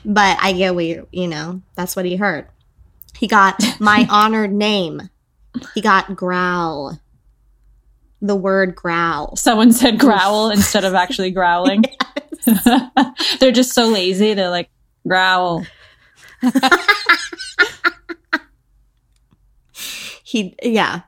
but 0.03 0.37
I 0.41 0.53
get 0.53 0.75
what 0.75 0.85
you, 0.85 1.07
you 1.11 1.27
know, 1.27 1.61
that's 1.75 1.95
what 1.95 2.05
he 2.05 2.17
heard. 2.17 2.47
He 3.17 3.27
got 3.27 3.61
my 3.79 4.07
honored 4.11 4.51
name. 4.51 5.09
He 5.75 5.81
got 5.81 6.15
growl. 6.15 6.99
The 8.21 8.35
word 8.35 8.75
growl. 8.75 9.35
Someone 9.35 9.71
said 9.71 9.99
growl 9.99 10.49
instead 10.51 10.83
of 10.83 10.93
actually 10.93 11.31
growling. 11.31 11.83
They're 13.39 13.51
just 13.51 13.73
so 13.73 13.87
lazy. 13.87 14.33
They're 14.33 14.49
like 14.49 14.69
growl. 15.07 15.65
He, 20.29 20.55
yeah. 20.61 21.01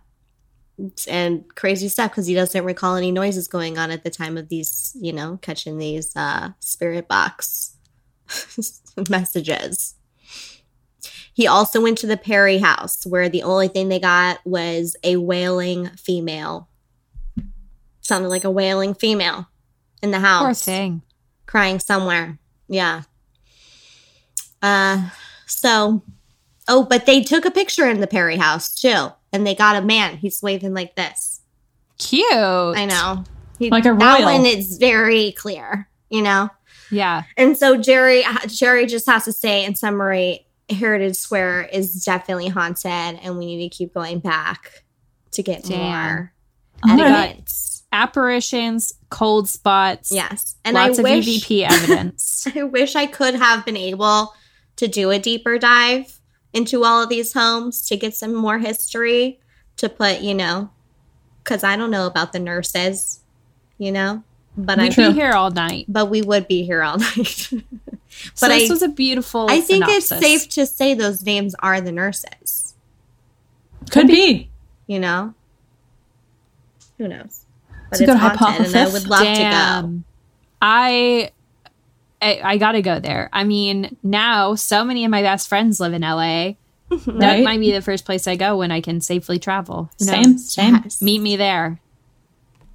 And 1.08 1.46
crazy 1.54 1.90
stuff 1.90 2.10
because 2.10 2.26
he 2.26 2.34
doesn't 2.34 2.66
recall 2.66 2.96
any 2.96 3.12
noises 3.12 3.48
going 3.48 3.78
on 3.78 3.92
at 3.92 4.04
the 4.04 4.10
time 4.10 4.36
of 4.36 4.50
these, 4.50 4.98
you 5.00 5.14
know, 5.14 5.38
catching 5.44 5.78
these 5.78 6.16
uh, 6.16 6.50
spirit 6.60 7.08
box 7.08 7.78
messages. 9.10 9.94
He 11.36 11.46
also 11.46 11.80
went 11.82 12.00
to 12.00 12.08
the 12.08 12.18
Perry 12.18 12.58
house 12.58 13.06
where 13.06 13.30
the 13.30 13.44
only 13.44 13.68
thing 13.68 13.90
they 13.90 14.00
got 14.00 14.40
was 14.44 14.96
a 15.04 15.18
wailing 15.18 15.92
female. 15.98 16.68
Sounded 18.12 18.28
like 18.28 18.44
a 18.44 18.52
wailing 18.52 18.94
female 18.94 19.48
in 20.04 20.12
the 20.12 20.20
house. 20.20 20.44
Poor 20.44 20.54
thing. 20.54 21.02
crying 21.46 21.80
somewhere. 21.80 22.38
Yeah. 22.68 23.04
Uh, 24.62 25.12
so, 25.46 26.04
oh, 26.68 26.84
but 26.84 27.06
they 27.06 27.22
took 27.24 27.46
a 27.46 27.52
picture 27.52 27.88
in 27.88 28.02
the 28.02 28.08
Perry 28.08 28.36
house 28.36 28.76
too, 28.76 29.08
and 29.32 29.48
they 29.48 29.56
got 29.56 29.78
a 29.78 29.82
man. 29.82 30.18
He's 30.18 30.42
waving 30.42 30.74
like 30.74 30.98
this. 30.98 31.40
Cute. 32.00 32.26
I 32.34 32.84
know. 32.86 33.24
He, 33.60 33.70
Like 33.70 33.86
a 33.86 33.94
That 33.94 34.20
royal. 34.20 34.40
one 34.40 34.46
is 34.46 34.78
very 34.78 35.32
clear, 35.32 35.88
you 36.10 36.22
know? 36.22 36.50
Yeah. 36.90 37.24
And 37.38 37.58
so 37.58 37.78
Jerry 37.78 38.26
Jerry 38.48 38.88
just 38.88 39.06
has 39.06 39.24
to 39.24 39.32
say 39.32 39.64
in 39.64 39.76
summary, 39.76 40.46
Heritage 40.70 41.16
Square 41.16 41.70
is 41.72 42.04
definitely 42.04 42.50
haunted 42.50 42.92
and 42.92 43.38
we 43.38 43.46
need 43.46 43.70
to 43.70 43.74
keep 43.74 43.94
going 43.94 44.20
back 44.20 44.84
to 45.32 45.42
get 45.44 45.64
Damn. 45.64 45.80
more 45.80 46.34
evidence. 46.90 47.71
Apparitions, 47.92 48.94
cold 49.10 49.50
spots. 49.50 50.12
Yes. 50.12 50.56
And 50.64 50.76
lots 50.76 50.98
I 50.98 51.02
of 51.02 51.04
wish 51.04 51.26
EVP 51.28 51.64
evidence. 51.70 52.48
I 52.56 52.64
wish 52.64 52.96
I 52.96 53.06
could 53.06 53.36
have 53.36 53.66
been 53.66 53.78
able 53.78 54.34
to 54.78 54.88
do 54.88 55.12
a 55.12 55.20
deeper 55.20 55.58
dive 55.58 56.20
into 56.54 56.84
all 56.84 57.04
of 57.04 57.10
these 57.10 57.34
homes 57.34 57.88
to 57.88 57.98
get 57.98 58.16
some 58.16 58.34
more 58.34 58.60
history 58.60 59.40
to 59.78 59.90
put, 59.90 60.22
you 60.22 60.34
know, 60.34 60.70
because 61.44 61.64
I 61.64 61.76
don't 61.76 61.92
know 61.92 62.08
about 62.08 62.34
the 62.34 62.40
nurses, 62.40 63.20
you 63.78 63.92
know, 63.92 64.24
but 64.58 64.80
I 64.80 64.84
We'd 64.84 64.96
be 64.96 65.12
here 65.14 65.32
all 65.34 65.52
night. 65.52 65.86
but 65.88 66.08
we 66.08 66.22
would 66.22 66.48
be 66.48 66.64
here 66.64 66.84
all 66.84 66.98
night. 67.18 67.28
So 67.28 67.58
but 68.42 68.50
this 68.50 68.70
I, 68.70 68.74
was 68.74 68.82
a 68.82 68.90
beautiful. 68.90 69.48
I 69.50 69.62
think 69.62 69.86
it's 69.88 70.08
safe 70.08 70.50
to 70.50 70.66
say 70.66 70.94
those 70.94 71.24
names 71.24 71.56
are 71.60 71.80
the 71.80 71.92
nurses, 71.94 72.74
Could 73.90 74.08
be. 74.08 74.50
you 74.88 75.00
know. 75.00 75.34
Who 76.98 77.08
knows? 77.08 77.41
But 77.92 78.00
It's 78.00 78.10
a 78.10 78.14
good 78.14 78.22
and 78.22 78.76
I 78.76 78.90
would 78.92 79.08
love 79.08 79.20
to 79.20 79.26
Damn. 79.26 80.06
I, 80.62 81.32
I 82.22 82.42
I 82.42 82.58
gotta 82.58 82.82
go 82.82 83.00
there. 83.00 83.30
I 83.34 83.44
mean, 83.44 83.98
now 84.02 84.56
so 84.56 84.86
many 84.86 85.04
of 85.04 85.12
my 85.12 85.22
best 85.22 85.50
friends 85.50 85.80
live 85.80 85.94
in 85.94 86.02
LA. 86.02 86.54
That 87.06 87.42
might 87.44 87.60
be 87.60 87.72
the 87.72 87.82
first 87.82 88.04
place 88.04 88.28
I 88.28 88.36
go 88.36 88.58
when 88.58 88.70
I 88.70 88.82
can 88.82 89.00
safely 89.00 89.40
travel. 89.40 89.90
Who 89.98 90.06
Same, 90.06 90.38
same. 90.38 90.76
Yes. 90.84 91.02
Meet 91.02 91.22
me 91.22 91.38
there. 91.38 91.80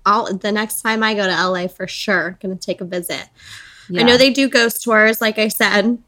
I'll, 0.07 0.33
the 0.35 0.53
next 0.53 0.81
time 0.81 1.03
I 1.03 1.13
go 1.13 1.27
to 1.27 1.49
LA 1.49 1.67
for 1.69 1.87
sure, 1.87 2.39
gonna 2.41 2.57
take 2.57 2.81
a 2.81 2.87
visit. 2.87 3.29
Yeah. 3.91 4.01
I 4.01 4.05
know 4.05 4.17
they 4.17 4.31
do 4.31 4.49
ghost 4.49 4.83
tours, 4.83 5.21
like 5.21 5.39
I 5.39 5.49
said, 5.49 5.99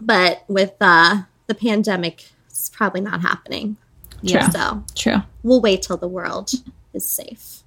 but 0.00 0.44
with 0.46 0.74
uh, 0.80 1.22
the 1.48 1.54
pandemic, 1.54 2.26
it's 2.48 2.68
probably 2.68 3.00
not 3.00 3.20
happening. 3.22 3.76
Yeah. 4.22 4.48
So 4.50 4.84
True. 4.94 5.22
we'll 5.42 5.60
wait 5.60 5.82
till 5.82 5.96
the 5.96 6.08
world 6.08 6.52
is 6.92 7.08
safe. 7.08 7.59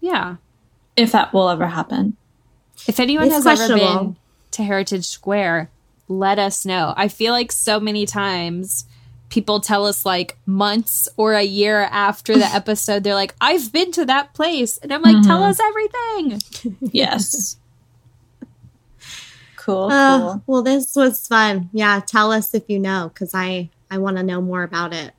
Yeah. 0.00 0.36
If 0.96 1.12
that 1.12 1.32
will 1.32 1.48
ever 1.48 1.66
happen. 1.68 2.16
If 2.86 2.98
anyone 3.00 3.26
It's 3.26 3.44
has 3.44 3.60
ever 3.60 3.74
been 3.74 4.16
to 4.52 4.62
Heritage 4.62 5.06
Square, 5.06 5.70
let 6.08 6.38
us 6.38 6.64
know. 6.64 6.94
I 6.96 7.08
feel 7.08 7.32
like 7.32 7.52
so 7.52 7.78
many 7.80 8.06
times 8.06 8.84
people 9.28 9.60
tell 9.60 9.84
us 9.86 10.06
like 10.06 10.38
months 10.46 11.06
or 11.16 11.34
a 11.34 11.42
year 11.42 11.80
after 11.82 12.34
the 12.38 12.46
episode, 12.54 13.04
they're 13.04 13.14
like, 13.14 13.34
I've 13.40 13.72
been 13.72 13.92
to 13.92 14.04
that 14.06 14.32
place. 14.34 14.78
And 14.78 14.92
I'm 14.92 15.02
like, 15.02 15.22
tell 15.22 15.40
Mhm. 15.42 15.50
us 15.50 15.60
everything. 15.60 16.78
Yes. 16.92 17.56
cool. 19.56 19.90
Uh, 19.90 20.18
cool. 20.18 20.42
well, 20.46 20.62
this 20.62 20.94
was 20.96 21.26
fun. 21.26 21.68
Yeah, 21.72 22.00
tell 22.04 22.32
us 22.32 22.54
if 22.54 22.64
you 22.68 22.78
know, 22.78 23.10
because 23.12 23.34
I 23.34 23.70
I 23.90 23.98
want 23.98 24.16
to 24.16 24.22
know 24.22 24.40
more 24.40 24.62
about 24.62 24.92
it. 24.94 25.12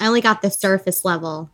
I 0.00 0.06
only 0.06 0.20
got 0.20 0.42
the 0.42 0.50
surface 0.50 1.04
level 1.04 1.50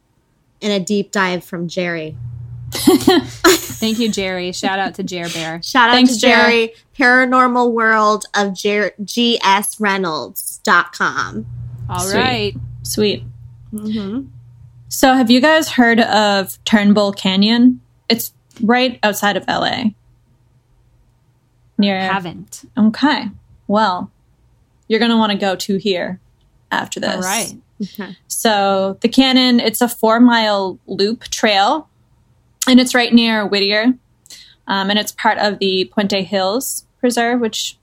and 0.63 0.73
a 0.73 0.81
deep 0.81 1.13
dive 1.13 1.45
from 1.45 1.69
Jerry. 1.69 2.17
Thank 2.73 3.99
you, 3.99 4.11
Jerry. 4.11 4.53
Shout 4.53 4.79
out 4.79 4.95
to 4.95 5.03
Jer 5.03 5.29
Bear. 5.29 5.61
Shout 5.63 5.91
out 5.91 5.95
Thanks, 5.95 6.15
to 6.15 6.21
Jerry. 6.21 6.73
Paranormal 6.97 7.73
World 7.73 8.25
of 8.35 8.55
Jer- 8.55 8.93
gsreynolds.com. 9.03 11.47
All 11.89 12.01
Sweet. 12.01 12.19
right. 12.19 12.55
Sweet. 12.83 13.25
Mm-hmm. 13.73 14.27
So, 14.89 15.15
have 15.15 15.31
you 15.31 15.41
guys 15.41 15.71
heard 15.71 16.01
of 16.01 16.63
Turnbull 16.65 17.13
Canyon? 17.13 17.81
It's 18.09 18.33
right 18.63 18.99
outside 19.03 19.37
of 19.37 19.45
LA. 19.49 19.85
Near. 21.79 22.01
Haven't. 22.01 22.65
Okay. 22.79 23.27
Well, 23.67 24.11
you're 24.89 24.99
going 24.99 25.13
to 25.13 25.17
want 25.17 25.33
to 25.33 25.39
go 25.39 25.57
to 25.57 25.77
here 25.77 26.21
after 26.71 27.01
this. 27.01 27.15
All 27.15 27.23
right. 27.23 27.55
Okay. 27.83 28.17
So 28.41 28.97
the 29.03 29.09
canyon, 29.09 29.61
it's 29.61 29.83
a 29.83 29.89
four 29.89 30.19
mile 30.19 30.79
loop 30.87 31.25
trail, 31.25 31.91
and 32.67 32.81
it's 32.81 32.95
right 32.95 33.13
near 33.13 33.47
Whittier, 33.47 33.93
um, 34.67 34.89
and 34.89 34.99
it's 34.99 35.13
part 35.13 35.37
of 35.37 35.59
the 35.59 35.93
Puente 35.95 36.25
Hills 36.25 36.87
Preserve, 37.01 37.39
which 37.39 37.77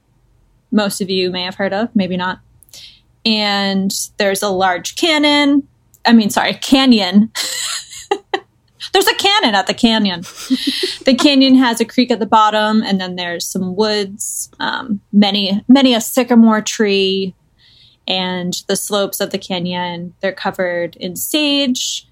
most 0.72 1.00
of 1.00 1.10
you 1.10 1.30
may 1.30 1.42
have 1.42 1.54
heard 1.54 1.72
of, 1.72 1.94
maybe 1.94 2.16
not. 2.16 2.40
And 3.24 3.92
there's 4.16 4.42
a 4.42 4.48
large 4.48 4.96
cannon. 4.96 5.68
I 6.04 6.12
mean, 6.12 6.30
sorry, 6.30 6.54
canyon. 6.54 7.30
there's 8.92 9.06
a 9.06 9.14
cannon 9.14 9.54
at 9.54 9.66
the 9.66 9.74
canyon. 9.74 10.20
the 11.04 11.16
canyon 11.18 11.54
has 11.56 11.80
a 11.80 11.84
creek 11.84 12.10
at 12.10 12.20
the 12.20 12.26
bottom, 12.26 12.82
and 12.82 13.00
then 13.00 13.16
there's 13.16 13.46
some 13.46 13.76
woods, 13.76 14.50
um, 14.58 15.00
many, 15.12 15.62
many 15.68 15.94
a 15.94 16.00
sycamore 16.00 16.62
tree, 16.62 17.34
and 18.08 18.64
the 18.66 18.74
slopes 18.74 19.20
of 19.20 19.30
the 19.30 19.38
canyon 19.38 20.14
they're 20.20 20.32
covered 20.32 20.96
in 20.96 21.14
sage 21.14 22.08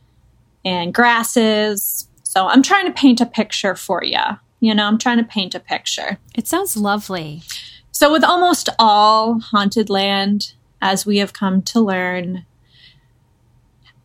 and 0.64 0.94
grasses 0.94 2.08
so 2.22 2.46
i'm 2.46 2.62
trying 2.62 2.86
to 2.86 2.92
paint 2.92 3.20
a 3.20 3.26
picture 3.26 3.74
for 3.74 4.04
you 4.04 4.20
you 4.60 4.72
know 4.74 4.84
i'm 4.84 4.98
trying 4.98 5.18
to 5.18 5.24
paint 5.24 5.54
a 5.54 5.60
picture 5.60 6.18
It 6.36 6.46
sounds 6.46 6.76
lovely. 6.76 7.42
so 7.90 8.12
with 8.12 8.22
almost 8.22 8.68
all 8.78 9.40
haunted 9.40 9.90
land 9.90 10.52
as 10.80 11.06
we 11.06 11.16
have 11.18 11.32
come 11.32 11.62
to 11.62 11.80
learn 11.80 12.44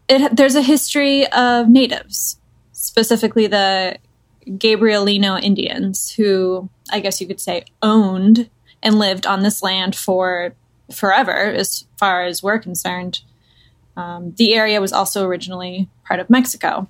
it, 0.08 0.36
there's 0.36 0.56
a 0.56 0.62
history 0.62 1.28
of 1.28 1.68
natives 1.68 2.40
specifically 2.72 3.48
the 3.48 3.98
gabrielino 4.48 5.42
indians 5.44 6.12
who 6.14 6.70
i 6.90 7.00
guess 7.00 7.20
you 7.20 7.28
could 7.28 7.42
say 7.42 7.66
owned 7.82 8.50
and 8.82 8.98
lived 8.98 9.28
on 9.28 9.44
this 9.44 9.62
land 9.62 9.96
for 9.96 10.56
forever 10.92 11.32
as 11.32 11.86
far 11.98 12.24
as 12.24 12.42
we're 12.42 12.60
concerned 12.60 13.22
um, 13.98 14.34
the 14.38 14.54
area 14.54 14.80
was 14.80 14.94
also 14.94 15.26
originally 15.26 15.90
part 16.08 16.20
of 16.20 16.30
mexico 16.30 16.88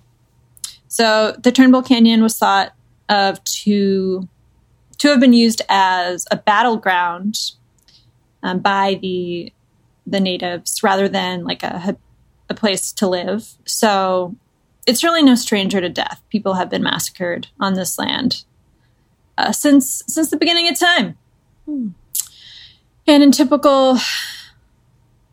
so 0.87 1.35
the 1.41 1.51
turnbull 1.51 1.83
canyon 1.83 2.21
was 2.21 2.37
thought 2.37 2.73
of 3.09 3.43
to 3.43 4.27
to 4.97 5.07
have 5.07 5.19
been 5.19 5.33
used 5.33 5.61
as 5.67 6.27
a 6.29 6.35
battleground 6.35 7.37
um, 8.43 8.59
by 8.59 8.99
the 9.01 9.51
the 10.05 10.19
natives 10.19 10.83
rather 10.83 11.07
than 11.07 11.43
like 11.43 11.63
a 11.63 11.97
a 12.51 12.53
place 12.53 12.91
to 12.93 13.07
live. 13.07 13.55
So 13.65 14.35
it's 14.85 15.03
really 15.03 15.23
no 15.23 15.35
stranger 15.35 15.81
to 15.81 15.89
death. 15.89 16.21
People 16.29 16.53
have 16.53 16.69
been 16.69 16.83
massacred 16.83 17.47
on 17.59 17.73
this 17.73 17.97
land 17.97 18.43
uh, 19.37 19.51
since 19.51 20.03
since 20.07 20.29
the 20.29 20.37
beginning 20.37 20.67
of 20.67 20.77
time. 20.77 21.17
And 23.11 23.23
in 23.23 23.33
typical 23.33 23.97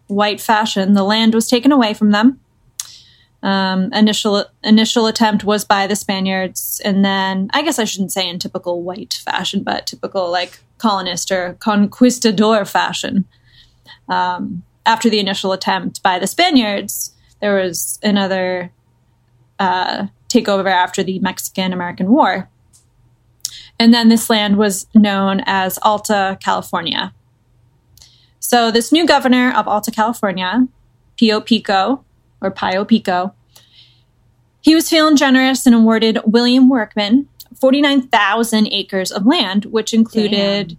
white 0.09 0.41
fashion, 0.41 0.95
the 0.95 1.05
land 1.05 1.33
was 1.33 1.47
taken 1.47 1.71
away 1.71 1.95
from 1.95 2.11
them. 2.11 2.41
Um, 3.41 3.93
initial 3.93 4.47
initial 4.65 5.07
attempt 5.07 5.45
was 5.45 5.65
by 5.65 5.87
the 5.87 5.95
Spaniards, 5.95 6.83
and 6.85 7.05
then 7.05 7.49
I 7.53 7.63
guess 7.63 7.79
I 7.79 7.85
shouldn't 7.85 8.11
say 8.11 8.29
in 8.29 8.41
typical 8.41 8.83
white 8.83 9.15
fashion, 9.25 9.63
but 9.63 9.87
typical 9.87 10.29
like 10.29 10.59
colonist 10.79 11.31
or 11.31 11.57
conquistador 11.61 12.65
fashion. 12.65 13.27
Um, 14.09 14.65
after 14.85 15.09
the 15.09 15.21
initial 15.21 15.53
attempt 15.53 16.03
by 16.03 16.19
the 16.19 16.27
Spaniards, 16.27 17.15
there 17.41 17.55
was 17.63 18.01
another 18.03 18.73
uh, 19.61 20.09
takeover 20.29 20.69
after 20.69 21.05
the 21.05 21.21
Mexican 21.21 21.73
American 21.73 22.11
War, 22.11 22.49
and 23.79 23.95
then 23.95 24.09
this 24.09 24.29
land 24.29 24.57
was 24.57 24.89
known 24.97 25.43
as 25.47 25.79
Alta 25.83 26.39
California. 26.43 27.15
So 28.49 28.71
this 28.71 28.91
new 28.91 29.05
governor 29.05 29.53
of 29.55 29.69
Alta 29.69 29.91
California, 29.91 30.67
Pio 31.21 31.39
Pico, 31.39 32.03
or 32.41 32.51
Pio 32.51 32.83
Pico, 32.83 33.35
he 34.63 34.75
was 34.75 34.89
feeling 34.89 35.17
generous 35.17 35.67
and 35.67 35.75
awarded 35.75 36.19
William 36.25 36.71
Workman 36.71 37.29
49,000 37.61 38.69
acres 38.69 39.13
of 39.13 39.27
land, 39.27 39.67
which 39.67 39.93
included 39.93 40.79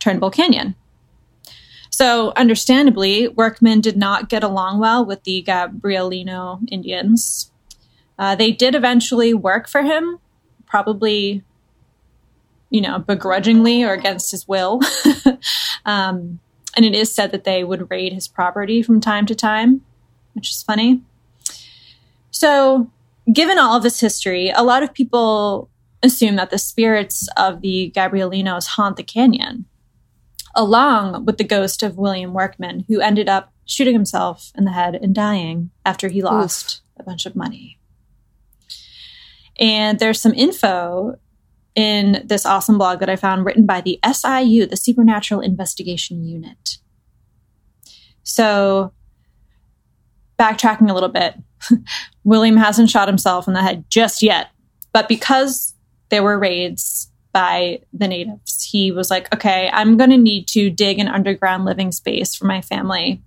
Turnbull 0.00 0.32
Canyon. 0.32 0.74
So, 1.90 2.32
understandably, 2.34 3.28
Workman 3.28 3.80
did 3.80 3.96
not 3.96 4.28
get 4.28 4.42
along 4.42 4.80
well 4.80 5.06
with 5.06 5.22
the 5.22 5.44
Gabrielino 5.46 6.66
Indians. 6.68 7.52
Uh, 8.18 8.34
they 8.34 8.50
did 8.50 8.74
eventually 8.74 9.32
work 9.34 9.68
for 9.68 9.82
him, 9.82 10.18
probably, 10.66 11.44
you 12.70 12.80
know, 12.80 12.98
begrudgingly 12.98 13.84
or 13.84 13.92
against 13.92 14.32
his 14.32 14.48
will. 14.48 14.80
um, 15.86 16.40
and 16.76 16.84
it 16.84 16.94
is 16.94 17.14
said 17.14 17.32
that 17.32 17.44
they 17.44 17.64
would 17.64 17.90
raid 17.90 18.12
his 18.12 18.28
property 18.28 18.82
from 18.82 19.00
time 19.00 19.26
to 19.26 19.34
time, 19.34 19.82
which 20.34 20.50
is 20.50 20.62
funny. 20.62 21.02
So, 22.30 22.90
given 23.32 23.58
all 23.58 23.76
of 23.76 23.82
this 23.82 24.00
history, 24.00 24.50
a 24.50 24.62
lot 24.62 24.82
of 24.82 24.94
people 24.94 25.68
assume 26.02 26.36
that 26.36 26.50
the 26.50 26.58
spirits 26.58 27.28
of 27.36 27.60
the 27.60 27.92
Gabrielinos 27.94 28.66
haunt 28.68 28.96
the 28.96 29.02
canyon, 29.02 29.66
along 30.54 31.24
with 31.24 31.38
the 31.38 31.44
ghost 31.44 31.82
of 31.82 31.98
William 31.98 32.32
Workman, 32.32 32.84
who 32.88 33.00
ended 33.00 33.28
up 33.28 33.52
shooting 33.64 33.94
himself 33.94 34.50
in 34.56 34.64
the 34.64 34.72
head 34.72 34.94
and 34.94 35.14
dying 35.14 35.70
after 35.86 36.08
he 36.08 36.22
lost 36.22 36.82
Oof. 36.96 37.00
a 37.00 37.02
bunch 37.04 37.26
of 37.26 37.36
money. 37.36 37.78
And 39.58 39.98
there's 39.98 40.20
some 40.20 40.34
info 40.34 41.18
in 41.74 42.22
this 42.24 42.44
awesome 42.44 42.78
blog 42.78 43.00
that 43.00 43.08
I 43.08 43.16
found 43.16 43.44
written 43.44 43.66
by 43.66 43.80
the 43.80 43.98
SIU, 44.04 44.66
the 44.66 44.76
Supernatural 44.76 45.40
Investigation 45.40 46.24
Unit. 46.24 46.78
So, 48.24 48.92
backtracking 50.38 50.90
a 50.90 50.94
little 50.94 51.08
bit, 51.08 51.34
William 52.24 52.56
hasn't 52.56 52.90
shot 52.90 53.08
himself 53.08 53.48
in 53.48 53.54
the 53.54 53.62
head 53.62 53.84
just 53.88 54.22
yet. 54.22 54.48
But 54.92 55.08
because 55.08 55.74
there 56.10 56.22
were 56.22 56.38
raids 56.38 57.10
by 57.32 57.80
the 57.92 58.06
natives, 58.06 58.62
he 58.62 58.92
was 58.92 59.10
like, 59.10 59.34
okay, 59.34 59.70
I'm 59.72 59.96
going 59.96 60.10
to 60.10 60.18
need 60.18 60.46
to 60.48 60.68
dig 60.68 60.98
an 60.98 61.08
underground 61.08 61.64
living 61.64 61.90
space 61.90 62.34
for 62.34 62.44
my 62.44 62.60
family. 62.60 63.22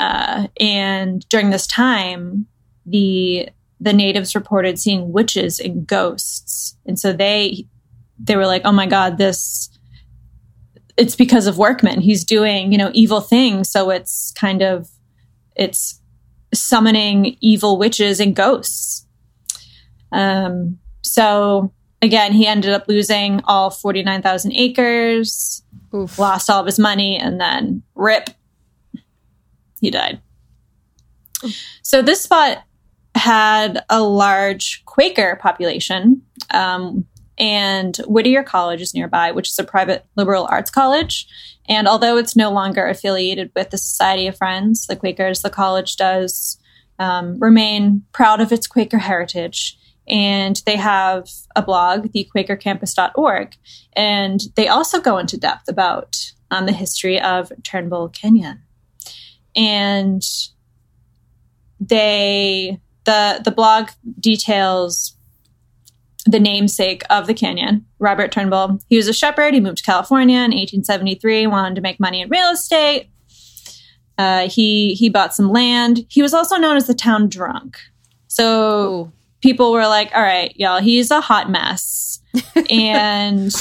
Uh, 0.00 0.48
and 0.58 1.26
during 1.28 1.50
this 1.50 1.68
time, 1.68 2.46
the 2.84 3.48
the 3.84 3.92
natives 3.92 4.34
reported 4.34 4.78
seeing 4.78 5.12
witches 5.12 5.60
and 5.60 5.86
ghosts, 5.86 6.76
and 6.86 6.98
so 6.98 7.12
they 7.12 7.66
they 8.18 8.36
were 8.36 8.46
like, 8.46 8.62
"Oh 8.64 8.72
my 8.72 8.86
god, 8.86 9.18
this." 9.18 9.70
It's 10.96 11.16
because 11.16 11.48
of 11.48 11.58
Workman. 11.58 12.00
He's 12.00 12.24
doing, 12.24 12.70
you 12.70 12.78
know, 12.78 12.92
evil 12.94 13.20
things. 13.20 13.68
So 13.68 13.90
it's 13.90 14.32
kind 14.36 14.62
of, 14.62 14.88
it's 15.56 16.00
summoning 16.54 17.36
evil 17.40 17.78
witches 17.78 18.20
and 18.20 18.36
ghosts. 18.36 19.04
Um, 20.12 20.78
so 21.02 21.72
again, 22.00 22.32
he 22.32 22.46
ended 22.46 22.72
up 22.72 22.84
losing 22.86 23.40
all 23.44 23.70
49,000 23.70 24.52
acres, 24.52 25.62
Oof. 25.92 26.16
lost 26.16 26.48
all 26.48 26.60
of 26.60 26.66
his 26.66 26.78
money, 26.78 27.18
and 27.18 27.40
then 27.40 27.82
rip, 27.96 28.30
he 29.80 29.90
died. 29.90 30.20
So 31.82 32.02
this 32.02 32.22
spot 32.22 32.62
had 33.14 33.84
a 33.88 34.02
large 34.02 34.84
Quaker 34.86 35.36
population. 35.36 36.22
Um, 36.50 37.06
and 37.38 37.96
Whittier 38.06 38.42
College 38.42 38.80
is 38.80 38.94
nearby, 38.94 39.32
which 39.32 39.48
is 39.48 39.58
a 39.58 39.64
private 39.64 40.04
liberal 40.16 40.46
arts 40.48 40.70
college. 40.70 41.26
And 41.68 41.88
although 41.88 42.16
it's 42.16 42.36
no 42.36 42.50
longer 42.50 42.86
affiliated 42.86 43.50
with 43.56 43.70
the 43.70 43.78
Society 43.78 44.26
of 44.26 44.36
Friends, 44.36 44.86
the 44.86 44.96
Quakers, 44.96 45.42
the 45.42 45.50
college 45.50 45.96
does 45.96 46.58
um, 46.98 47.38
remain 47.40 48.02
proud 48.12 48.40
of 48.40 48.52
its 48.52 48.66
Quaker 48.66 48.98
heritage. 48.98 49.78
And 50.06 50.60
they 50.66 50.76
have 50.76 51.28
a 51.56 51.62
blog, 51.62 52.12
thequakercampus.org. 52.12 53.56
And 53.94 54.40
they 54.54 54.68
also 54.68 55.00
go 55.00 55.18
into 55.18 55.38
depth 55.38 55.68
about 55.68 56.32
um, 56.50 56.66
the 56.66 56.72
history 56.72 57.20
of 57.20 57.50
Turnbull 57.62 58.10
Canyon. 58.10 58.62
And 59.56 60.22
they 61.80 62.80
the 63.04 63.40
the 63.44 63.50
blog 63.50 63.90
details 64.18 65.16
the 66.26 66.40
namesake 66.40 67.02
of 67.10 67.26
the 67.26 67.34
canyon, 67.34 67.84
Robert 67.98 68.32
Turnbull. 68.32 68.78
He 68.88 68.96
was 68.96 69.08
a 69.08 69.12
shepherd. 69.12 69.52
He 69.52 69.60
moved 69.60 69.78
to 69.78 69.84
California 69.84 70.36
in 70.36 70.52
1873, 70.52 71.46
wanted 71.46 71.74
to 71.74 71.80
make 71.82 72.00
money 72.00 72.22
in 72.22 72.28
real 72.28 72.50
estate. 72.50 73.10
Uh, 74.16 74.48
he 74.48 74.94
he 74.94 75.08
bought 75.08 75.34
some 75.34 75.50
land. 75.50 76.06
He 76.08 76.22
was 76.22 76.32
also 76.32 76.56
known 76.56 76.76
as 76.76 76.86
the 76.86 76.94
town 76.94 77.28
drunk. 77.28 77.78
So 78.28 79.06
Ooh. 79.06 79.12
people 79.40 79.72
were 79.72 79.86
like, 79.86 80.14
"All 80.14 80.22
right, 80.22 80.52
y'all, 80.56 80.80
he's 80.80 81.10
a 81.10 81.20
hot 81.20 81.50
mess," 81.50 82.20
and 82.70 83.52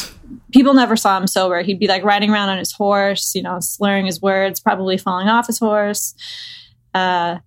people 0.52 0.74
never 0.74 0.96
saw 0.96 1.18
him 1.18 1.28
sober. 1.28 1.64
He'd 1.64 1.80
be 1.80 1.88
like 1.88 2.04
riding 2.04 2.30
around 2.30 2.50
on 2.50 2.60
his 2.60 2.72
horse, 2.72 3.34
you 3.34 3.41
know, 3.41 3.60
slurring 3.60 4.06
his 4.06 4.22
words, 4.22 4.60
probably 4.60 4.98
falling 4.98 5.28
off 5.28 5.48
his 5.48 5.58
horse. 5.58 6.14
Uh, 6.94 7.39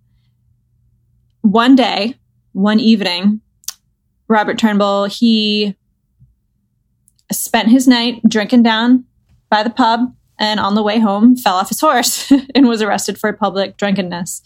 one 1.51 1.75
day, 1.75 2.15
one 2.51 2.79
evening, 2.79 3.41
Robert 4.27 4.57
Turnbull, 4.57 5.05
he 5.05 5.75
spent 7.31 7.69
his 7.69 7.87
night 7.87 8.21
drinking 8.27 8.63
down 8.63 9.05
by 9.49 9.63
the 9.63 9.69
pub 9.69 10.13
and 10.39 10.59
on 10.59 10.75
the 10.75 10.83
way 10.83 10.99
home 10.99 11.35
fell 11.35 11.55
off 11.55 11.69
his 11.69 11.79
horse 11.79 12.31
and 12.55 12.67
was 12.67 12.81
arrested 12.81 13.17
for 13.17 13.31
public 13.33 13.77
drunkenness. 13.77 14.41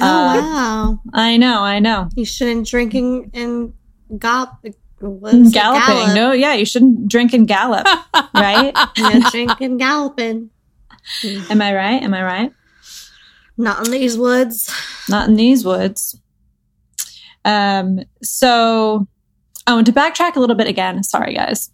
Oh, 0.00 0.04
uh, 0.04 0.40
wow. 0.40 1.00
I 1.12 1.36
know, 1.36 1.60
I 1.62 1.78
know. 1.78 2.08
You 2.14 2.24
shouldn't 2.24 2.66
drinking 2.66 3.30
and 3.34 3.74
gallop. 4.18 4.50
Galloping. 5.00 5.50
Gallop? 5.50 6.14
No, 6.14 6.32
yeah, 6.32 6.54
you 6.54 6.64
shouldn't 6.64 7.08
drink 7.08 7.34
and 7.34 7.46
gallop, 7.46 7.86
right? 8.34 8.72
yeah, 8.96 9.30
drink 9.30 9.60
and 9.60 9.78
galloping. 9.78 10.50
Am 11.50 11.60
I 11.60 11.74
right? 11.74 12.02
Am 12.02 12.14
I 12.14 12.22
right? 12.22 12.52
Not 13.58 13.86
in 13.86 13.92
these 13.92 14.16
woods. 14.16 14.72
Not 15.08 15.28
in 15.28 15.36
these 15.36 15.64
woods. 15.64 16.18
Um, 17.46 18.00
so, 18.22 19.06
oh, 19.66 19.78
and 19.78 19.86
to 19.86 19.92
backtrack 19.92 20.36
a 20.36 20.40
little 20.40 20.56
bit 20.56 20.66
again, 20.66 21.02
sorry 21.02 21.32
guys. 21.32 21.70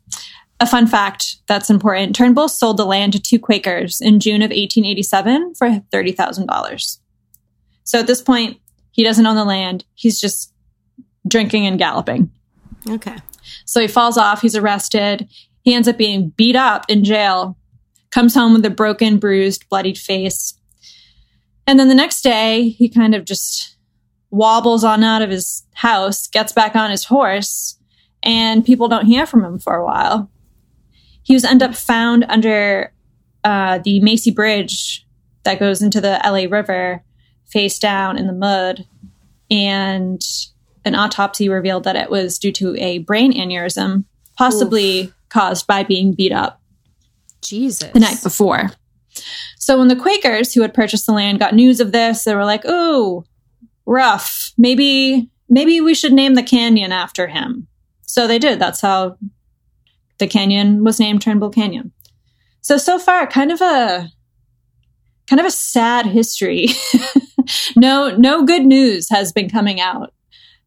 A 0.60 0.66
fun 0.66 0.86
fact 0.86 1.38
that's 1.48 1.70
important 1.70 2.14
Turnbull 2.14 2.48
sold 2.48 2.76
the 2.76 2.84
land 2.84 3.14
to 3.14 3.20
two 3.20 3.40
Quakers 3.40 4.00
in 4.00 4.20
June 4.20 4.42
of 4.42 4.50
1887 4.50 5.54
for 5.56 5.68
$30,000. 5.68 6.98
So 7.82 7.98
at 7.98 8.06
this 8.06 8.22
point, 8.22 8.58
he 8.92 9.02
doesn't 9.02 9.26
own 9.26 9.34
the 9.34 9.44
land. 9.44 9.84
He's 9.94 10.20
just 10.20 10.52
drinking 11.26 11.66
and 11.66 11.78
galloping. 11.78 12.30
Okay. 12.88 13.16
So 13.64 13.80
he 13.80 13.88
falls 13.88 14.16
off. 14.16 14.42
He's 14.42 14.54
arrested. 14.54 15.28
He 15.62 15.74
ends 15.74 15.88
up 15.88 15.96
being 15.96 16.28
beat 16.30 16.56
up 16.56 16.84
in 16.88 17.02
jail, 17.04 17.56
comes 18.10 18.34
home 18.34 18.52
with 18.52 18.64
a 18.64 18.70
broken, 18.70 19.18
bruised, 19.18 19.68
bloodied 19.68 19.98
face. 19.98 20.54
And 21.66 21.78
then 21.78 21.88
the 21.88 21.94
next 21.94 22.22
day, 22.22 22.68
he 22.68 22.88
kind 22.88 23.14
of 23.14 23.24
just 23.24 23.76
wobbles 24.32 24.82
on 24.82 25.04
out 25.04 25.22
of 25.22 25.30
his 25.30 25.62
house, 25.74 26.26
gets 26.26 26.52
back 26.52 26.74
on 26.74 26.90
his 26.90 27.04
horse, 27.04 27.78
and 28.22 28.64
people 28.64 28.88
don't 28.88 29.06
hear 29.06 29.26
from 29.26 29.44
him 29.44 29.58
for 29.58 29.76
a 29.76 29.84
while. 29.84 30.28
He 31.22 31.34
was 31.34 31.44
end 31.44 31.62
up 31.62 31.76
found 31.76 32.24
under 32.28 32.92
uh, 33.44 33.78
the 33.78 34.00
Macy 34.00 34.32
Bridge 34.32 35.06
that 35.44 35.60
goes 35.60 35.82
into 35.82 36.00
the 36.00 36.20
LA 36.24 36.46
River, 36.50 37.04
face 37.46 37.78
down 37.78 38.18
in 38.18 38.26
the 38.26 38.32
mud, 38.32 38.86
and 39.50 40.20
an 40.84 40.94
autopsy 40.94 41.48
revealed 41.48 41.84
that 41.84 41.96
it 41.96 42.10
was 42.10 42.38
due 42.38 42.52
to 42.52 42.74
a 42.76 42.98
brain 42.98 43.32
aneurysm, 43.32 44.04
possibly 44.36 45.02
Oof. 45.02 45.14
caused 45.28 45.66
by 45.66 45.82
being 45.84 46.14
beat 46.14 46.32
up. 46.32 46.60
Jesus. 47.42 47.90
The 47.92 48.00
night 48.00 48.22
before. 48.22 48.70
So 49.58 49.78
when 49.78 49.88
the 49.88 49.96
Quakers 49.96 50.54
who 50.54 50.62
had 50.62 50.72
purchased 50.72 51.06
the 51.06 51.12
land 51.12 51.38
got 51.38 51.54
news 51.54 51.80
of 51.80 51.92
this, 51.92 52.24
they 52.24 52.34
were 52.34 52.46
like, 52.46 52.64
"Ooh, 52.64 53.24
rough. 53.86 54.52
Maybe 54.56 55.30
maybe 55.48 55.80
we 55.80 55.94
should 55.94 56.12
name 56.12 56.34
the 56.34 56.42
canyon 56.42 56.92
after 56.92 57.26
him. 57.26 57.66
So 58.02 58.26
they 58.26 58.38
did. 58.38 58.58
That's 58.58 58.80
how 58.80 59.16
the 60.18 60.26
canyon 60.26 60.84
was 60.84 61.00
named 61.00 61.22
Turnbull 61.22 61.50
Canyon. 61.50 61.92
So 62.60 62.76
so 62.76 62.98
far, 62.98 63.26
kind 63.26 63.50
of 63.52 63.60
a 63.60 64.08
kind 65.28 65.40
of 65.40 65.46
a 65.46 65.50
sad 65.50 66.06
history. 66.06 66.68
no 67.76 68.14
no 68.16 68.44
good 68.44 68.64
news 68.64 69.08
has 69.10 69.32
been 69.32 69.50
coming 69.50 69.80
out, 69.80 70.12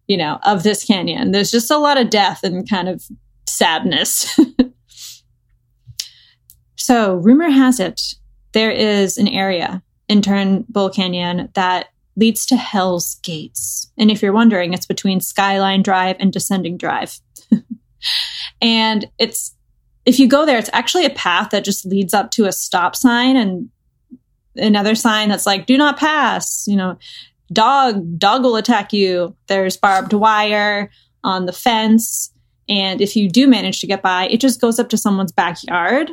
you 0.08 0.18
know, 0.18 0.40
of 0.44 0.64
this 0.64 0.84
canyon. 0.84 1.32
There's 1.32 1.52
just 1.52 1.72
a 1.72 1.78
lot 1.78 1.98
of 1.98 2.10
death 2.10 2.44
and 2.44 2.70
kind 2.70 2.90
of 2.90 3.04
sadness. 3.48 4.38
so 6.76 7.16
rumor 7.16 7.50
has 7.50 7.80
it 7.80 8.02
there 8.56 8.72
is 8.72 9.18
an 9.18 9.28
area 9.28 9.84
in 10.08 10.22
Turnbull 10.22 10.90
Canyon 10.90 11.50
that 11.56 11.88
leads 12.16 12.46
to 12.48 12.56
Hell's 12.56 13.16
Gates. 13.24 13.92
And 13.98 14.10
if 14.10 14.22
you're 14.22 14.34
wondering, 14.34 14.74
it's 14.74 14.86
between 14.86 15.20
Skyline 15.20 15.84
Drive 15.84 16.16
and 16.20 16.32
Descending 16.32 16.78
Drive. 16.78 17.20
and 18.62 19.10
it's, 19.20 19.56
if 20.06 20.20
you 20.20 20.28
go 20.28 20.46
there, 20.46 20.58
it's 20.58 20.70
actually 20.74 21.06
a 21.06 21.12
path 21.12 21.50
that 21.50 21.66
just 21.66 21.86
leads 21.86 22.14
up 22.14 22.32
to 22.32 22.46
a 22.46 22.52
stop 22.52 22.96
sign 22.96 23.36
and 23.36 23.70
another 24.56 24.96
sign 24.96 25.30
that's 25.30 25.46
like, 25.46 25.66
do 25.66 25.78
not 25.78 25.98
pass, 25.98 26.66
you 26.68 26.76
know, 26.76 26.98
dog, 27.52 28.18
dog 28.18 28.44
will 28.44 28.56
attack 28.56 28.94
you. 28.94 29.36
There's 29.48 29.78
barbed 29.78 30.14
wire 30.14 30.90
on 31.24 31.46
the 31.46 31.54
fence. 31.54 32.32
And 32.70 33.02
if 33.02 33.16
you 33.16 33.30
do 33.30 33.48
manage 33.48 33.82
to 33.82 33.88
get 33.88 34.02
by, 34.02 34.28
it 34.28 34.40
just 34.40 34.62
goes 34.62 34.80
up 34.80 34.90
to 34.90 34.98
someone's 34.98 35.32
backyard. 35.32 36.12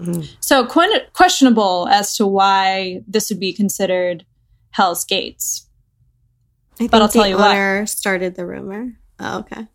Mm. 0.00 0.28
So 0.40 0.66
qu- 0.66 1.00
questionable 1.12 1.88
as 1.88 2.16
to 2.16 2.26
why 2.26 3.02
this 3.06 3.30
would 3.30 3.38
be 3.38 3.52
considered 3.52 4.24
Hell's 4.74 5.04
Gates. 5.04 5.68
I 6.80 6.88
but 6.88 7.02
I'll 7.02 7.08
tell 7.08 7.26
you 7.26 7.36
what. 7.36 7.88
Started 7.88 8.34
the 8.34 8.46
rumor. 8.46 8.92
Oh, 9.20 9.40
okay. 9.40 9.66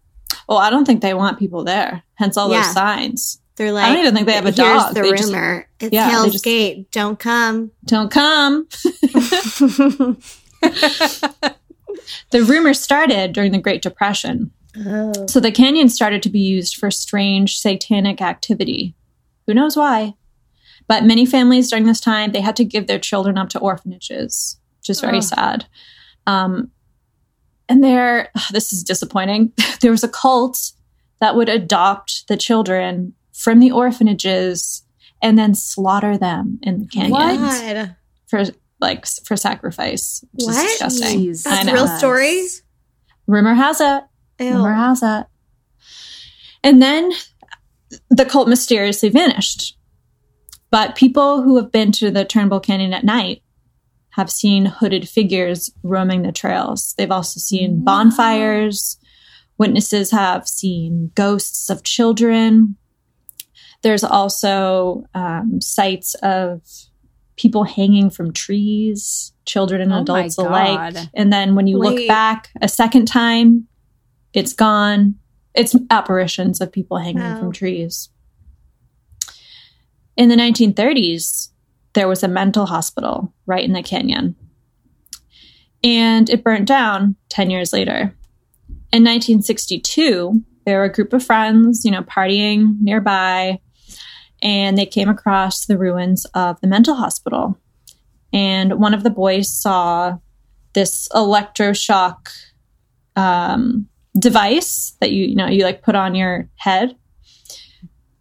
Well, 0.47 0.57
I 0.57 0.69
don't 0.69 0.85
think 0.85 1.01
they 1.01 1.13
want 1.13 1.39
people 1.39 1.63
there. 1.63 2.03
Hence 2.15 2.37
all 2.37 2.51
yeah. 2.51 2.63
those 2.63 2.73
signs. 2.73 3.41
They're 3.55 3.71
like, 3.71 3.85
I 3.85 3.89
don't 3.89 3.99
even 3.99 4.15
think 4.15 4.27
they 4.27 4.33
have 4.33 4.45
a 4.45 4.51
dog. 4.51 4.93
the 4.93 5.01
they 5.01 5.11
rumor. 5.11 5.67
Just, 5.79 5.83
it's 5.83 5.93
yeah, 5.93 6.09
Hell's 6.09 6.31
just, 6.33 6.43
Gate. 6.43 6.91
Don't 6.91 7.19
come. 7.19 7.71
Don't 7.85 8.09
come. 8.09 8.67
the 12.31 12.43
rumor 12.45 12.73
started 12.73 13.33
during 13.33 13.51
the 13.51 13.59
Great 13.59 13.81
Depression 13.81 14.51
Oh. 14.77 15.27
So 15.27 15.39
the 15.39 15.51
canyon 15.51 15.89
started 15.89 16.21
to 16.23 16.29
be 16.29 16.39
used 16.39 16.75
for 16.75 16.91
strange 16.91 17.59
satanic 17.59 18.21
activity. 18.21 18.95
Who 19.47 19.53
knows 19.53 19.75
why? 19.75 20.15
But 20.87 21.03
many 21.03 21.25
families 21.25 21.69
during 21.69 21.85
this 21.85 21.99
time 21.99 22.31
they 22.31 22.41
had 22.41 22.55
to 22.57 22.65
give 22.65 22.87
their 22.87 22.99
children 22.99 23.37
up 23.37 23.49
to 23.49 23.59
orphanages, 23.59 24.59
is 24.89 25.01
very 25.01 25.17
Oh. 25.17 25.21
sad. 25.21 25.65
Um, 26.27 26.71
and 27.67 27.83
there, 27.83 28.29
this 28.51 28.73
is 28.73 28.83
disappointing. 28.83 29.53
there 29.81 29.91
was 29.91 30.03
a 30.03 30.09
cult 30.09 30.71
that 31.19 31.35
would 31.35 31.49
adopt 31.49 32.27
the 32.27 32.37
children 32.37 33.13
from 33.33 33.59
the 33.59 33.71
orphanages 33.71 34.83
and 35.21 35.37
then 35.37 35.53
slaughter 35.53 36.17
them 36.17 36.59
in 36.61 36.79
the 36.81 36.87
canyon 36.87 37.11
What? 37.11 37.89
For 38.27 38.43
like 38.81 39.05
for 39.25 39.35
sacrifice, 39.35 40.23
which 40.33 40.45
What? 40.45 40.55
is 40.65 40.71
disgusting. 40.71 41.19
Jeez. 41.19 41.43
That's 41.43 41.65
know. 41.65 41.73
real 41.73 41.87
story. 41.87 42.43
Rumor 43.27 43.53
has 43.53 43.81
it. 43.81 44.03
Ew. 44.39 44.53
Rumor 44.55 44.73
has 44.73 45.03
it. 45.03 45.25
And 46.63 46.81
then 46.81 47.11
the 48.09 48.25
cult 48.25 48.47
mysteriously 48.47 49.09
vanished. 49.09 49.77
But 50.71 50.95
people 50.95 51.41
who 51.41 51.57
have 51.57 51.71
been 51.71 51.91
to 51.93 52.11
the 52.11 52.23
Turnbull 52.23 52.59
Canyon 52.59 52.93
at 52.93 53.03
night 53.03 53.41
have 54.11 54.31
seen 54.31 54.65
hooded 54.65 55.07
figures 55.07 55.69
roaming 55.83 56.23
the 56.23 56.31
trails. 56.31 56.93
They've 56.97 57.11
also 57.11 57.39
seen 57.39 57.83
bonfires. 57.83 58.97
Witnesses 59.57 60.11
have 60.11 60.47
seen 60.47 61.11
ghosts 61.15 61.69
of 61.69 61.83
children. 61.83 62.75
There's 63.81 64.03
also 64.03 65.05
um, 65.13 65.61
sights 65.61 66.15
of 66.15 66.61
people 67.37 67.63
hanging 67.63 68.09
from 68.09 68.33
trees, 68.33 69.31
children 69.45 69.81
and 69.81 69.93
Oh 69.93 70.01
adults 70.01 70.37
alike. 70.37 70.95
And 71.13 71.31
then 71.31 71.55
when 71.55 71.67
you 71.67 71.77
look 71.77 72.07
back 72.07 72.49
a 72.61 72.67
second 72.67 73.05
time, 73.07 73.67
it's 74.33 74.53
gone. 74.53 75.15
It's 75.55 75.75
apparitions 75.89 76.61
of 76.61 76.71
people 76.71 76.97
hanging 76.97 77.37
from 77.39 77.51
trees. 77.51 78.09
In 80.17 80.29
the 80.29 80.35
1930s, 80.35 81.49
there 81.93 82.07
was 82.07 82.23
a 82.23 82.27
mental 82.27 82.65
hospital 82.65 83.33
right 83.45 83.63
in 83.63 83.73
the 83.73 83.83
canyon. 83.83 84.35
And 85.83 86.29
it 86.29 86.43
burnt 86.43 86.67
down 86.67 87.15
10 87.29 87.49
years 87.49 87.73
later. 87.73 88.13
In 88.91 89.03
1962, 89.03 90.43
there 90.65 90.79
were 90.79 90.85
a 90.85 90.91
group 90.91 91.13
of 91.13 91.23
friends, 91.23 91.85
you 91.85 91.91
know, 91.91 92.03
partying 92.03 92.79
nearby, 92.81 93.59
and 94.41 94.77
they 94.77 94.85
came 94.85 95.09
across 95.09 95.65
the 95.65 95.77
ruins 95.77 96.25
of 96.33 96.59
the 96.61 96.67
mental 96.67 96.95
hospital. 96.95 97.57
And 98.33 98.79
one 98.79 98.93
of 98.93 99.03
the 99.03 99.09
boys 99.09 99.51
saw 99.51 100.17
this 100.73 101.07
electroshock 101.09 102.29
um, 103.15 103.87
device 104.17 104.95
that 105.01 105.11
you 105.11 105.25
you 105.25 105.35
know 105.35 105.47
you 105.47 105.63
like 105.63 105.81
put 105.81 105.95
on 105.95 106.15
your 106.15 106.49
head 106.55 106.95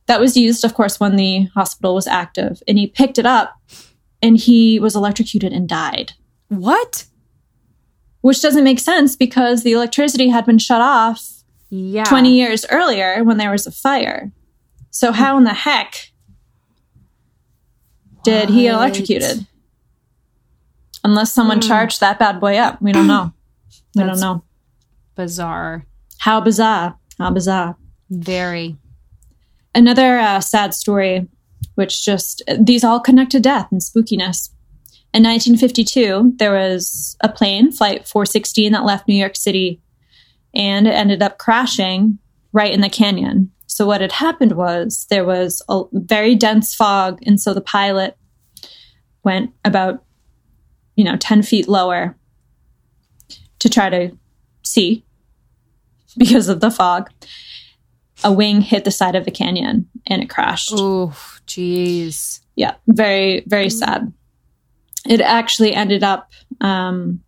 that 0.09 0.18
was 0.20 0.36
used 0.36 0.64
of 0.64 0.74
course 0.74 0.98
when 0.98 1.16
the 1.16 1.44
hospital 1.54 1.94
was 1.94 2.06
active 2.06 2.62
and 2.66 2.76
he 2.78 2.86
picked 2.86 3.18
it 3.18 3.26
up 3.26 3.56
and 4.20 4.36
he 4.36 4.80
was 4.80 4.96
electrocuted 4.96 5.52
and 5.52 5.68
died 5.68 6.12
What? 6.48 7.06
which 8.20 8.42
doesn't 8.42 8.64
make 8.64 8.80
sense 8.80 9.14
because 9.16 9.62
the 9.62 9.72
electricity 9.72 10.28
had 10.28 10.44
been 10.44 10.59
shut 10.59 10.80
off 10.80 11.22
Yeah. 11.70 12.04
20 12.04 12.34
years 12.34 12.66
earlier 12.70 13.22
when 13.22 13.36
there 13.36 13.50
was 13.52 13.66
a 13.66 13.70
fire 13.72 14.32
so 14.90 15.12
how 15.12 15.36
in 15.38 15.44
the 15.44 15.54
heck 15.54 16.11
did 18.24 18.48
he 18.50 18.62
get 18.62 18.74
electrocuted 18.74 19.46
unless 21.04 21.32
someone 21.32 21.59
Hmm. 21.59 21.68
charged 21.68 22.00
that 22.00 22.18
bad 22.18 22.40
boy 22.40 22.56
up 22.56 22.80
we 22.82 22.92
don't 22.92 23.06
know 23.06 23.32
we 23.94 24.02
don't 24.04 24.20
know 24.20 24.42
Bizarre. 25.16 25.86
how 26.18 26.40
bizarre 26.40 26.98
how 27.18 27.30
bizarre 27.30 27.76
Very. 28.11 28.76
Another 29.74 30.18
uh, 30.18 30.40
sad 30.40 30.74
story, 30.74 31.26
which 31.74 32.04
just 32.04 32.42
these 32.58 32.84
all 32.84 33.00
connect 33.00 33.32
to 33.32 33.40
death 33.40 33.68
and 33.70 33.80
spookiness. 33.80 34.50
In 35.14 35.22
1952, 35.22 36.34
there 36.36 36.52
was 36.52 37.16
a 37.22 37.28
plane, 37.28 37.72
Flight 37.72 38.06
416, 38.06 38.72
that 38.72 38.84
left 38.84 39.08
New 39.08 39.14
York 39.14 39.36
City 39.36 39.80
and 40.54 40.86
it 40.86 40.92
ended 40.92 41.22
up 41.22 41.38
crashing 41.38 42.18
right 42.52 42.72
in 42.72 42.80
the 42.80 42.88
canyon. 42.88 43.50
So, 43.66 43.86
what 43.86 44.00
had 44.00 44.12
happened 44.12 44.52
was 44.52 45.06
there 45.10 45.24
was 45.24 45.62
a 45.68 45.82
very 45.92 46.34
dense 46.34 46.74
fog, 46.74 47.20
and 47.26 47.40
so 47.40 47.54
the 47.54 47.60
pilot 47.60 48.16
went 49.24 49.52
about, 49.64 50.04
you 50.96 51.04
know, 51.04 51.16
10 51.16 51.42
feet 51.42 51.68
lower 51.68 52.16
to 53.58 53.68
try 53.68 53.90
to 53.90 54.16
see 54.62 55.04
because 56.16 56.48
of 56.48 56.60
the 56.60 56.70
fog 56.70 57.10
a 58.24 58.32
wing 58.32 58.60
hit 58.60 58.84
the 58.84 58.90
side 58.90 59.14
of 59.14 59.24
the 59.24 59.30
canyon 59.30 59.88
and 60.06 60.22
it 60.22 60.28
crashed. 60.30 60.72
Oh, 60.74 61.08
jeez. 61.46 62.40
Yeah, 62.56 62.74
very, 62.88 63.44
very 63.46 63.70
sad. 63.70 64.12
It 65.06 65.20
actually 65.20 65.74
ended 65.74 66.02
up 66.02 66.30
um, 66.60 67.20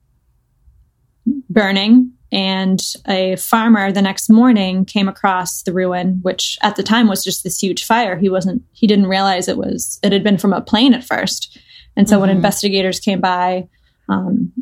burning, 1.48 2.12
and 2.32 2.80
a 3.08 3.36
farmer 3.36 3.90
the 3.92 4.02
next 4.02 4.28
morning 4.30 4.84
came 4.84 5.08
across 5.08 5.62
the 5.62 5.72
ruin, 5.72 6.18
which 6.22 6.58
at 6.62 6.76
the 6.76 6.82
time 6.82 7.08
was 7.08 7.24
just 7.24 7.42
this 7.44 7.60
huge 7.60 7.84
fire. 7.84 8.16
He 8.16 8.28
wasn't, 8.28 8.62
he 8.72 8.86
didn't 8.86 9.06
realize 9.06 9.48
it 9.48 9.56
was, 9.56 9.98
it 10.02 10.12
had 10.12 10.22
been 10.24 10.38
from 10.38 10.52
a 10.52 10.60
plane 10.60 10.94
at 10.94 11.04
first. 11.04 11.58
And 11.96 12.08
so 12.08 12.20
when 12.20 12.28
Mhm. 12.28 12.36
investigators 12.36 13.00
came 13.00 13.20
by, 13.20 13.68
um, 14.08 14.52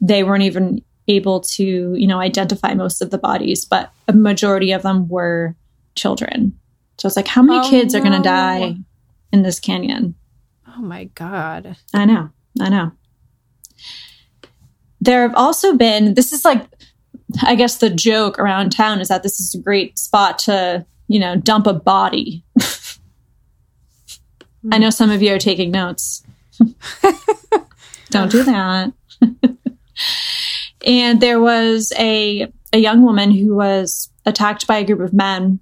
they 0.00 0.22
weren't 0.22 0.44
even 0.44 0.82
able 1.08 1.40
to, 1.40 1.94
you 1.94 2.06
know, 2.06 2.20
identify 2.20 2.74
most 2.74 3.02
of 3.02 3.10
the 3.10 3.18
bodies, 3.18 3.64
but 3.64 3.90
a 4.08 4.12
majority 4.12 4.72
of 4.72 4.82
them 4.82 5.08
were 5.08 5.56
children. 5.94 6.58
So 6.98 7.06
it's 7.06 7.16
like, 7.16 7.28
how 7.28 7.42
many 7.42 7.58
Oh, 7.58 7.70
kids 7.70 7.94
are 7.94 8.00
going 8.00 8.12
to 8.12 8.22
die 8.22 8.76
in 9.32 9.42
this 9.42 9.58
canyon? 9.58 10.14
Oh 10.68 10.80
my 10.80 11.04
God. 11.04 11.76
I 11.92 12.04
know, 12.04 12.30
I 12.60 12.68
know. 12.68 12.92
There 15.00 15.22
have 15.22 15.34
also 15.34 15.76
been, 15.76 16.14
this 16.14 16.32
is 16.32 16.44
like, 16.44 16.64
I 17.42 17.56
guess 17.56 17.78
the 17.78 17.90
joke 17.90 18.38
around 18.38 18.70
town 18.70 19.00
is 19.00 19.08
that 19.08 19.22
this 19.22 19.40
is 19.40 19.54
a 19.54 19.58
great 19.58 19.98
spot 19.98 20.38
to, 20.40 20.86
you 21.08 21.18
know, 21.18 21.34
dump 21.36 21.66
a 21.66 21.72
body. 21.72 22.44
Hmm. 24.62 24.72
I 24.72 24.78
know 24.78 24.90
some 24.90 25.10
of 25.10 25.22
you 25.22 25.34
are 25.34 25.38
taking 25.38 25.70
notes. 25.72 26.22
Don't 28.10 28.30
do 28.30 28.44
that. 28.44 28.92
and 30.84 31.20
there 31.20 31.40
was 31.40 31.92
a 31.98 32.52
a 32.72 32.78
young 32.78 33.02
woman 33.02 33.30
who 33.30 33.54
was 33.54 34.10
attacked 34.24 34.66
by 34.66 34.78
a 34.78 34.84
group 34.84 35.00
of 35.00 35.12
men 35.12 35.60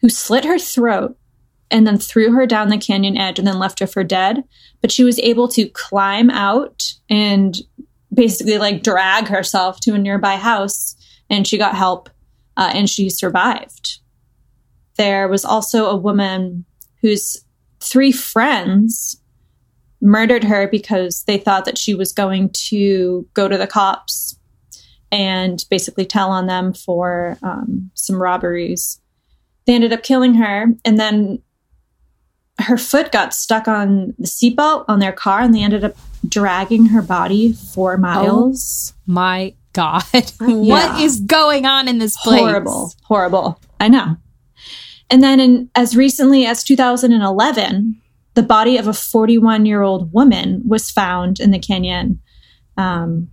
who 0.00 0.08
slit 0.08 0.44
her 0.44 0.58
throat 0.58 1.16
and 1.70 1.86
then 1.86 1.98
threw 1.98 2.32
her 2.32 2.46
down 2.46 2.68
the 2.68 2.78
canyon 2.78 3.16
edge 3.16 3.38
and 3.38 3.46
then 3.46 3.58
left 3.58 3.80
her 3.80 3.86
for 3.86 4.04
dead. 4.04 4.44
But 4.80 4.92
she 4.92 5.04
was 5.04 5.18
able 5.18 5.48
to 5.48 5.68
climb 5.68 6.30
out 6.30 6.92
and 7.10 7.56
basically 8.14 8.58
like 8.58 8.82
drag 8.82 9.28
herself 9.28 9.80
to 9.80 9.94
a 9.94 9.98
nearby 9.98 10.36
house 10.36 10.96
and 11.28 11.46
she 11.46 11.58
got 11.58 11.74
help 11.74 12.08
uh, 12.56 12.70
and 12.74 12.88
she 12.88 13.10
survived. 13.10 13.98
There 14.96 15.28
was 15.28 15.44
also 15.44 15.86
a 15.86 15.96
woman 15.96 16.64
whose 17.02 17.44
three 17.80 18.12
friends 18.12 19.20
murdered 20.00 20.44
her 20.44 20.68
because 20.68 21.24
they 21.24 21.38
thought 21.38 21.64
that 21.64 21.78
she 21.78 21.94
was 21.94 22.12
going 22.12 22.50
to 22.50 23.26
go 23.34 23.48
to 23.48 23.58
the 23.58 23.66
cops 23.66 24.38
and 25.10 25.64
basically 25.70 26.04
tell 26.04 26.30
on 26.30 26.46
them 26.46 26.72
for 26.72 27.38
um, 27.42 27.90
some 27.94 28.20
robberies. 28.20 29.00
They 29.66 29.74
ended 29.74 29.92
up 29.92 30.02
killing 30.02 30.34
her, 30.34 30.66
and 30.84 30.98
then 30.98 31.42
her 32.60 32.76
foot 32.76 33.12
got 33.12 33.34
stuck 33.34 33.68
on 33.68 34.14
the 34.18 34.26
seatbelt 34.26 34.84
on 34.88 34.98
their 34.98 35.12
car, 35.12 35.40
and 35.40 35.54
they 35.54 35.62
ended 35.62 35.84
up 35.84 35.96
dragging 36.26 36.86
her 36.86 37.02
body 37.02 37.52
four 37.52 37.96
miles. 37.96 38.94
My 39.06 39.54
God. 39.72 40.02
Yeah. 40.40 40.46
What 40.46 41.00
is 41.02 41.20
going 41.20 41.66
on 41.66 41.88
in 41.88 41.98
this 41.98 42.16
place? 42.16 42.40
Horrible, 42.40 42.92
horrible. 43.02 43.60
I 43.78 43.88
know. 43.88 44.16
And 45.10 45.22
then, 45.22 45.40
in, 45.40 45.70
as 45.74 45.96
recently 45.96 46.46
as 46.46 46.64
2011, 46.64 48.00
the 48.38 48.42
body 48.44 48.76
of 48.76 48.86
a 48.86 48.92
41 48.92 49.66
year 49.66 49.82
old 49.82 50.12
woman 50.12 50.62
was 50.64 50.92
found 50.92 51.40
in 51.40 51.50
the 51.50 51.58
canyon. 51.58 52.20
Um, 52.76 53.30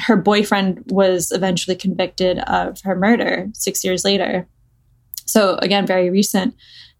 her 0.00 0.16
boyfriend 0.16 0.84
was 0.88 1.32
eventually 1.32 1.74
convicted 1.74 2.38
of 2.40 2.78
her 2.82 2.94
murder 2.94 3.48
six 3.54 3.82
years 3.82 4.04
later. 4.04 4.46
So 5.24 5.54
again, 5.62 5.86
very 5.86 6.10
recent. 6.10 6.54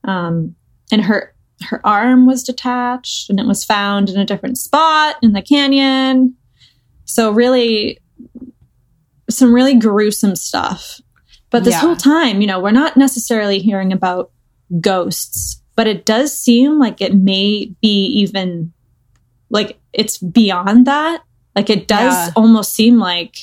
Um, 0.04 0.56
and 0.90 1.02
her 1.02 1.34
her 1.64 1.86
arm 1.86 2.24
was 2.24 2.42
detached, 2.44 3.28
and 3.28 3.38
it 3.38 3.46
was 3.46 3.62
found 3.62 4.08
in 4.08 4.16
a 4.18 4.24
different 4.24 4.56
spot 4.56 5.16
in 5.22 5.34
the 5.34 5.42
canyon. 5.42 6.34
So 7.04 7.30
really, 7.30 7.98
some 9.28 9.52
really 9.54 9.74
gruesome 9.74 10.34
stuff. 10.34 10.98
But 11.50 11.64
this 11.64 11.74
Yeah. 11.74 11.80
whole 11.80 11.96
time, 11.96 12.40
you 12.40 12.46
know, 12.46 12.58
we're 12.58 12.70
not 12.70 12.96
necessarily 12.96 13.58
hearing 13.58 13.92
about 13.92 14.30
ghosts, 14.80 15.60
but 15.78 15.86
it 15.86 16.04
does 16.04 16.36
seem 16.36 16.76
like 16.80 17.00
it 17.00 17.14
may 17.14 17.72
be 17.80 18.06
even 18.06 18.72
like 19.48 19.78
it's 19.92 20.18
beyond 20.18 20.88
that. 20.88 21.22
Like 21.54 21.70
it 21.70 21.86
does 21.86 22.14
Yeah. 22.14 22.32
almost 22.34 22.72
seem 22.74 22.98
like 22.98 23.36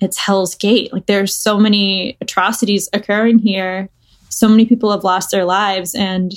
it's 0.00 0.16
Hell's 0.16 0.54
Gate. 0.54 0.90
Like 0.90 1.04
there's 1.04 1.36
so 1.36 1.58
many 1.58 2.16
atrocities 2.22 2.88
occurring 2.94 3.40
here. 3.40 3.90
So 4.30 4.48
many 4.48 4.64
people 4.64 4.90
have 4.90 5.04
lost 5.04 5.30
their 5.32 5.44
lives 5.44 5.94
and 5.94 6.32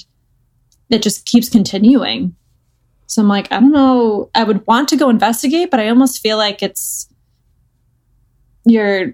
it 0.90 1.02
just 1.02 1.26
keeps 1.26 1.48
continuing. 1.48 2.36
So 3.08 3.22
I'm 3.22 3.30
like, 3.30 3.50
I 3.50 3.62
don't 3.62 3.72
know. 3.72 4.30
I 4.36 4.44
would 4.44 4.68
want 4.68 4.90
to 4.90 4.98
go 4.98 5.10
investigate, 5.10 5.72
but 5.72 5.80
I 5.80 5.88
almost 5.88 6.20
feel 6.22 6.36
like 6.36 6.62
it's 6.62 7.08
you're 8.66 9.14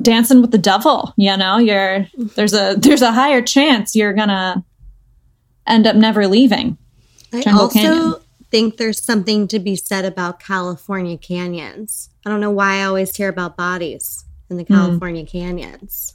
dancing 0.00 0.40
with 0.40 0.50
the 0.50 0.56
devil, 0.58 1.12
you 1.18 1.36
know? 1.36 1.58
You're 1.58 2.06
there's 2.36 2.54
a 2.54 2.74
there's 2.78 3.02
a 3.02 3.12
higher 3.12 3.42
chance 3.42 3.94
you're 3.94 4.14
gonna 4.14 4.64
end 5.66 5.86
up 5.86 5.96
never 5.96 6.26
leaving. 6.26 6.76
I 7.32 7.42
Jungle 7.42 7.62
also 7.64 7.78
Canyon. 7.78 8.14
think 8.50 8.76
there's 8.76 9.02
something 9.02 9.48
to 9.48 9.58
be 9.58 9.76
said 9.76 10.04
about 10.04 10.40
California 10.40 11.16
canyons. 11.16 12.10
I 12.26 12.30
don't 12.30 12.40
know 12.40 12.50
why 12.50 12.76
I 12.80 12.84
always 12.84 13.14
hear 13.16 13.28
about 13.28 13.56
bodies 13.56 14.24
in 14.50 14.56
the 14.58 14.64
Hmm. 14.64 14.74
California 14.74 15.24
canyons. 15.24 16.14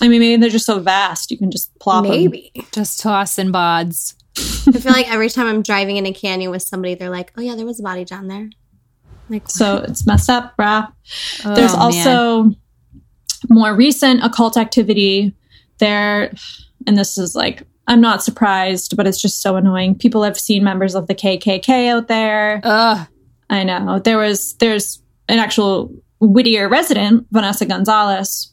I 0.00 0.08
mean, 0.08 0.20
maybe 0.20 0.40
they're 0.40 0.50
just 0.50 0.66
so 0.66 0.78
vast 0.78 1.30
you 1.30 1.38
can 1.38 1.50
just 1.50 1.76
plop 1.78 2.04
Maybe. 2.04 2.52
Just 2.72 3.00
tossing 3.00 3.50
bods. 3.50 4.14
I 4.38 4.72
feel 4.72 4.92
like 4.92 5.10
every 5.10 5.30
time 5.30 5.46
I'm 5.46 5.62
driving 5.62 5.96
in 5.96 6.04
a 6.04 6.12
canyon 6.12 6.50
with 6.50 6.62
somebody, 6.62 6.94
they're 6.94 7.08
like, 7.10 7.32
"Oh 7.38 7.40
yeah, 7.40 7.54
there 7.54 7.64
was 7.64 7.80
a 7.80 7.82
body 7.82 8.04
down 8.04 8.28
there." 8.28 8.50
Like, 9.30 9.48
So 9.48 9.78
it's 9.78 10.06
messed 10.06 10.28
up, 10.28 10.54
brah. 10.58 10.92
There's 11.42 11.72
Oh, 11.74 11.90
man. 11.90 12.06
also 12.08 12.54
more 13.48 13.74
recent 13.74 14.22
occult 14.22 14.56
activity 14.58 15.34
there, 15.78 16.32
and 16.86 16.96
this 16.98 17.16
is 17.16 17.34
like 17.34 17.62
I'm 17.88 18.00
not 18.00 18.22
surprised, 18.22 18.96
but 18.96 19.06
it's 19.06 19.20
just 19.20 19.40
so 19.40 19.56
annoying. 19.56 19.96
People 19.96 20.22
have 20.22 20.38
seen 20.38 20.64
members 20.64 20.94
of 20.94 21.06
the 21.06 21.14
KKK 21.14 21.88
out 21.88 22.08
there. 22.08 22.60
Ugh. 22.64 23.06
I 23.48 23.62
know 23.62 24.00
there 24.00 24.18
was 24.18 24.54
there's 24.54 25.00
an 25.28 25.38
actual 25.38 25.92
Whittier 26.20 26.68
resident, 26.68 27.26
Vanessa 27.30 27.66
Gonzalez, 27.66 28.52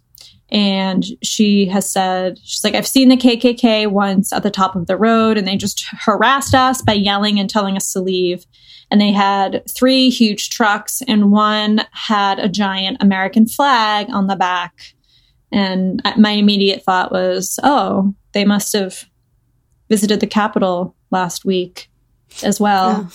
and 0.50 1.04
she 1.24 1.66
has 1.66 1.90
said 1.90 2.38
she's 2.44 2.64
like 2.64 2.76
I've 2.76 2.88
seen 2.88 3.10
the 3.10 3.18
KKK 3.18 3.88
once 3.88 4.32
at 4.32 4.44
the 4.44 4.52
top 4.52 4.76
of 4.76 4.88
the 4.88 4.98
road, 4.98 5.38
and 5.38 5.48
they 5.48 5.58
just 5.58 5.86
harassed 5.92 6.54
us 6.54 6.82
by 6.82 6.94
yelling 6.94 7.40
and 7.40 7.50
telling 7.50 7.76
us 7.76 7.92
to 7.94 8.02
leave. 8.02 8.46
And 8.92 9.02
they 9.02 9.12
had 9.12 9.64
three 9.76 10.10
huge 10.10 10.52
trucks, 10.52 11.02
and 11.08 11.32
one 11.32 11.82
had 11.92 12.38
a 12.38 12.50
giant 12.50 13.02
American 13.02 13.48
flag 13.48 14.08
on 14.12 14.28
the 14.28 14.36
back. 14.36 14.94
And 15.52 16.02
my 16.18 16.32
immediate 16.32 16.84
thought 16.84 17.12
was, 17.12 17.60
oh, 17.64 18.14
they 18.34 18.44
must 18.46 18.74
have 18.74 19.06
visited 19.94 20.20
the 20.20 20.26
Capitol 20.26 20.96
last 21.12 21.46
week 21.46 21.88
as 22.42 22.60
well. 22.60 23.12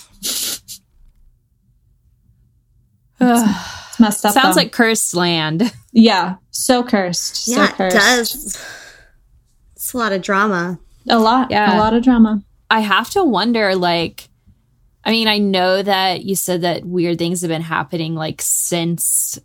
Ugh. 3.20 3.64
It's 3.88 4.00
messed 4.00 4.24
up. 4.24 4.32
Sounds 4.32 4.54
though. 4.54 4.60
like 4.60 4.70
cursed 4.70 5.16
land. 5.16 5.72
Yeah, 5.90 6.36
so 6.50 6.84
cursed. 6.84 7.48
yeah, 7.48 7.66
so 7.66 7.74
cursed. 7.74 7.96
it 7.96 7.98
does. 7.98 8.64
It's 9.74 9.92
a 9.92 9.96
lot 9.96 10.12
of 10.12 10.22
drama. 10.22 10.78
A 11.08 11.18
lot. 11.18 11.50
Yeah. 11.50 11.76
A 11.76 11.80
lot 11.80 11.94
of 11.94 12.04
drama. 12.04 12.44
I 12.70 12.78
have 12.78 13.10
to 13.10 13.24
wonder, 13.24 13.74
like, 13.74 14.28
I 15.02 15.10
mean, 15.10 15.26
I 15.26 15.38
know 15.38 15.82
that 15.82 16.24
you 16.24 16.36
said 16.36 16.60
that 16.60 16.84
weird 16.84 17.18
things 17.18 17.40
have 17.40 17.48
been 17.48 17.62
happening 17.62 18.14
like 18.14 18.40
since 18.40 19.40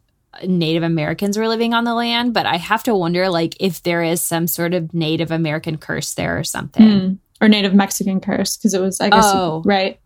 Native 0.45 0.83
Americans 0.83 1.35
were 1.35 1.47
living 1.47 1.73
on 1.73 1.83
the 1.83 1.95
land, 1.95 2.35
but 2.35 2.45
I 2.45 2.57
have 2.57 2.83
to 2.83 2.93
wonder, 2.93 3.29
like, 3.29 3.55
if 3.59 3.81
there 3.81 4.03
is 4.03 4.21
some 4.21 4.45
sort 4.45 4.75
of 4.75 4.93
Native 4.93 5.31
American 5.31 5.77
curse 5.79 6.13
there 6.13 6.37
or 6.37 6.43
something. 6.43 6.87
Mm. 6.87 7.17
Or 7.43 7.49
Native 7.49 7.73
Mexican 7.73 8.21
curse, 8.21 8.55
because 8.57 8.73
it 8.73 8.79
was, 8.81 9.01
I 9.01 9.09
guess, 9.09 9.25
Oh. 9.27 9.61
right. 9.65 9.99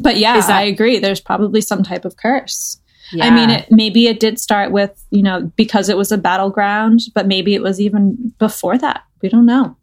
But 0.00 0.16
yeah, 0.16 0.40
that- 0.40 0.50
I 0.50 0.62
agree. 0.62 0.98
There's 0.98 1.20
probably 1.20 1.60
some 1.60 1.82
type 1.82 2.04
of 2.04 2.16
curse. 2.16 2.80
Yeah. 3.12 3.26
I 3.26 3.30
mean, 3.30 3.50
it, 3.50 3.66
maybe 3.70 4.08
it 4.08 4.18
did 4.18 4.40
start 4.40 4.72
with, 4.72 5.04
you 5.10 5.22
know, 5.22 5.52
because 5.56 5.88
it 5.90 5.96
was 5.96 6.10
a 6.10 6.16
battleground, 6.18 7.00
but 7.14 7.26
maybe 7.26 7.54
it 7.54 7.62
was 7.62 7.78
even 7.80 8.32
before 8.38 8.78
that. 8.78 9.02
We 9.20 9.28
don't 9.28 9.44
know. 9.46 9.76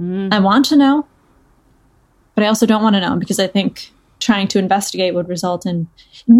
Mm. 0.00 0.32
I 0.32 0.40
want 0.40 0.64
to 0.66 0.76
know, 0.76 1.06
but 2.34 2.44
I 2.44 2.46
also 2.48 2.64
don't 2.64 2.82
want 2.82 2.94
to 2.94 3.00
know 3.00 3.16
because 3.16 3.38
I 3.38 3.46
think 3.46 3.90
trying 4.20 4.48
to 4.48 4.58
investigate 4.58 5.14
would 5.14 5.28
result 5.28 5.66
in 5.66 5.86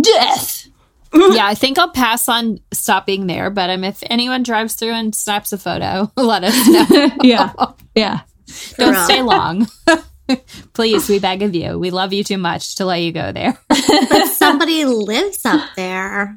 death. 0.01 0.68
yeah, 1.14 1.47
I 1.47 1.55
think 1.55 1.78
I'll 1.78 1.90
pass 1.90 2.28
on 2.30 2.61
stopping 2.72 3.26
there, 3.26 3.51
but 3.51 3.68
um, 3.68 3.84
if 3.84 4.03
anyone 4.09 4.43
drives 4.43 4.74
through 4.74 4.93
and 4.93 5.14
snaps 5.14 5.53
a 5.53 5.59
photo, 5.59 6.11
let 6.16 6.45
us 6.45 6.66
know. 6.68 7.11
yeah. 7.22 7.53
Yeah. 7.95 8.20
Don't 8.76 8.92
real. 8.94 9.05
stay 9.05 9.22
long. 9.22 9.66
Please, 10.72 11.09
we 11.09 11.18
beg 11.18 11.42
of 11.42 11.55
you. 11.55 11.78
We 11.78 11.90
love 11.90 12.12
you 12.12 12.24
too 12.24 12.38
much 12.38 12.76
to 12.76 12.84
let 12.84 13.03
you 13.03 13.12
go 13.12 13.32
there. 13.32 13.59
But 13.68 14.26
somebody 14.28 14.84
lives 14.84 15.44
up 15.44 15.68
there. 15.76 16.34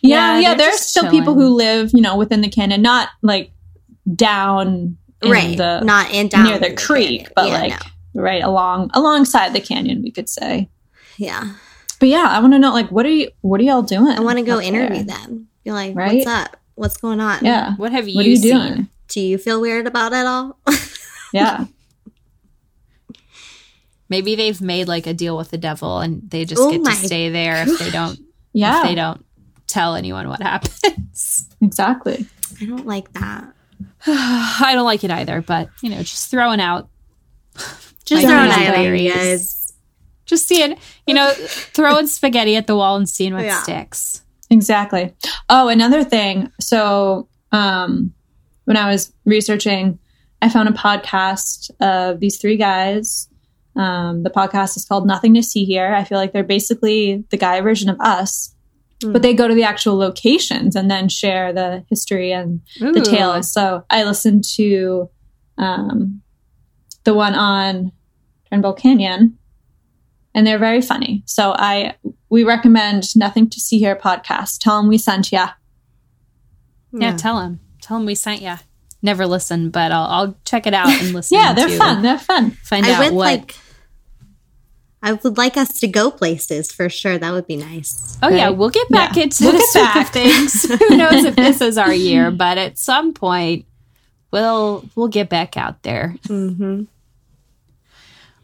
Yeah, 0.00 0.34
Yeah, 0.34 0.38
yeah. 0.38 0.48
they're 0.54 0.66
There's 0.68 0.76
just 0.78 0.90
still 0.90 1.10
people 1.10 1.34
who 1.34 1.48
live, 1.48 1.90
you 1.92 2.00
know, 2.00 2.16
within 2.16 2.40
the 2.40 2.48
canyon, 2.48 2.82
not 2.82 3.08
like 3.22 3.52
down 4.14 4.96
in 5.22 5.30
right. 5.30 5.56
the 5.56 5.80
Not 5.80 6.10
in 6.12 6.28
down 6.28 6.44
near 6.44 6.58
the 6.58 6.70
in 6.70 6.76
creek, 6.76 7.08
canyon. 7.24 7.32
but 7.36 7.46
Yeah, 7.48 7.58
like 7.60 7.84
no. 8.14 8.22
right 8.22 8.42
along 8.42 8.90
alongside 8.94 9.52
the 9.52 9.60
canyon, 9.60 10.02
we 10.02 10.10
could 10.10 10.28
say. 10.28 10.70
Yeah. 11.18 11.52
But 12.00 12.08
yeah, 12.08 12.26
I 12.28 12.40
want 12.40 12.52
to 12.54 12.58
know 12.58 12.72
like 12.72 12.90
what 12.90 13.06
are 13.06 13.10
you 13.10 13.30
what 13.42 13.60
are 13.60 13.64
y'all 13.64 13.82
doing? 13.82 14.12
I 14.16 14.20
want 14.20 14.38
to 14.38 14.44
go 14.44 14.60
interview 14.60 15.04
there? 15.04 15.16
them. 15.18 15.48
Be 15.64 15.70
like, 15.72 15.94
Right? 15.94 16.14
what's 16.16 16.26
up? 16.26 16.56
What's 16.74 16.96
going 16.96 17.20
on? 17.20 17.44
Yeah. 17.44 17.74
What 17.76 17.92
have 17.92 18.08
you, 18.08 18.16
What 18.16 18.24
are 18.26 18.28
you 18.28 18.36
seen? 18.36 18.56
doing? 18.56 18.88
Do 19.12 19.20
you 19.20 19.38
feel 19.38 19.60
weird 19.60 19.86
about 19.86 20.12
it 20.12 20.26
all? 20.26 20.58
Yeah. 21.34 21.64
Maybe 24.10 24.34
they've 24.34 24.60
made 24.60 24.86
like 24.88 25.06
a 25.06 25.14
deal 25.14 25.34
with 25.36 25.50
the 25.50 25.56
devil 25.56 26.00
and 26.00 26.28
they 26.30 26.44
just 26.44 26.60
Oh 26.60 26.70
get 26.70 26.84
to 26.84 26.92
stay 27.06 27.30
there 27.30 27.62
if 27.66 27.78
they 27.78 27.90
don't 27.90 28.18
Yeah. 28.52 28.82
if 28.82 28.88
they 28.88 28.94
don't 28.94 29.24
tell 29.66 29.94
anyone 29.94 30.28
what 30.28 30.42
happens. 30.42 31.48
Exactly. 31.62 32.26
I 32.60 32.66
don't 32.66 32.86
like 32.86 33.10
that. 33.14 33.50
I 34.06 34.72
don't 34.74 34.84
like 34.84 35.04
it 35.04 35.10
either, 35.10 35.40
but 35.40 35.70
you 35.80 35.88
know, 35.88 36.02
just 36.02 36.30
throwing 36.30 36.60
out 36.60 36.90
Just 38.04 38.26
throwing 38.26 38.50
out 38.50 38.74
ideas. 38.74 39.72
just 40.26 40.46
seeing, 40.46 40.76
you 41.06 41.14
know, 41.14 41.32
throwing 41.38 42.06
spaghetti 42.08 42.56
at 42.56 42.66
the 42.66 42.76
wall 42.76 42.96
and 42.96 43.08
seeing 43.08 43.32
what 43.32 43.44
Yeah. 43.44 43.62
sticks. 43.62 44.22
Exactly. 44.50 45.14
Oh, 45.48 45.68
another 45.68 46.04
thing. 46.04 46.52
So, 46.60 47.28
um, 47.52 48.12
when 48.64 48.76
I 48.76 48.90
was 48.90 49.12
researching, 49.24 49.98
I 50.40 50.48
found 50.48 50.68
a 50.68 50.72
podcast 50.72 51.70
of 51.80 52.20
these 52.20 52.38
three 52.38 52.56
guys. 52.56 53.28
Um, 53.76 54.22
the 54.22 54.30
podcast 54.30 54.76
is 54.76 54.84
called 54.84 55.06
Nothing 55.06 55.34
to 55.34 55.42
See 55.42 55.64
Here. 55.64 55.94
I 55.94 56.04
feel 56.04 56.18
like 56.18 56.32
they're 56.32 56.42
basically 56.44 57.24
the 57.30 57.36
guy 57.36 57.60
version 57.60 57.88
of 57.88 57.96
us, 58.00 58.54
Hmm. 59.02 59.12
but 59.12 59.22
they 59.22 59.34
go 59.34 59.48
to 59.48 59.54
the 59.54 59.64
actual 59.64 59.96
locations 59.96 60.76
and 60.76 60.90
then 60.90 61.08
share 61.08 61.52
the 61.52 61.84
history 61.88 62.32
and 62.32 62.60
the 62.78 63.00
Ooh. 63.00 63.04
tales. 63.04 63.50
So 63.52 63.84
I 63.90 64.04
listened 64.04 64.44
to 64.56 65.08
um, 65.58 66.22
the 67.04 67.14
one 67.14 67.34
on 67.34 67.92
Turnbull 68.50 68.74
Canyon, 68.74 69.38
and 70.34 70.46
they're 70.46 70.58
very 70.58 70.80
funny. 70.82 71.22
So 71.26 71.52
I 71.56 71.94
we 72.28 72.44
recommend 72.44 73.14
Nothing 73.16 73.48
to 73.50 73.60
See 73.60 73.78
Here 73.78 73.96
podcast. 73.96 74.58
Tell 74.60 74.76
them 74.78 74.88
we 74.88 74.98
sent 74.98 75.32
ya. 75.32 75.50
Yeah, 76.92 77.16
tell 77.16 77.40
him. 77.40 77.60
Tell 77.82 77.98
them 77.98 78.06
we 78.06 78.14
sent 78.14 78.40
you. 78.40 78.54
Never 79.02 79.26
listen, 79.26 79.68
but 79.70 79.92
I'll, 79.92 80.06
I'll 80.06 80.36
check 80.46 80.66
it 80.66 80.72
out 80.72 80.88
and 80.88 81.12
listen. 81.14 81.36
Yeah, 81.36 81.52
they're 81.52 81.68
to 81.68 81.76
fun. 81.76 82.02
They're 82.02 82.18
fun. 82.18 82.52
Find 82.62 82.86
I 82.86 82.92
out 82.92 83.04
would 83.04 83.12
what. 83.14 83.24
like. 83.40 83.56
I 85.04 85.12
would 85.14 85.36
like 85.36 85.56
us 85.56 85.80
to 85.80 85.88
go 85.88 86.12
places 86.12 86.70
for 86.70 86.88
sure. 86.88 87.18
That 87.18 87.32
would 87.32 87.48
be 87.48 87.56
nice. 87.56 88.16
oh 88.22 88.28
yeah, 88.28 88.50
we'll 88.50 88.70
get 88.70 88.88
back 88.88 89.16
Yeah. 89.16 89.24
into 89.24 89.42
We'll 89.44 89.52
the 89.54 89.68
get 89.74 89.94
back. 89.94 90.12
things. 90.12 90.62
Who 90.88 90.96
knows 90.96 91.24
if 91.24 91.34
this 91.34 91.60
is 91.60 91.76
our 91.76 91.92
year? 91.92 92.30
But 92.30 92.56
at 92.56 92.78
some 92.78 93.12
point, 93.12 93.66
we'll 94.30 94.88
we'll 94.94 95.08
get 95.08 95.28
back 95.28 95.56
out 95.56 95.82
there. 95.82 96.14
Mm-hmm. 96.28 96.84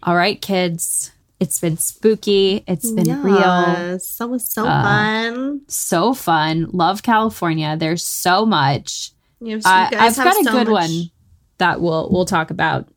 All 0.03 0.16
right, 0.16 0.41
kids. 0.41 1.12
It's 1.41 1.61
been 1.61 1.76
spooky. 1.76 2.64
It's 2.66 2.91
been 2.91 3.22
real. 3.22 3.39
Yes, 3.39 4.16
that 4.16 4.28
was 4.28 4.45
so 4.51 4.66
Uh, 4.66 4.82
fun. 4.82 5.61
So 5.68 6.12
fun. 6.12 6.66
Love 6.72 7.05
California. 7.05 7.76
There's 7.76 8.03
so 8.03 8.45
much. 8.45 9.12
You, 9.41 9.57
you 9.57 9.62
I, 9.64 9.91
guys 9.91 10.18
I've 10.18 10.24
have 10.24 10.34
got 10.34 10.41
a 10.41 10.45
good 10.64 10.68
much- 10.68 10.89
one 10.91 11.11
that 11.59 11.80
we'll 11.80 12.09
we'll 12.11 12.24
talk 12.24 12.51
about 12.51 12.89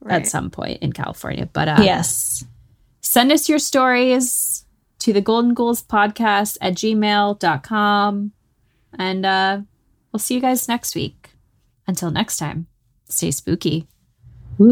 Right. 0.00 0.16
at 0.16 0.26
some 0.28 0.50
point 0.50 0.82
in 0.82 0.92
California. 0.92 1.48
But 1.50 1.68
uh, 1.68 1.78
yes. 1.82 2.44
send 3.00 3.32
us 3.32 3.48
your 3.48 3.58
stories 3.58 4.66
to 4.98 5.12
the 5.14 5.22
golden 5.22 5.54
ghouls 5.54 5.82
podcast 5.82 6.58
at 6.60 6.74
gmail.com 6.74 8.32
and 8.98 9.26
uh 9.26 9.60
we'll 10.12 10.20
see 10.20 10.34
you 10.34 10.40
guys 10.40 10.68
next 10.68 10.94
week 10.94 11.30
until 11.86 12.10
next 12.10 12.36
time 12.38 12.66
stay 13.08 13.30
spooky 13.30 13.86
Ooh. 14.60 14.70